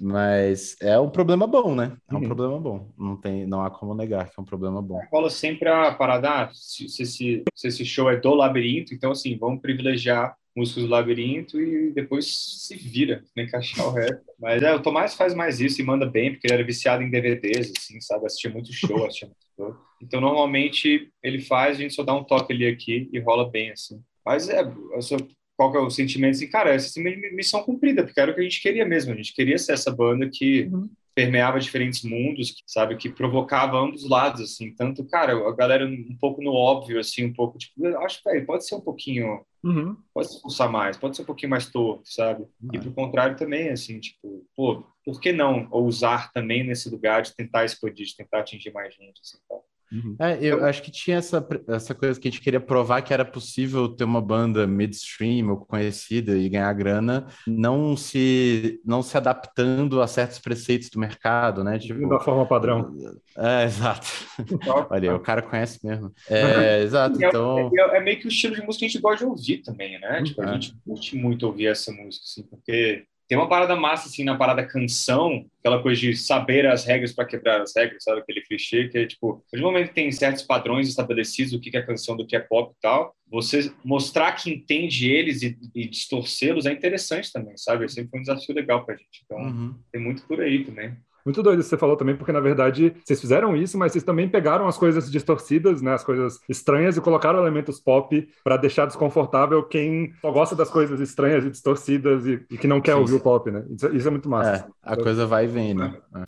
Mas 0.00 0.76
é 0.80 0.98
um 0.98 1.10
problema 1.10 1.46
bom, 1.46 1.74
né? 1.74 1.96
É 2.10 2.14
um 2.14 2.18
Uhum. 2.18 2.26
problema 2.26 2.58
bom. 2.58 2.90
Não, 2.96 3.16
tem, 3.16 3.46
não 3.46 3.62
há 3.64 3.70
como 3.70 3.94
negar 3.94 4.28
que 4.30 4.34
é 4.38 4.42
um 4.42 4.44
problema 4.44 4.80
bom. 4.80 5.00
rola 5.12 5.30
sempre 5.30 5.68
a 5.68 5.92
parada, 5.94 6.44
ah, 6.44 6.50
se, 6.52 6.88
se, 6.88 7.02
esse- 7.02 7.42
se 7.54 7.68
esse 7.68 7.84
show 7.84 8.10
é 8.10 8.16
do 8.16 8.34
labirinto, 8.34 8.94
então 8.94 9.10
assim, 9.12 9.36
vamos 9.38 9.60
privilegiar 9.60 10.34
músicos 10.56 10.84
do 10.84 10.88
labirinto 10.88 11.60
e 11.60 11.90
depois 11.92 12.26
se 12.66 12.76
vira, 12.76 13.24
tem 13.34 13.46
que 13.46 13.56
achar 13.56 13.88
o. 13.88 13.94
Mas 14.38 14.62
é, 14.62 14.72
o 14.74 14.80
Tomás 14.82 15.14
faz 15.14 15.34
mais 15.34 15.60
isso 15.60 15.80
e 15.80 15.84
manda 15.84 16.06
bem, 16.06 16.32
porque 16.32 16.46
ele 16.46 16.54
era 16.54 16.64
viciado 16.64 17.02
em 17.02 17.10
DVDs, 17.10 17.72
assim, 17.76 18.00
sabe? 18.00 18.26
Assistia 18.26 18.50
muito 18.50 18.72
show, 18.72 19.04
assistia 19.06 19.28
muito 19.28 19.46
show. 19.56 19.76
Então, 20.00 20.20
normalmente, 20.20 21.10
ele 21.22 21.40
faz, 21.40 21.76
a 21.76 21.80
gente 21.80 21.94
só 21.94 22.02
dá 22.02 22.14
um 22.14 22.24
toque 22.24 22.52
ali 22.52 22.66
aqui 22.66 23.08
e 23.12 23.18
rola 23.18 23.50
bem, 23.50 23.70
assim. 23.70 24.00
Mas 24.24 24.48
é, 24.48 24.62
sou- 25.00 25.18
qual 25.56 25.70
que 25.70 25.78
é 25.78 25.80
o 25.80 25.90
sentimento? 25.90 26.34
Assim, 26.36 26.48
cara, 26.48 26.70
essa 26.74 26.98
é 27.00 27.32
missão 27.32 27.62
cumprida, 27.62 28.04
porque 28.04 28.20
era 28.20 28.32
o 28.32 28.34
que 28.34 28.40
a 28.40 28.44
gente 28.44 28.60
queria 28.60 28.84
mesmo. 28.84 29.12
A 29.12 29.16
gente 29.16 29.32
queria 29.34 29.56
ser 29.58 29.72
essa 29.72 29.90
banda 29.94 30.28
que 30.32 30.68
permeava 31.14 31.60
diferentes 31.60 32.02
mundos, 32.02 32.62
sabe, 32.66 32.96
que 32.96 33.08
provocava 33.08 33.78
ambos 33.78 34.02
os 34.02 34.10
lados, 34.10 34.40
assim, 34.40 34.74
tanto, 34.74 35.04
cara, 35.04 35.32
a 35.32 35.52
galera 35.54 35.86
um 35.86 36.16
pouco 36.20 36.42
no 36.42 36.52
óbvio, 36.52 36.98
assim, 36.98 37.24
um 37.24 37.32
pouco, 37.32 37.56
tipo, 37.56 37.86
eu 37.86 38.00
acho 38.02 38.20
que 38.22 38.40
pode 38.42 38.66
ser 38.66 38.74
um 38.74 38.80
pouquinho, 38.80 39.44
Uhum. 39.62 39.96
pode 40.12 40.28
se 40.28 40.36
esforçar 40.36 40.70
mais, 40.70 40.96
pode 40.96 41.16
ser 41.16 41.22
um 41.22 41.26
pouquinho 41.26 41.50
mais 41.50 41.70
torto, 41.70 42.02
sabe? 42.04 42.44
E 42.72 42.78
pro 42.78 42.92
contrário 42.92 43.36
também, 43.36 43.70
assim, 43.70 43.98
tipo, 44.00 44.44
pô, 44.54 44.84
por 45.04 45.20
que 45.20 45.32
não 45.32 45.68
ousar 45.70 46.32
também 46.32 46.64
nesse 46.64 46.90
lugar 46.90 47.22
de 47.22 47.34
tentar 47.34 47.64
explodir, 47.64 48.06
de 48.06 48.16
tentar 48.16 48.40
atingir 48.40 48.72
mais 48.72 48.92
gente, 48.94 49.20
assim, 49.22 49.38
tal? 49.48 49.64
Uhum. 49.94 50.16
É, 50.18 50.38
eu 50.40 50.64
acho 50.64 50.82
que 50.82 50.90
tinha 50.90 51.18
essa, 51.18 51.46
essa 51.68 51.94
coisa 51.94 52.18
que 52.18 52.26
a 52.26 52.30
gente 52.30 52.40
queria 52.40 52.58
provar 52.58 53.02
que 53.02 53.14
era 53.14 53.24
possível 53.24 53.88
ter 53.88 54.02
uma 54.02 54.20
banda 54.20 54.66
midstream 54.66 55.50
ou 55.50 55.56
conhecida 55.56 56.36
e 56.36 56.48
ganhar 56.48 56.72
grana, 56.72 57.26
não 57.46 57.96
se, 57.96 58.80
não 58.84 59.02
se 59.02 59.16
adaptando 59.16 60.02
a 60.02 60.06
certos 60.06 60.40
preceitos 60.40 60.90
do 60.90 60.98
mercado, 60.98 61.62
né? 61.62 61.78
Tipo, 61.78 62.08
da 62.08 62.18
forma 62.18 62.44
padrão. 62.44 62.92
É, 63.36 63.64
exato. 63.64 64.08
Olha, 64.90 65.14
o 65.14 65.20
cara 65.20 65.42
conhece 65.42 65.78
mesmo. 65.86 66.12
É, 66.28 66.82
exato, 66.82 67.22
é, 67.22 67.28
então... 67.28 67.70
É, 67.72 67.98
é, 67.98 68.00
meio 68.00 68.18
que 68.18 68.26
o 68.26 68.28
estilo 68.28 68.56
de 68.56 68.62
música 68.62 68.80
que 68.80 68.86
a 68.86 68.88
gente 68.88 69.00
gosta 69.00 69.24
de 69.24 69.30
ouvir 69.30 69.58
também, 69.58 70.00
né? 70.00 70.22
Tipo, 70.24 70.42
a 70.42 70.50
é. 70.50 70.52
gente 70.54 70.74
curte 70.84 71.16
muito 71.16 71.46
ouvir 71.46 71.66
essa 71.66 71.92
música, 71.92 72.24
assim, 72.24 72.42
porque 72.42 73.04
tem 73.26 73.38
uma 73.38 73.48
parada 73.48 73.74
massa, 73.74 74.08
assim, 74.08 74.24
na 74.24 74.36
parada 74.36 74.66
canção, 74.66 75.46
aquela 75.60 75.82
coisa 75.82 76.00
de 76.00 76.16
saber 76.16 76.66
as 76.66 76.84
regras 76.84 77.12
para 77.12 77.24
quebrar 77.24 77.62
as 77.62 77.74
regras, 77.74 78.04
sabe? 78.04 78.20
Aquele 78.20 78.42
clichê 78.42 78.88
que 78.88 78.98
é, 78.98 79.06
tipo, 79.06 79.42
no 79.52 79.62
momento 79.62 79.88
que 79.88 79.94
tem 79.94 80.12
certos 80.12 80.42
padrões 80.42 80.88
estabelecidos 80.88 81.52
do 81.52 81.60
que 81.60 81.74
é 81.76 81.82
canção, 81.82 82.16
do 82.16 82.26
que 82.26 82.36
é 82.36 82.40
pop 82.40 82.74
e 82.76 82.80
tal, 82.80 83.14
você 83.26 83.72
mostrar 83.82 84.32
que 84.32 84.50
entende 84.50 85.10
eles 85.10 85.42
e, 85.42 85.58
e 85.74 85.88
distorcê-los 85.88 86.66
é 86.66 86.72
interessante 86.72 87.32
também, 87.32 87.56
sabe? 87.56 87.88
Sempre 87.88 88.10
foi 88.10 88.20
um 88.20 88.22
desafio 88.22 88.54
legal 88.54 88.84
pra 88.84 88.96
gente. 88.96 89.22
Então, 89.24 89.38
uhum. 89.38 89.74
tem 89.90 90.00
muito 90.00 90.26
por 90.26 90.40
aí 90.40 90.64
também. 90.64 90.94
Muito 91.24 91.42
doido 91.42 91.60
isso 91.60 91.68
que 91.68 91.76
você 91.76 91.80
falou 91.80 91.96
também, 91.96 92.16
porque 92.16 92.32
na 92.32 92.40
verdade 92.40 92.94
vocês 93.04 93.20
fizeram 93.20 93.56
isso, 93.56 93.78
mas 93.78 93.92
vocês 93.92 94.04
também 94.04 94.28
pegaram 94.28 94.68
as 94.68 94.76
coisas 94.76 95.10
distorcidas, 95.10 95.80
né, 95.80 95.94
as 95.94 96.04
coisas 96.04 96.38
estranhas 96.48 96.96
e 96.96 97.00
colocaram 97.00 97.38
elementos 97.38 97.80
pop 97.80 98.28
para 98.42 98.56
deixar 98.56 98.86
desconfortável 98.86 99.62
quem 99.62 100.12
só 100.20 100.30
gosta 100.30 100.54
das 100.54 100.70
coisas 100.70 101.00
estranhas 101.00 101.44
e 101.44 101.50
distorcidas 101.50 102.26
e, 102.26 102.44
e 102.50 102.58
que 102.58 102.66
não 102.66 102.80
quer 102.80 102.94
Sim. 102.94 103.00
ouvir 103.00 103.14
o 103.14 103.20
pop, 103.20 103.50
né? 103.50 103.64
Isso, 103.70 103.96
isso 103.96 104.08
é 104.08 104.10
muito 104.10 104.28
massa. 104.28 104.66
É, 104.84 104.92
a 104.92 104.96
coisa 104.96 105.26
vai 105.26 105.44
e 105.44 105.48
vem, 105.48 105.74
né? 105.74 105.94
É. 106.14 106.24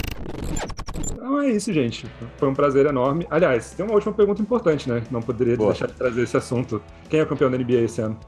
Então 1.12 1.40
é 1.40 1.50
isso, 1.50 1.72
gente. 1.72 2.06
Foi 2.38 2.48
um 2.48 2.54
prazer 2.54 2.86
enorme. 2.86 3.26
Aliás, 3.30 3.72
tem 3.72 3.84
uma 3.84 3.94
última 3.94 4.14
pergunta 4.14 4.40
importante, 4.40 4.88
né? 4.88 5.02
Não 5.10 5.20
poderia 5.20 5.56
Boa. 5.56 5.70
deixar 5.70 5.88
de 5.88 5.94
trazer 5.94 6.22
esse 6.22 6.36
assunto. 6.36 6.80
Quem 7.08 7.20
é 7.20 7.22
o 7.22 7.26
campeão 7.26 7.50
da 7.50 7.58
NBA 7.58 7.82
esse 7.82 8.00
ano? 8.00 8.18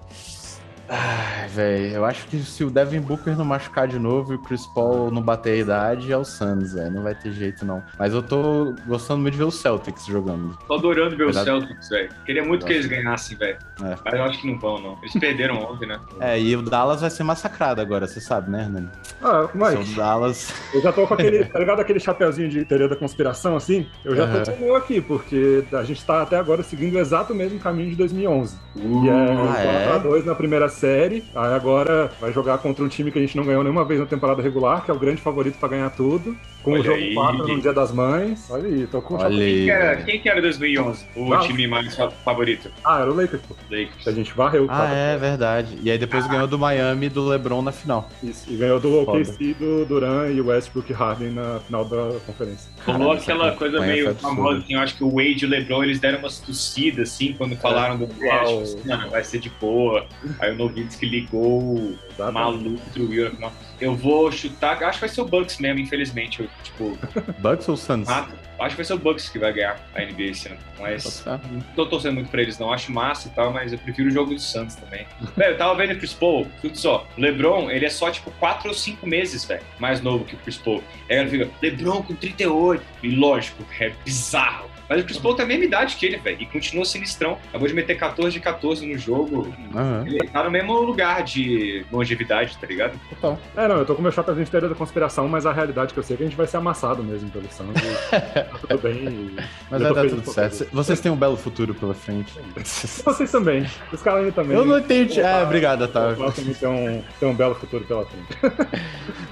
Ai, 0.89 1.47
velho, 1.49 1.97
eu 1.97 2.05
acho 2.05 2.27
que 2.29 2.39
se 2.39 2.65
o 2.65 2.71
Devin 2.71 3.01
Booker 3.01 3.37
não 3.37 3.45
machucar 3.45 3.87
de 3.87 3.99
novo 3.99 4.33
e 4.33 4.37
o 4.37 4.39
Chris 4.39 4.67
Paul 4.67 5.11
não 5.11 5.21
bater 5.21 5.53
a 5.53 5.57
idade, 5.57 6.11
é 6.11 6.17
o 6.17 6.25
Suns, 6.25 6.73
velho. 6.73 6.91
Não 6.91 7.03
vai 7.03 7.15
ter 7.15 7.31
jeito, 7.33 7.67
não. 7.67 7.83
Mas 7.99 8.15
eu 8.15 8.23
tô 8.23 8.75
gostando 8.87 9.21
muito 9.21 9.33
de 9.33 9.39
ver 9.39 9.45
o 9.45 9.51
Celtics 9.51 10.07
jogando. 10.07 10.57
Tô 10.67 10.75
adorando 10.75 11.11
ver 11.11 11.27
Verdade? 11.27 11.51
o 11.51 11.61
Celtics, 11.61 11.89
velho. 11.91 12.09
Queria 12.25 12.43
muito 12.43 12.65
que 12.65 12.73
eles 12.73 12.87
ganhassem, 12.87 13.37
velho. 13.37 13.59
É. 13.83 13.97
Mas 14.03 14.15
eu 14.15 14.25
acho 14.25 14.41
que 14.41 14.51
não 14.51 14.59
vão, 14.59 14.81
não. 14.81 14.99
Eles 15.03 15.13
perderam 15.13 15.57
ontem, 15.59 15.87
né? 15.87 16.01
É, 16.21 16.41
e 16.41 16.57
o 16.57 16.63
Dallas 16.63 17.03
vai 17.03 17.11
ser 17.11 17.23
massacrado 17.23 17.81
agora, 17.81 18.07
você 18.07 18.21
sabe, 18.21 18.51
né, 18.51 18.63
Hernani? 18.63 18.89
Ah, 19.23 19.49
mas. 19.55 19.93
O 19.93 19.95
Dallas. 19.95 20.55
Eu 20.73 20.81
já 20.81 20.93
tô 20.93 21.07
com 21.07 21.15
aquele, 21.15 21.45
tá 21.47 21.59
ligado? 21.59 21.81
Aquele 21.81 22.01
chapeuzinho 22.01 22.49
de 22.49 22.65
teoria 22.65 22.89
da 22.89 22.97
conspiração, 22.97 23.57
assim? 23.57 23.87
Eu 24.05 24.17
já 24.17 24.25
uhum. 24.25 24.43
tô 24.43 24.53
com 24.53 24.57
o 24.57 24.65
meu 24.65 24.77
aqui, 24.77 25.01
porque 25.03 25.65
a 25.73 25.83
gente 25.85 26.03
tá 26.05 26.23
até 26.23 26.37
agora 26.37 26.63
seguindo 26.63 26.95
o 26.95 26.99
exato 26.99 27.35
mesmo 27.35 27.59
caminho 27.59 27.91
de 27.91 27.97
2011. 27.97 28.57
Uh, 28.77 29.05
e 29.05 29.09
é 29.09 29.13
ah, 29.13 30.01
4x2 30.03 30.23
é? 30.23 30.25
na 30.25 30.35
primeira 30.35 30.69
série. 30.79 31.25
Aí 31.35 31.53
agora 31.53 32.11
vai 32.21 32.33
jogar 32.33 32.59
contra 32.59 32.85
um 32.85 32.89
time 32.89 33.11
que 33.11 33.19
a 33.19 33.21
gente 33.21 33.37
não 33.37 33.45
ganhou 33.45 33.63
nenhuma 33.63 33.85
vez 33.85 34.01
na 34.01 34.07
temporada 34.07 34.43
regular, 34.43 34.85
que 34.85 34.91
é 34.91 34.95
o 34.95 34.99
grande 34.99 35.21
favorito 35.21 35.59
para 35.59 35.69
ganhar 35.69 35.91
tudo. 35.91 36.37
Com 36.63 36.73
Olha 36.73 36.81
o 36.81 36.85
jogo 36.85 36.97
aí. 36.97 37.15
4 37.15 37.49
no 37.49 37.61
Dia 37.61 37.73
das 37.73 37.93
Mães. 37.93 38.47
Olha 38.51 38.67
aí, 38.67 38.87
tô 38.87 39.01
com 39.01 39.15
Olha 39.15 39.29
quem, 39.29 39.65
que 39.65 39.71
era, 39.71 39.97
quem 39.97 40.21
que 40.21 40.29
era 40.29 40.43
2011? 40.43 41.07
O 41.17 41.33
ah. 41.33 41.39
time 41.41 41.67
mais 41.67 41.97
favorito? 42.25 42.71
Ah, 42.85 43.01
era 43.01 43.11
o 43.11 43.15
Lakers, 43.15 43.43
pô. 43.43 43.55
Lakers. 43.71 44.09
A 44.09 44.13
gente 44.13 44.33
varreu. 44.33 44.67
Ah, 44.69 44.89
é 44.89 45.17
verdade. 45.17 45.79
E 45.83 45.91
aí 45.91 45.99
depois 45.99 46.25
ah. 46.25 46.29
ganhou 46.29 46.47
do 46.47 46.59
Miami 46.59 47.07
e 47.07 47.09
do 47.09 47.27
LeBron 47.27 47.63
na 47.63 47.73
final. 47.73 48.09
Isso, 48.23 48.47
e 48.53 48.57
ganhou 48.57 48.81
do 48.81 49.03
OKC, 49.03 49.55
do 49.55 49.85
Duran 49.85 50.31
e 50.31 50.41
Westbrook 50.41 50.93
Harden 50.93 51.31
na 51.31 51.61
final 51.61 51.85
da 51.85 52.19
conferência. 52.27 52.71
Rolou 52.85 53.13
aquela 53.13 53.53
coisa 53.53 53.81
meio 53.81 54.15
famosa, 54.17 54.59
assim, 54.59 54.75
eu 54.75 54.81
acho 54.81 54.97
que 54.97 55.05
o 55.05 55.11
Wade 55.11 55.45
e 55.45 55.47
o 55.47 55.49
LeBron, 55.49 55.85
eles 55.85 56.01
deram 56.01 56.19
umas 56.19 56.39
tossidas, 56.39 57.11
assim, 57.11 57.33
quando 57.33 57.57
falaram 57.57 57.95
é. 57.95 57.99
do 57.99 58.09
West, 58.21 58.85
mano, 58.85 59.11
vai 59.11 59.25
ser 59.25 59.39
de 59.39 59.51
boa. 59.61 60.07
Aí 60.41 60.53
o 60.53 60.57
Novitsky 60.57 61.07
ligou 61.07 61.95
Exatamente. 62.11 62.33
maluco 62.33 62.91
do 62.95 63.09
Will 63.09 63.33
Eu 63.81 63.95
vou 63.95 64.31
chutar, 64.33 64.83
acho 64.83 64.99
que 64.99 65.07
vai 65.07 65.09
ser 65.09 65.21
o 65.21 65.25
Bucks 65.25 65.59
mesmo, 65.59 65.81
infelizmente. 65.81 66.41
Eu, 66.41 66.49
tipo, 66.63 66.99
Bucks 67.39 67.69
ou 67.69 67.77
Suns? 67.77 68.09
Ah, 68.09 68.29
acho 68.59 68.71
que 68.71 68.77
vai 68.77 68.85
ser 68.85 68.95
o 68.95 68.99
Bucks 68.99 69.29
que 69.29 69.39
vai 69.39 69.53
ganhar 69.53 69.81
a 69.95 70.01
NBA 70.03 70.23
esse 70.23 70.49
ano. 70.49 70.59
Mas 70.79 71.25
não 71.27 71.61
tô 71.77 71.87
torcendo 71.87 72.15
muito 72.15 72.31
pra 72.31 72.43
eles, 72.43 72.59
não. 72.59 72.73
Acho 72.73 72.91
massa 72.93 73.29
e 73.29 73.31
tal, 73.31 73.53
mas 73.53 73.73
eu 73.73 73.79
prefiro 73.79 74.09
o 74.09 74.11
jogo 74.11 74.35
do 74.35 74.41
Suns 74.41 74.75
também. 74.75 75.07
velho, 75.37 75.53
eu 75.53 75.59
tava 75.59 75.75
vendo 75.77 75.93
o 75.93 75.99
Chris 75.99 76.13
Paul, 76.13 76.47
tudo 76.61 76.77
só. 76.77 77.07
O 77.17 77.21
LeBron, 77.21 77.71
ele 77.71 77.87
é 77.87 77.91
só 77.91 78.11
tipo 78.11 78.31
4 78.33 78.69
ou 78.69 78.75
5 78.75 79.07
meses, 79.07 79.45
velho, 79.45 79.63
mais 79.79 80.01
novo 80.01 80.25
que 80.25 80.35
o 80.35 80.39
Chris 80.39 80.57
Paul. 80.57 80.83
Aí 81.09 81.17
ela 81.17 81.29
fica, 81.29 81.49
LeBron 81.63 82.03
com 82.03 82.15
38. 82.15 82.83
E 83.03 83.11
lógico, 83.11 83.65
é 83.79 83.91
bizarro. 84.05 84.69
Mas 84.89 85.03
o 85.03 85.05
Chris 85.05 85.19
Paul 85.19 85.35
tem 85.35 85.45
a 85.45 85.49
mesma 85.49 85.65
idade 85.65 85.97
que 85.97 86.07
ele, 86.07 86.17
velho, 86.17 86.39
e 86.41 86.47
continua 86.47 86.85
sinistrão. 86.85 87.39
Acabou 87.49 87.69
de 87.69 87.75
meter 87.75 87.97
14 87.97 88.33
de 88.33 88.41
14 88.41 88.87
no 88.87 88.99
jogo. 88.99 89.53
Uhum. 89.75 90.07
Ele 90.07 90.29
tá 90.29 90.43
no 90.43 90.51
mesmo 90.51 90.81
lugar 90.81 91.23
de 91.23 91.85
longevidade, 91.93 92.57
tá 92.57 92.67
ligado? 92.67 92.99
Total. 93.11 93.39
É, 93.57 93.69
não, 93.69 93.77
eu 93.77 93.87
tô 93.87 93.95
com 93.95 94.03
meu 94.03 94.13
chapéu 94.13 94.35
de 94.35 94.51
teoria 94.51 94.69
da 94.69 94.75
conspiração, 94.75 95.29
mas 95.29 95.45
a 95.45 95.53
realidade 95.53 95.93
que 95.93 95.99
eu 95.99 96.03
sei 96.03 96.15
é 96.15 96.17
que 96.17 96.23
a 96.23 96.27
gente 96.27 96.37
vai 96.37 96.47
ser 96.47 96.57
amassado 96.57 97.03
mesmo 97.03 97.31
pelo 97.31 97.49
Santos. 97.51 97.83
tá 98.11 98.45
tudo 98.61 98.79
bem. 98.79 98.97
E... 98.97 99.37
Mas 99.71 99.83
vai 99.83 99.95
dar 99.95 100.09
tudo 100.09 100.33
certo. 100.33 100.67
Vocês 100.73 101.01
têm 101.01 101.13
um 101.13 101.17
belo 101.17 101.37
futuro 101.37 101.75
pela 101.75 101.95
frente. 101.95 102.33
Vocês 102.57 103.31
também. 103.31 103.67
Os 103.93 104.03
caras 104.03 104.35
também. 104.35 104.57
Eu 104.57 104.65
não 104.65 104.79
entendi. 104.79 105.21
Ah, 105.21 105.43
obrigado, 105.43 105.83
Otávio. 105.83 106.27
O 106.27 106.33
também 106.33 106.55
tem 106.55 106.69
um, 106.69 107.03
tem 107.21 107.29
um 107.29 107.35
belo 107.35 107.55
futuro 107.55 107.85
pela 107.85 108.07
frente. 108.07 108.29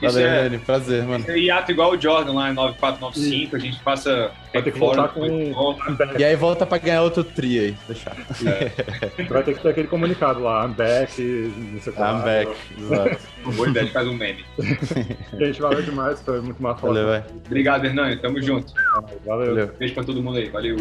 Valeu, 0.02 0.26
é, 0.26 0.58
Prazer, 0.58 1.04
mano. 1.04 1.24
É 1.28 1.38
hiato 1.38 1.70
igual 1.70 1.92
o 1.92 2.00
Jordan 2.00 2.32
lá 2.32 2.50
em 2.50 2.54
9495, 2.54 3.56
a 3.56 3.58
gente 3.58 3.80
passa. 3.80 4.30
Vai 4.56 4.62
ter 4.62 4.72
que 4.72 4.78
voltar 4.78 5.08
com 5.08 5.26
e 6.18 6.24
aí 6.24 6.34
volta 6.34 6.64
pra 6.64 6.78
ganhar 6.78 7.02
outro 7.02 7.22
tri 7.22 7.58
aí, 7.58 7.76
deixar. 7.86 8.16
É. 8.46 9.24
Vai 9.24 9.42
ter 9.42 9.54
que 9.54 9.62
ter 9.62 9.68
aquele 9.68 9.88
comunicado 9.88 10.40
lá, 10.40 10.66
I'm 10.66 10.72
back, 10.72 11.20
não 11.20 11.80
sei 11.80 11.92
o 11.92 11.96
que 11.96 12.02
I'm 12.02 12.22
back, 12.22 12.52
exato. 12.78 13.18
Boa 13.54 13.68
ideia, 13.68 13.86
faz 13.88 14.08
um 14.08 14.14
meme. 14.14 14.44
Gente, 15.38 15.60
valeu 15.60 15.82
demais, 15.82 16.22
foi 16.22 16.40
muito 16.40 16.62
massa. 16.62 16.86
Valeu, 16.86 17.22
Obrigado, 17.44 17.84
Hernani, 17.84 18.16
tamo 18.16 18.40
junto. 18.40 18.72
Valeu. 19.24 19.46
valeu. 19.46 19.70
Beijo 19.78 19.94
pra 19.94 20.04
todo 20.04 20.22
mundo 20.22 20.38
aí, 20.38 20.48
valeu. 20.48 20.76